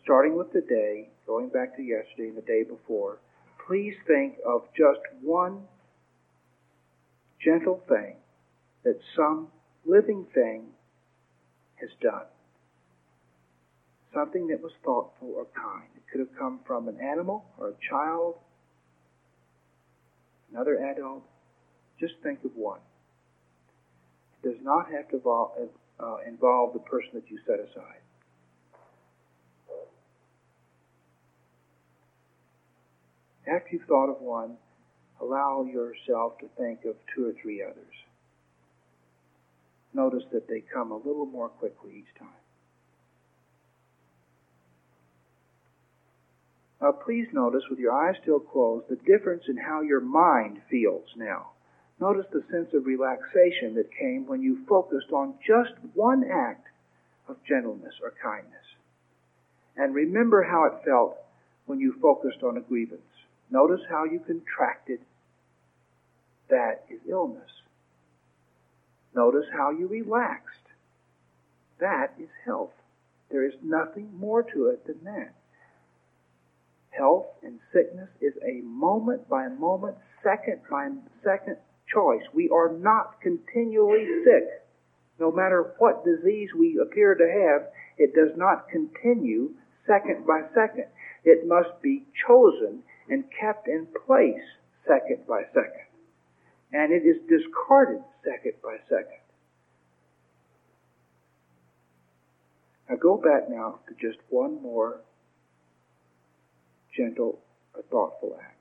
Starting 0.02 0.36
with 0.36 0.52
today, 0.52 1.08
going 1.26 1.48
back 1.48 1.76
to 1.76 1.82
yesterday 1.82 2.28
and 2.28 2.36
the 2.36 2.42
day 2.42 2.62
before, 2.62 3.18
please 3.66 3.94
think 4.06 4.34
of 4.46 4.62
just 4.76 5.00
one 5.22 5.62
gentle 7.44 7.82
thing 7.88 8.16
that 8.84 8.98
some 9.16 9.48
living 9.84 10.26
thing 10.34 10.64
has 11.76 11.90
done. 12.00 12.26
Something 14.14 14.48
that 14.48 14.62
was 14.62 14.72
thoughtful 14.84 15.34
or 15.36 15.46
kind. 15.54 15.88
It 15.96 16.02
could 16.11 16.20
have 16.20 16.36
come 16.38 16.61
from 16.66 16.88
an 16.88 16.98
animal 17.00 17.44
or 17.58 17.68
a 17.68 17.74
child 17.88 18.36
another 20.53 20.78
adult, 20.78 21.22
just 21.98 22.14
think 22.22 22.44
of 22.44 22.53
one. 22.55 22.80
It 24.42 24.48
does 24.48 24.59
not 24.62 24.90
have 24.90 25.09
to 25.11 25.16
involve, 25.16 25.53
uh, 25.98 26.16
involve 26.26 26.72
the 26.72 26.80
person 26.80 27.11
that 27.14 27.30
you 27.30 27.38
set 27.46 27.61
aside. 27.61 28.01
After 33.46 33.68
you've 33.72 33.86
thought 33.86 34.11
of 34.11 34.20
one, 34.20 34.57
allow 35.20 35.64
yourself 35.64 36.38
to 36.38 36.48
think 36.57 36.84
of 36.84 36.94
two 37.14 37.26
or 37.26 37.32
three 37.42 37.62
others. 37.62 37.94
Notice 39.92 40.22
that 40.32 40.46
they 40.48 40.62
come 40.72 40.92
a 40.92 40.96
little 40.96 41.26
more 41.26 41.48
quickly 41.48 41.90
each 41.98 42.18
time. 42.18 42.39
Now, 46.80 46.92
please 46.92 47.26
notice, 47.32 47.62
with 47.68 47.78
your 47.78 47.92
eyes 47.92 48.16
still 48.22 48.40
closed, 48.40 48.88
the 48.88 48.96
difference 48.96 49.42
in 49.48 49.56
how 49.58 49.82
your 49.82 50.00
mind 50.00 50.62
feels 50.70 51.06
now. 51.14 51.50
Notice 52.00 52.26
the 52.32 52.42
sense 52.50 52.72
of 52.72 52.86
relaxation 52.86 53.74
that 53.74 53.92
came 53.98 54.26
when 54.26 54.42
you 54.42 54.64
focused 54.66 55.12
on 55.12 55.34
just 55.46 55.72
one 55.92 56.24
act 56.24 56.66
of 57.28 57.36
gentleness 57.46 57.94
or 58.02 58.14
kindness. 58.22 58.54
And 59.76 59.94
remember 59.94 60.42
how 60.42 60.64
it 60.64 60.84
felt 60.84 61.18
when 61.66 61.80
you 61.80 61.94
focused 62.00 62.42
on 62.42 62.56
a 62.56 62.62
grievance. 62.62 63.02
Notice 63.50 63.82
how 63.88 64.04
you 64.04 64.20
contracted. 64.20 65.00
That 66.48 66.84
is 66.88 67.00
illness. 67.08 67.50
Notice 69.14 69.46
how 69.52 69.70
you 69.70 69.86
relaxed. 69.86 70.56
That 71.78 72.14
is 72.18 72.28
health. 72.44 72.72
There 73.30 73.44
is 73.44 73.54
nothing 73.62 74.18
more 74.18 74.42
to 74.42 74.68
it 74.68 74.86
than 74.86 75.04
that. 75.04 75.34
Health 76.91 77.26
and 77.43 77.59
sickness 77.72 78.09
is 78.20 78.34
a 78.43 78.62
moment 78.62 79.28
by 79.28 79.49
moment, 79.49 79.97
second 80.22 80.61
by 80.70 80.91
second 81.24 81.57
choice. 81.93 82.22
We 82.34 82.49
are 82.51 82.72
not 82.72 83.20
continually 83.20 84.07
sick. 84.24 84.64
No 85.18 85.30
matter 85.30 85.74
what 85.78 86.05
disease 86.05 86.51
we 86.59 86.78
appear 86.82 87.14
to 87.14 87.24
have, 87.24 87.68
it 87.99 88.14
does 88.14 88.36
not 88.36 88.68
continue 88.68 89.55
second 89.86 90.26
by 90.26 90.43
second. 90.55 90.86
It 91.24 91.47
must 91.47 91.80
be 91.82 92.05
chosen 92.26 92.82
and 93.09 93.24
kept 93.38 93.68
in 93.68 93.86
place 94.07 94.43
second 94.86 95.26
by 95.28 95.43
second. 95.55 95.86
And 96.72 96.93
it 96.93 97.03
is 97.03 97.16
discarded 97.28 98.03
second 98.24 98.55
by 98.62 98.76
second. 98.88 99.20
Now 102.88 102.97
go 102.97 103.16
back 103.16 103.49
now 103.49 103.80
to 103.88 103.95
just 104.01 104.18
one 104.30 104.61
more 104.62 105.01
gentle, 107.01 107.38
a 107.78 107.82
thoughtful 107.82 108.36
act. 108.40 108.57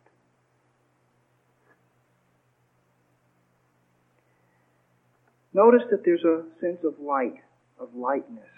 Notice 5.53 5.83
that 5.91 6.03
there's 6.05 6.23
a 6.23 6.43
sense 6.61 6.79
of 6.85 6.93
light, 7.03 7.35
of 7.79 7.89
lightness, 7.95 8.53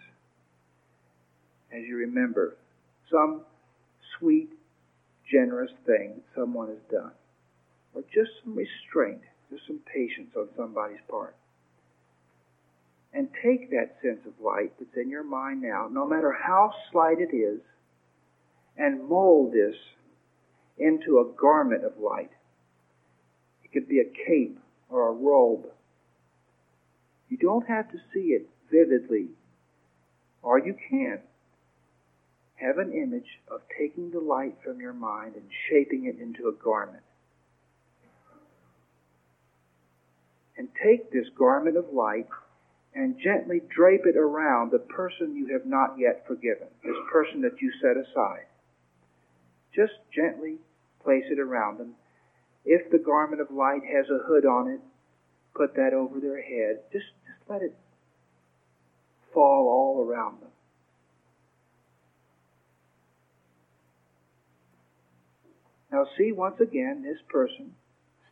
as 1.72 1.84
you 1.88 1.98
remember 1.98 2.58
some 3.12 3.42
sweet, 4.20 4.50
generous 5.32 5.72
thing 5.86 6.22
someone 6.36 6.68
has 6.68 6.84
done, 6.92 7.12
or 7.96 8.02
just 8.14 8.32
some 8.44 8.56
restraint, 8.56 9.22
just 9.50 9.64
some 9.68 9.80
patience 9.94 10.32
on 10.36 10.48
somebody's 10.58 11.04
part. 11.10 11.36
and 13.14 13.28
take 13.44 13.70
that 13.72 13.98
sense 14.02 14.22
of 14.26 14.34
light 14.44 14.72
that's 14.80 14.96
in 14.96 15.10
your 15.10 15.24
mind 15.24 15.62
now, 15.62 15.88
no 15.92 16.08
matter 16.08 16.32
how 16.32 16.72
slight 16.92 17.18
it 17.20 17.36
is, 17.36 17.60
and 18.78 19.08
mold 19.08 19.54
this 19.54 19.76
into 20.78 21.20
a 21.20 21.40
garment 21.40 21.84
of 21.84 22.00
light. 22.00 22.32
It 23.64 23.72
could 23.72 23.88
be 23.88 24.00
a 24.00 24.28
cape 24.28 24.60
or 24.90 25.08
a 25.08 25.12
robe. 25.12 25.68
You 27.30 27.38
don't 27.38 27.68
have 27.68 27.92
to 27.92 27.98
see 28.14 28.34
it 28.34 28.50
vividly, 28.72 29.30
or 30.42 30.60
you 30.60 30.76
can. 30.90 31.20
Have 32.56 32.78
an 32.78 32.94
image 32.94 33.40
of 33.50 33.62
taking 33.80 34.12
the 34.12 34.20
light 34.20 34.56
from 34.64 34.80
your 34.80 34.94
mind 34.94 35.36
and 35.36 35.46
shaping 35.70 36.06
it 36.06 36.22
into 36.22 36.48
a 36.48 36.64
garment. 36.64 37.04
And 40.58 40.68
take 40.84 41.12
this 41.12 41.28
garment 41.36 41.76
of 41.76 41.86
light 41.92 42.28
and 42.94 43.18
gently 43.18 43.62
drape 43.74 44.06
it 44.06 44.18
around 44.18 44.72
the 44.72 44.80
person 44.80 45.36
you 45.36 45.48
have 45.54 45.66
not 45.66 45.96
yet 45.98 46.28
forgiven, 46.28 46.68
this 46.84 46.98
person 47.12 47.42
that 47.42 47.60
you 47.62 47.72
set 47.82 47.98
aside. 47.98 48.46
Just 49.76 49.94
gently 50.14 50.58
place 51.04 51.26
it 51.32 51.40
around 51.40 51.80
them. 51.80 51.94
If 52.66 52.92
the 52.92 53.00
garment 53.00 53.42
of 53.42 53.52
light 53.52 53.82
has 53.86 54.06
a 54.10 54.24
hood 54.28 54.46
on 54.46 54.70
it, 54.70 54.80
put 55.56 55.76
that 55.76 55.94
over 55.94 56.20
their 56.20 56.42
head. 56.42 56.82
Just, 56.92 57.06
just 57.26 57.50
let 57.50 57.62
it 57.62 57.76
fall 59.34 59.68
all 59.68 60.06
around 60.06 60.42
them. 60.42 60.50
Now 65.92 66.08
see 66.18 66.32
once 66.32 66.60
again 66.62 67.04
this 67.04 67.20
person 67.28 67.74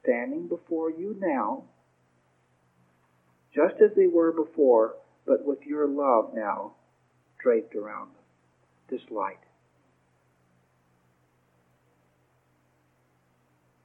standing 0.01 0.47
before 0.47 0.89
you 0.89 1.15
now, 1.19 1.63
just 3.53 3.75
as 3.81 3.91
they 3.95 4.07
were 4.07 4.31
before, 4.31 4.95
but 5.25 5.45
with 5.45 5.59
your 5.65 5.87
love 5.87 6.31
now 6.33 6.73
draped 7.41 7.75
around 7.75 8.09
them, 8.09 8.23
this 8.89 9.11
light. 9.11 9.39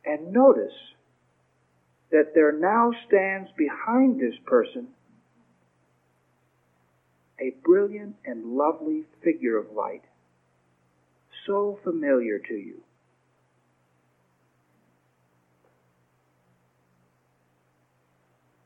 And 0.05 0.33
notice 0.33 0.75
that 2.11 2.33
there 2.35 2.53
now 2.53 2.93
stands 3.07 3.51
behind 3.57 4.21
this 4.21 4.35
person 4.47 4.89
a 7.41 7.51
brilliant 7.65 8.15
and 8.25 8.57
lovely 8.57 9.03
figure 9.23 9.57
of 9.59 9.67
light, 9.75 10.03
so 11.47 11.79
familiar 11.83 12.39
to 12.39 12.55
you. 12.55 12.81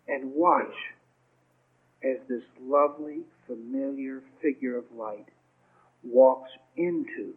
And 0.06 0.32
watch 0.34 0.74
as 2.02 2.18
this 2.28 2.42
lovely, 2.60 3.20
familiar 3.46 4.22
figure 4.40 4.76
of 4.76 4.84
light 4.96 5.26
walks 6.02 6.50
into 6.76 7.34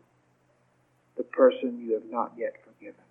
the 1.18 1.24
person 1.24 1.80
you 1.86 1.94
have 1.94 2.10
not 2.10 2.34
yet 2.38 2.54
forgiven. 2.64 3.02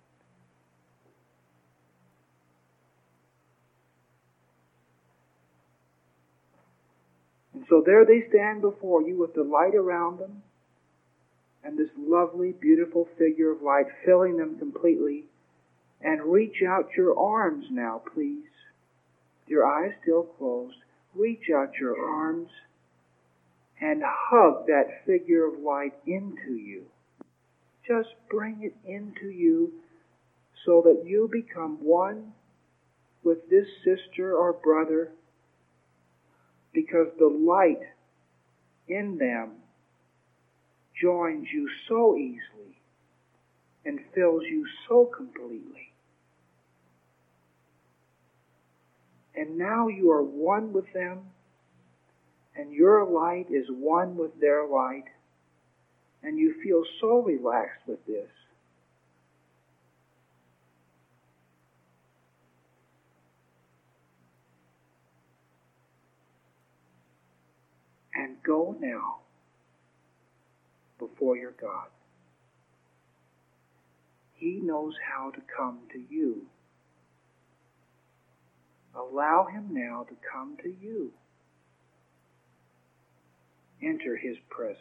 And 7.53 7.60
so 7.71 7.81
there 7.85 8.03
they 8.03 8.27
stand 8.27 8.59
before 8.59 9.01
you 9.01 9.17
with 9.17 9.33
the 9.33 9.43
light 9.43 9.75
around 9.75 10.19
them 10.19 10.43
and 11.63 11.77
this 11.77 11.89
lovely, 11.97 12.51
beautiful 12.51 13.07
figure 13.17 13.49
of 13.49 13.61
light 13.61 13.85
filling 14.03 14.35
them 14.35 14.59
completely. 14.59 15.23
And 16.01 16.33
reach 16.33 16.61
out 16.67 16.89
your 16.97 17.17
arms 17.17 17.67
now, 17.71 18.01
please. 18.13 18.49
Your 19.47 19.65
eyes 19.65 19.93
still 20.01 20.23
closed. 20.23 20.75
Reach 21.15 21.49
out 21.55 21.75
your 21.79 21.97
arms 21.97 22.49
and 23.79 24.03
hug 24.05 24.67
that 24.67 25.05
figure 25.05 25.47
of 25.47 25.61
light 25.61 25.93
into 26.05 26.55
you. 26.55 26.83
Just 27.87 28.09
bring 28.29 28.63
it 28.63 28.75
into 28.85 29.29
you 29.29 29.71
so 30.65 30.81
that 30.81 31.07
you 31.07 31.29
become 31.31 31.77
one 31.81 32.33
with 33.23 33.49
this 33.49 33.67
sister 33.85 34.35
or 34.35 34.51
brother 34.51 35.11
because 36.73 37.07
the 37.19 37.27
light 37.27 37.81
in 38.87 39.17
them 39.17 39.51
joins 41.01 41.47
you 41.51 41.69
so 41.87 42.15
easily 42.15 42.77
and 43.85 43.99
fills 44.13 44.43
you 44.43 44.65
so 44.87 45.05
completely. 45.05 45.91
And 49.35 49.57
now 49.57 49.87
you 49.87 50.11
are 50.11 50.21
one 50.21 50.73
with 50.73 50.91
them, 50.93 51.19
and 52.55 52.71
your 52.71 53.05
light 53.05 53.47
is 53.49 53.65
one 53.69 54.17
with 54.17 54.39
their 54.39 54.67
light, 54.67 55.05
and 56.21 56.37
you 56.37 56.53
feel 56.63 56.83
so 56.99 57.21
relaxed 57.23 57.81
with 57.87 58.05
this. 58.05 58.27
And 68.13 68.30
go 68.43 68.75
now 68.79 69.17
before 70.99 71.37
your 71.37 71.53
God. 71.59 71.87
He 74.33 74.59
knows 74.61 74.93
how 75.07 75.31
to 75.31 75.41
come 75.55 75.79
to 75.93 75.99
you. 76.09 76.43
Allow 78.95 79.45
him 79.45 79.69
now 79.71 80.05
to 80.09 80.15
come 80.31 80.57
to 80.63 80.69
you. 80.69 81.11
Enter 83.81 84.17
his 84.17 84.37
presence. 84.49 84.77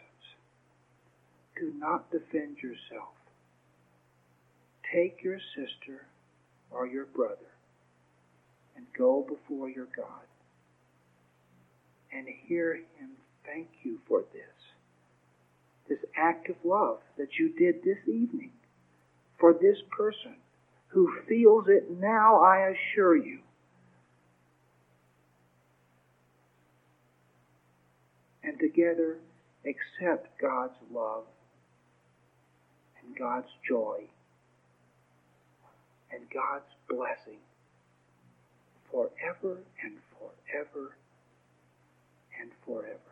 Do 1.58 1.72
not 1.76 2.10
defend 2.10 2.58
yourself. 2.62 3.14
Take 4.92 5.22
your 5.22 5.38
sister 5.54 6.06
or 6.70 6.86
your 6.86 7.06
brother 7.06 7.36
and 8.76 8.86
go 8.96 9.24
before 9.28 9.68
your 9.68 9.88
God 9.94 10.26
and 12.12 12.26
hear 12.46 12.74
him 12.74 13.10
thank 13.52 13.68
you 13.82 13.98
for 14.06 14.22
this. 14.32 14.42
This 15.88 15.98
act 16.16 16.48
of 16.48 16.56
love 16.64 16.98
that 17.18 17.38
you 17.38 17.52
did 17.58 17.82
this 17.82 17.98
evening 18.06 18.52
for 19.38 19.52
this 19.52 19.78
person 19.90 20.36
who 20.88 21.10
feels 21.28 21.64
it 21.68 21.90
now, 21.98 22.40
I 22.40 22.72
assure 22.72 23.16
you. 23.16 23.40
And 28.42 28.58
together 28.58 29.18
accept 29.64 30.28
God's 30.40 30.74
love 30.92 31.24
and 33.02 33.16
God's 33.16 33.48
joy 33.68 34.04
and 36.12 36.22
God's 36.32 36.70
blessing 36.88 37.38
forever 38.90 39.58
and 39.84 39.94
forever 40.18 40.96
and 42.40 42.50
forever. 42.64 43.10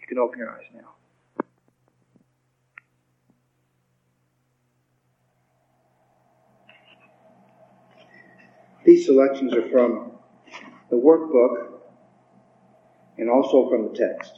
can 0.11 0.19
open 0.19 0.39
your 0.39 0.49
eyes 0.49 0.65
now. 0.73 0.89
These 8.83 9.05
selections 9.05 9.53
are 9.53 9.69
from 9.69 10.11
the 10.89 10.97
workbook 10.97 11.79
and 13.17 13.29
also 13.29 13.69
from 13.69 13.83
the 13.83 13.97
text. 13.97 14.33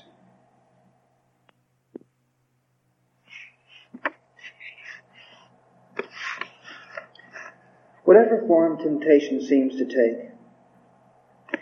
Whatever 8.03 8.43
form 8.45 8.77
temptation 8.77 9.41
seems 9.41 9.75
to 9.77 9.85
take, 9.85 10.29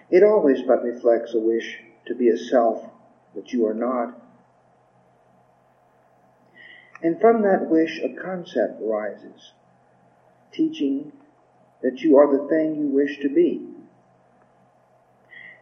it 0.09 0.21
always 0.21 0.61
but 0.67 0.83
reflects 0.83 1.33
a 1.33 1.39
wish 1.39 1.77
to 2.07 2.13
be 2.13 2.27
a 2.27 2.37
self 2.37 2.90
that 3.35 3.51
you 3.51 3.65
are 3.65 3.73
not. 3.73 4.19
And 7.01 7.19
from 7.19 7.41
that 7.43 7.69
wish 7.69 7.99
a 7.99 8.09
concept 8.21 8.81
arises, 8.81 9.53
teaching 10.51 11.11
that 11.81 12.01
you 12.01 12.17
are 12.17 12.31
the 12.31 12.47
thing 12.47 12.75
you 12.75 12.87
wish 12.87 13.19
to 13.21 13.29
be. 13.29 13.67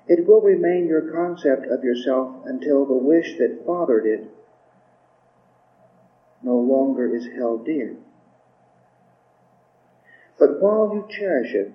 It 0.07 0.27
will 0.27 0.41
remain 0.41 0.87
your 0.87 1.13
concept 1.13 1.67
of 1.67 1.83
yourself 1.83 2.43
until 2.45 2.85
the 2.85 2.93
wish 2.93 3.37
that 3.37 3.63
fathered 3.65 4.05
it 4.05 4.27
no 6.41 6.57
longer 6.57 7.15
is 7.15 7.27
held 7.37 7.65
dear. 7.65 7.95
But 10.39 10.61
while 10.61 10.91
you 10.93 11.05
cherish 11.09 11.53
it, 11.53 11.73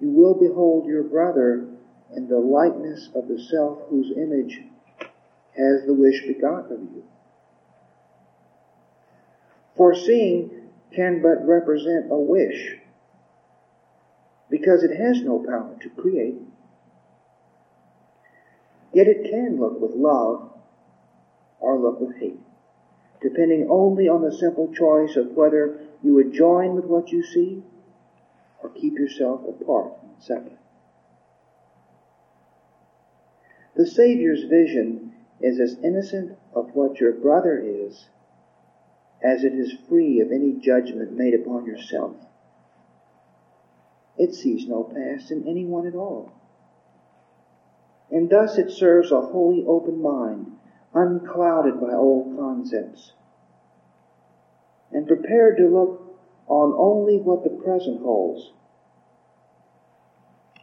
you 0.00 0.10
will 0.10 0.34
behold 0.34 0.86
your 0.86 1.02
brother 1.02 1.66
in 2.14 2.28
the 2.28 2.38
likeness 2.38 3.08
of 3.14 3.26
the 3.26 3.40
self 3.40 3.78
whose 3.88 4.12
image 4.16 4.60
has 5.56 5.86
the 5.86 5.94
wish 5.94 6.26
begotten 6.26 6.72
of 6.72 6.80
you. 6.82 7.04
Foreseeing 9.76 10.50
can 10.92 11.22
but 11.22 11.46
represent 11.46 12.10
a 12.10 12.16
wish 12.16 12.76
because 14.48 14.84
it 14.84 14.96
has 14.96 15.20
no 15.22 15.38
power 15.38 15.76
to 15.80 15.90
create. 15.90 16.40
Yet 18.92 19.08
it 19.08 19.30
can 19.30 19.58
look 19.58 19.80
with 19.80 19.92
love 19.94 20.52
or 21.58 21.78
look 21.78 22.00
with 22.00 22.16
hate, 22.18 22.40
depending 23.20 23.68
only 23.68 24.08
on 24.08 24.22
the 24.22 24.32
simple 24.32 24.72
choice 24.72 25.16
of 25.16 25.32
whether 25.32 25.80
you 26.02 26.14
would 26.14 26.32
join 26.32 26.76
with 26.76 26.84
what 26.84 27.10
you 27.10 27.24
see 27.24 27.62
or 28.62 28.70
keep 28.70 28.94
yourself 28.94 29.40
apart 29.48 29.92
and 30.02 30.22
separate. 30.22 30.58
The 33.74 33.86
Savior's 33.86 34.44
vision 34.44 35.13
is 35.40 35.60
as 35.60 35.76
innocent 35.82 36.38
of 36.54 36.74
what 36.74 37.00
your 37.00 37.12
brother 37.12 37.58
is 37.58 38.06
as 39.22 39.42
it 39.42 39.54
is 39.54 39.74
free 39.88 40.20
of 40.20 40.30
any 40.30 40.52
judgment 40.52 41.12
made 41.12 41.34
upon 41.34 41.64
yourself. 41.64 42.14
It 44.18 44.34
sees 44.34 44.68
no 44.68 44.84
past 44.84 45.30
in 45.30 45.48
anyone 45.48 45.86
at 45.86 45.94
all. 45.94 46.32
And 48.10 48.28
thus 48.30 48.58
it 48.58 48.70
serves 48.70 49.10
a 49.10 49.20
wholly 49.20 49.64
open 49.66 50.00
mind, 50.00 50.52
unclouded 50.92 51.80
by 51.80 51.94
old 51.94 52.36
concepts, 52.38 53.12
and 54.92 55.08
prepared 55.08 55.56
to 55.56 55.66
look 55.66 56.02
on 56.46 56.74
only 56.76 57.18
what 57.18 57.42
the 57.42 57.50
present 57.50 58.02
holds. 58.02 58.52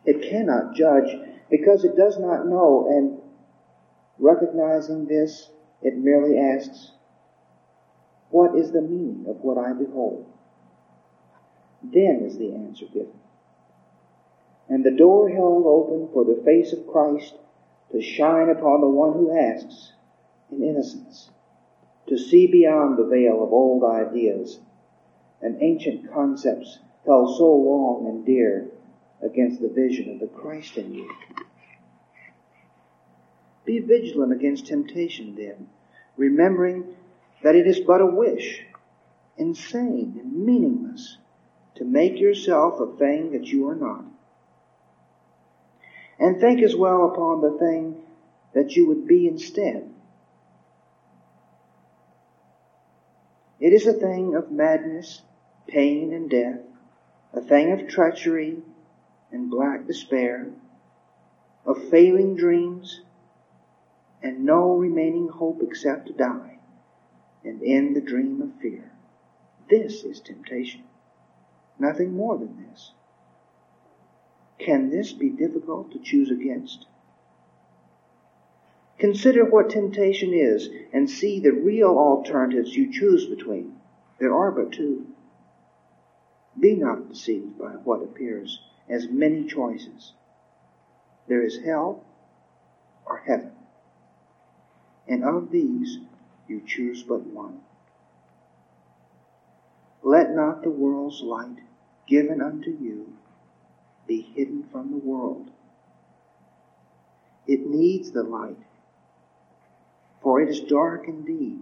It 0.06 0.30
cannot 0.30 0.76
judge 0.76 1.10
because 1.50 1.84
it 1.84 1.98
does 1.98 2.18
not 2.20 2.48
know, 2.48 2.88
and 2.90 3.21
recognizing 4.22 5.08
this, 5.08 5.50
it 5.82 5.98
merely 5.98 6.38
asks, 6.38 6.92
What 8.30 8.56
is 8.56 8.72
the 8.72 8.82
meaning 8.82 9.26
of 9.28 9.38
what 9.42 9.58
I 9.58 9.74
behold? 9.74 10.26
Then 11.84 12.22
is 12.24 12.38
the 12.38 12.54
answer 12.54 12.86
given. 12.86 13.20
And 14.70 14.86
the 14.86 14.92
door 14.92 15.30
held 15.30 15.66
open 15.66 16.14
for 16.14 16.24
the 16.24 16.42
face 16.46 16.72
of 16.72 16.88
Christ 16.88 17.34
to 17.92 18.02
shine 18.02 18.50
upon 18.50 18.80
the 18.82 18.88
one 18.88 19.14
who 19.14 19.36
asks 19.38 19.94
in 20.52 20.64
innocence, 20.64 21.30
to 22.08 22.18
see 22.18 22.48
beyond 22.48 22.98
the 22.98 23.08
veil 23.08 23.44
of 23.44 23.52
old 23.52 23.84
ideas 23.84 24.60
and 25.42 25.62
ancient 25.62 26.12
concepts 26.14 26.80
held 27.06 27.36
so 27.38 27.54
long 27.54 28.06
and 28.08 28.26
dear 28.26 28.68
against 29.24 29.62
the 29.62 29.70
vision 29.70 30.14
of 30.14 30.20
the 30.20 30.28
Christ 30.28 30.78
in 30.78 30.94
you. 30.94 31.10
Be 33.72 33.80
vigilant 33.80 34.34
against 34.34 34.68
temptation, 34.68 35.34
then, 35.34 35.70
remembering 36.18 36.94
that 37.42 37.56
it 37.56 37.66
is 37.66 37.80
but 37.80 38.02
a 38.02 38.06
wish, 38.06 38.66
insane 39.38 40.20
and 40.20 40.46
meaningless, 40.46 41.18
to 41.76 41.86
make 41.86 42.20
yourself 42.20 42.82
a 42.82 42.98
thing 42.98 43.32
that 43.32 43.46
you 43.46 43.70
are 43.70 43.76
not. 43.76 44.04
And 46.20 46.42
think 46.42 46.62
as 46.62 46.76
well 46.76 47.14
upon 47.14 47.40
the 47.40 47.58
thing 47.58 47.96
that 48.54 48.76
you 48.76 48.90
would 48.90 49.08
be 49.08 49.26
instead. 49.26 49.90
It 53.62 53.72
is 53.72 53.88
a 53.88 53.94
thing 53.94 54.36
of 54.36 54.52
madness, 54.52 55.22
pain, 55.68 56.12
and 56.12 56.30
death, 56.30 56.60
a 57.32 57.40
thing 57.40 57.72
of 57.72 57.88
treachery 57.88 58.58
and 59.32 59.50
black 59.50 59.88
despair, 59.88 60.50
of 61.66 61.88
failing 61.90 62.36
dreams, 62.36 63.00
and 64.22 64.46
no 64.46 64.76
remaining 64.76 65.28
hope 65.28 65.62
except 65.62 66.08
to 66.08 66.14
die 66.14 66.60
and 67.44 67.62
end 67.64 67.96
the 67.96 68.02
dream 68.02 68.42
of 68.42 68.62
fear. 68.62 68.92
This 69.70 70.04
is 70.04 70.20
temptation. 70.20 70.84
Nothing 71.80 72.16
more 72.16 72.38
than 72.38 72.68
this. 72.68 72.92
Can 74.60 74.90
this 74.90 75.12
be 75.14 75.30
difficult 75.30 75.92
to 75.92 76.00
choose 76.00 76.30
against? 76.30 76.86
Consider 79.00 79.44
what 79.44 79.72
temptation 79.72 80.32
is 80.32 80.70
and 80.94 81.10
see 81.10 81.40
the 81.40 81.52
real 81.52 81.98
alternatives 81.98 82.76
you 82.76 82.92
choose 82.92 83.26
between. 83.26 83.76
There 84.20 84.36
are 84.36 84.52
but 84.52 84.72
two. 84.72 85.08
Be 86.60 86.76
not 86.76 87.10
deceived 87.10 87.58
by 87.58 87.70
what 87.70 88.04
appears 88.04 88.60
as 88.88 89.08
many 89.10 89.46
choices. 89.46 90.14
There 91.28 91.42
is 91.42 91.64
hell 91.64 92.04
or 93.08 93.18
heaven. 93.26 93.51
And 95.12 95.26
of 95.26 95.52
these 95.52 96.00
you 96.48 96.62
choose 96.66 97.04
but 97.04 97.20
one. 97.20 97.60
Let 100.02 100.34
not 100.34 100.64
the 100.64 100.70
world's 100.70 101.22
light 101.22 101.58
given 102.08 102.42
unto 102.42 102.70
you 102.70 103.12
be 104.08 104.22
hidden 104.22 104.64
from 104.72 104.90
the 104.90 105.06
world. 105.06 105.52
It 107.46 107.68
needs 107.68 108.12
the 108.12 108.24
light, 108.24 108.58
for 110.22 110.40
it 110.40 110.48
is 110.48 110.62
dark 110.62 111.10
indeed. 111.10 111.60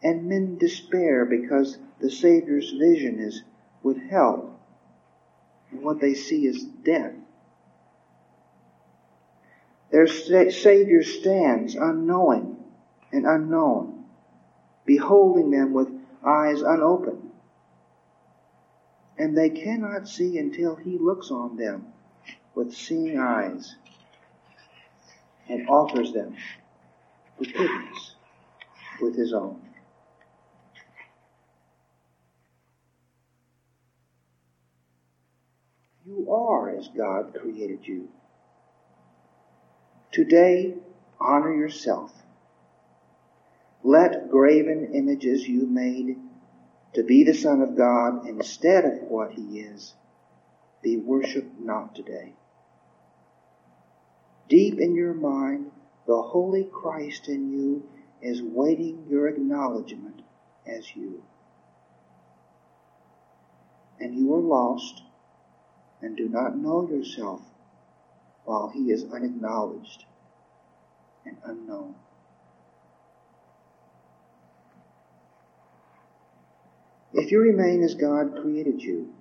And 0.00 0.28
men 0.28 0.56
despair 0.56 1.24
because 1.24 1.78
the 1.98 2.12
Savior's 2.12 2.70
vision 2.70 3.18
is 3.18 3.42
withheld 3.82 4.54
and 5.72 5.82
what 5.82 6.00
they 6.00 6.14
see 6.14 6.46
is 6.46 6.62
death. 6.62 7.17
Their 9.90 10.06
Savior 10.06 11.02
stands 11.02 11.74
unknowing 11.74 12.56
and 13.10 13.26
unknown, 13.26 14.04
beholding 14.84 15.50
them 15.50 15.72
with 15.72 15.88
eyes 16.24 16.60
unopened. 16.60 17.30
And 19.16 19.36
they 19.36 19.50
cannot 19.50 20.06
see 20.06 20.38
until 20.38 20.76
He 20.76 20.98
looks 20.98 21.30
on 21.30 21.56
them 21.56 21.86
with 22.54 22.74
seeing 22.74 23.18
eyes 23.18 23.76
and 25.48 25.68
offers 25.68 26.12
them 26.12 26.36
forgiveness 27.38 28.14
with 29.00 29.16
His 29.16 29.32
own. 29.32 29.62
You 36.06 36.30
are 36.32 36.70
as 36.70 36.88
God 36.88 37.34
created 37.38 37.86
you. 37.86 38.08
Today, 40.10 40.74
honor 41.20 41.54
yourself. 41.54 42.12
Let 43.84 44.30
graven 44.30 44.92
images 44.94 45.46
you 45.46 45.66
made 45.66 46.16
to 46.94 47.02
be 47.02 47.24
the 47.24 47.34
Son 47.34 47.60
of 47.60 47.76
God 47.76 48.26
instead 48.26 48.84
of 48.84 49.02
what 49.02 49.32
He 49.32 49.60
is 49.60 49.94
be 50.82 50.96
worshipped 50.96 51.60
not 51.60 51.94
today. 51.94 52.32
Deep 54.48 54.80
in 54.80 54.94
your 54.94 55.12
mind, 55.12 55.70
the 56.06 56.22
Holy 56.22 56.64
Christ 56.64 57.28
in 57.28 57.52
you 57.52 57.88
is 58.22 58.42
waiting 58.42 59.06
your 59.10 59.28
acknowledgement 59.28 60.22
as 60.66 60.96
you. 60.96 61.22
And 64.00 64.14
you 64.14 64.34
are 64.34 64.40
lost 64.40 65.02
and 66.00 66.16
do 66.16 66.28
not 66.28 66.56
know 66.56 66.88
yourself 66.88 67.42
while 68.48 68.70
he 68.70 68.90
is 68.90 69.04
unacknowledged 69.12 70.06
and 71.26 71.36
unknown. 71.44 71.94
If 77.12 77.30
you 77.30 77.40
remain 77.40 77.82
as 77.82 77.94
God 77.94 78.38
created 78.40 78.80
you, 78.80 79.12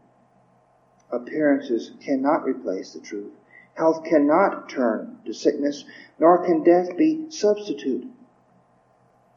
appearances 1.11 1.91
cannot 1.99 2.45
replace 2.45 2.93
the 2.93 3.01
truth. 3.01 3.33
Health 3.73 4.05
cannot 4.05 4.69
turn 4.69 5.17
to 5.25 5.33
sickness, 5.33 5.83
nor 6.17 6.45
can 6.45 6.63
death 6.63 6.95
be 6.95 7.29
substitute 7.29 8.09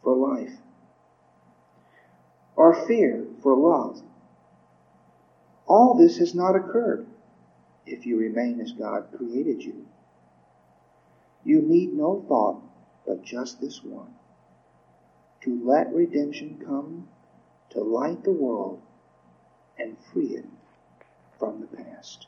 for 0.05 0.15
life, 0.15 0.57
or 2.55 2.87
fear 2.87 3.27
for 3.43 3.57
love. 3.57 4.01
All 5.67 5.95
this 5.95 6.19
has 6.19 6.33
not 6.33 6.55
occurred 6.55 7.09
if 7.93 8.07
you 8.07 8.17
remain 8.19 8.61
as 8.61 8.73
God 8.73 9.09
created 9.17 9.63
you. 9.63 9.87
You 11.45 11.63
need 11.63 11.93
no 11.93 12.25
thought 12.29 12.63
but 13.07 13.25
just 13.25 13.61
this 13.61 13.83
one 13.83 14.15
to 15.43 15.65
let 15.65 15.93
redemption 15.93 16.61
come 16.65 17.09
to 17.71 17.81
light 17.81 18.23
the 18.25 18.33
world 18.33 18.83
and 19.79 19.97
free 20.13 20.37
it 20.37 20.47
from 21.39 21.61
the 21.61 21.67
past. 21.67 22.27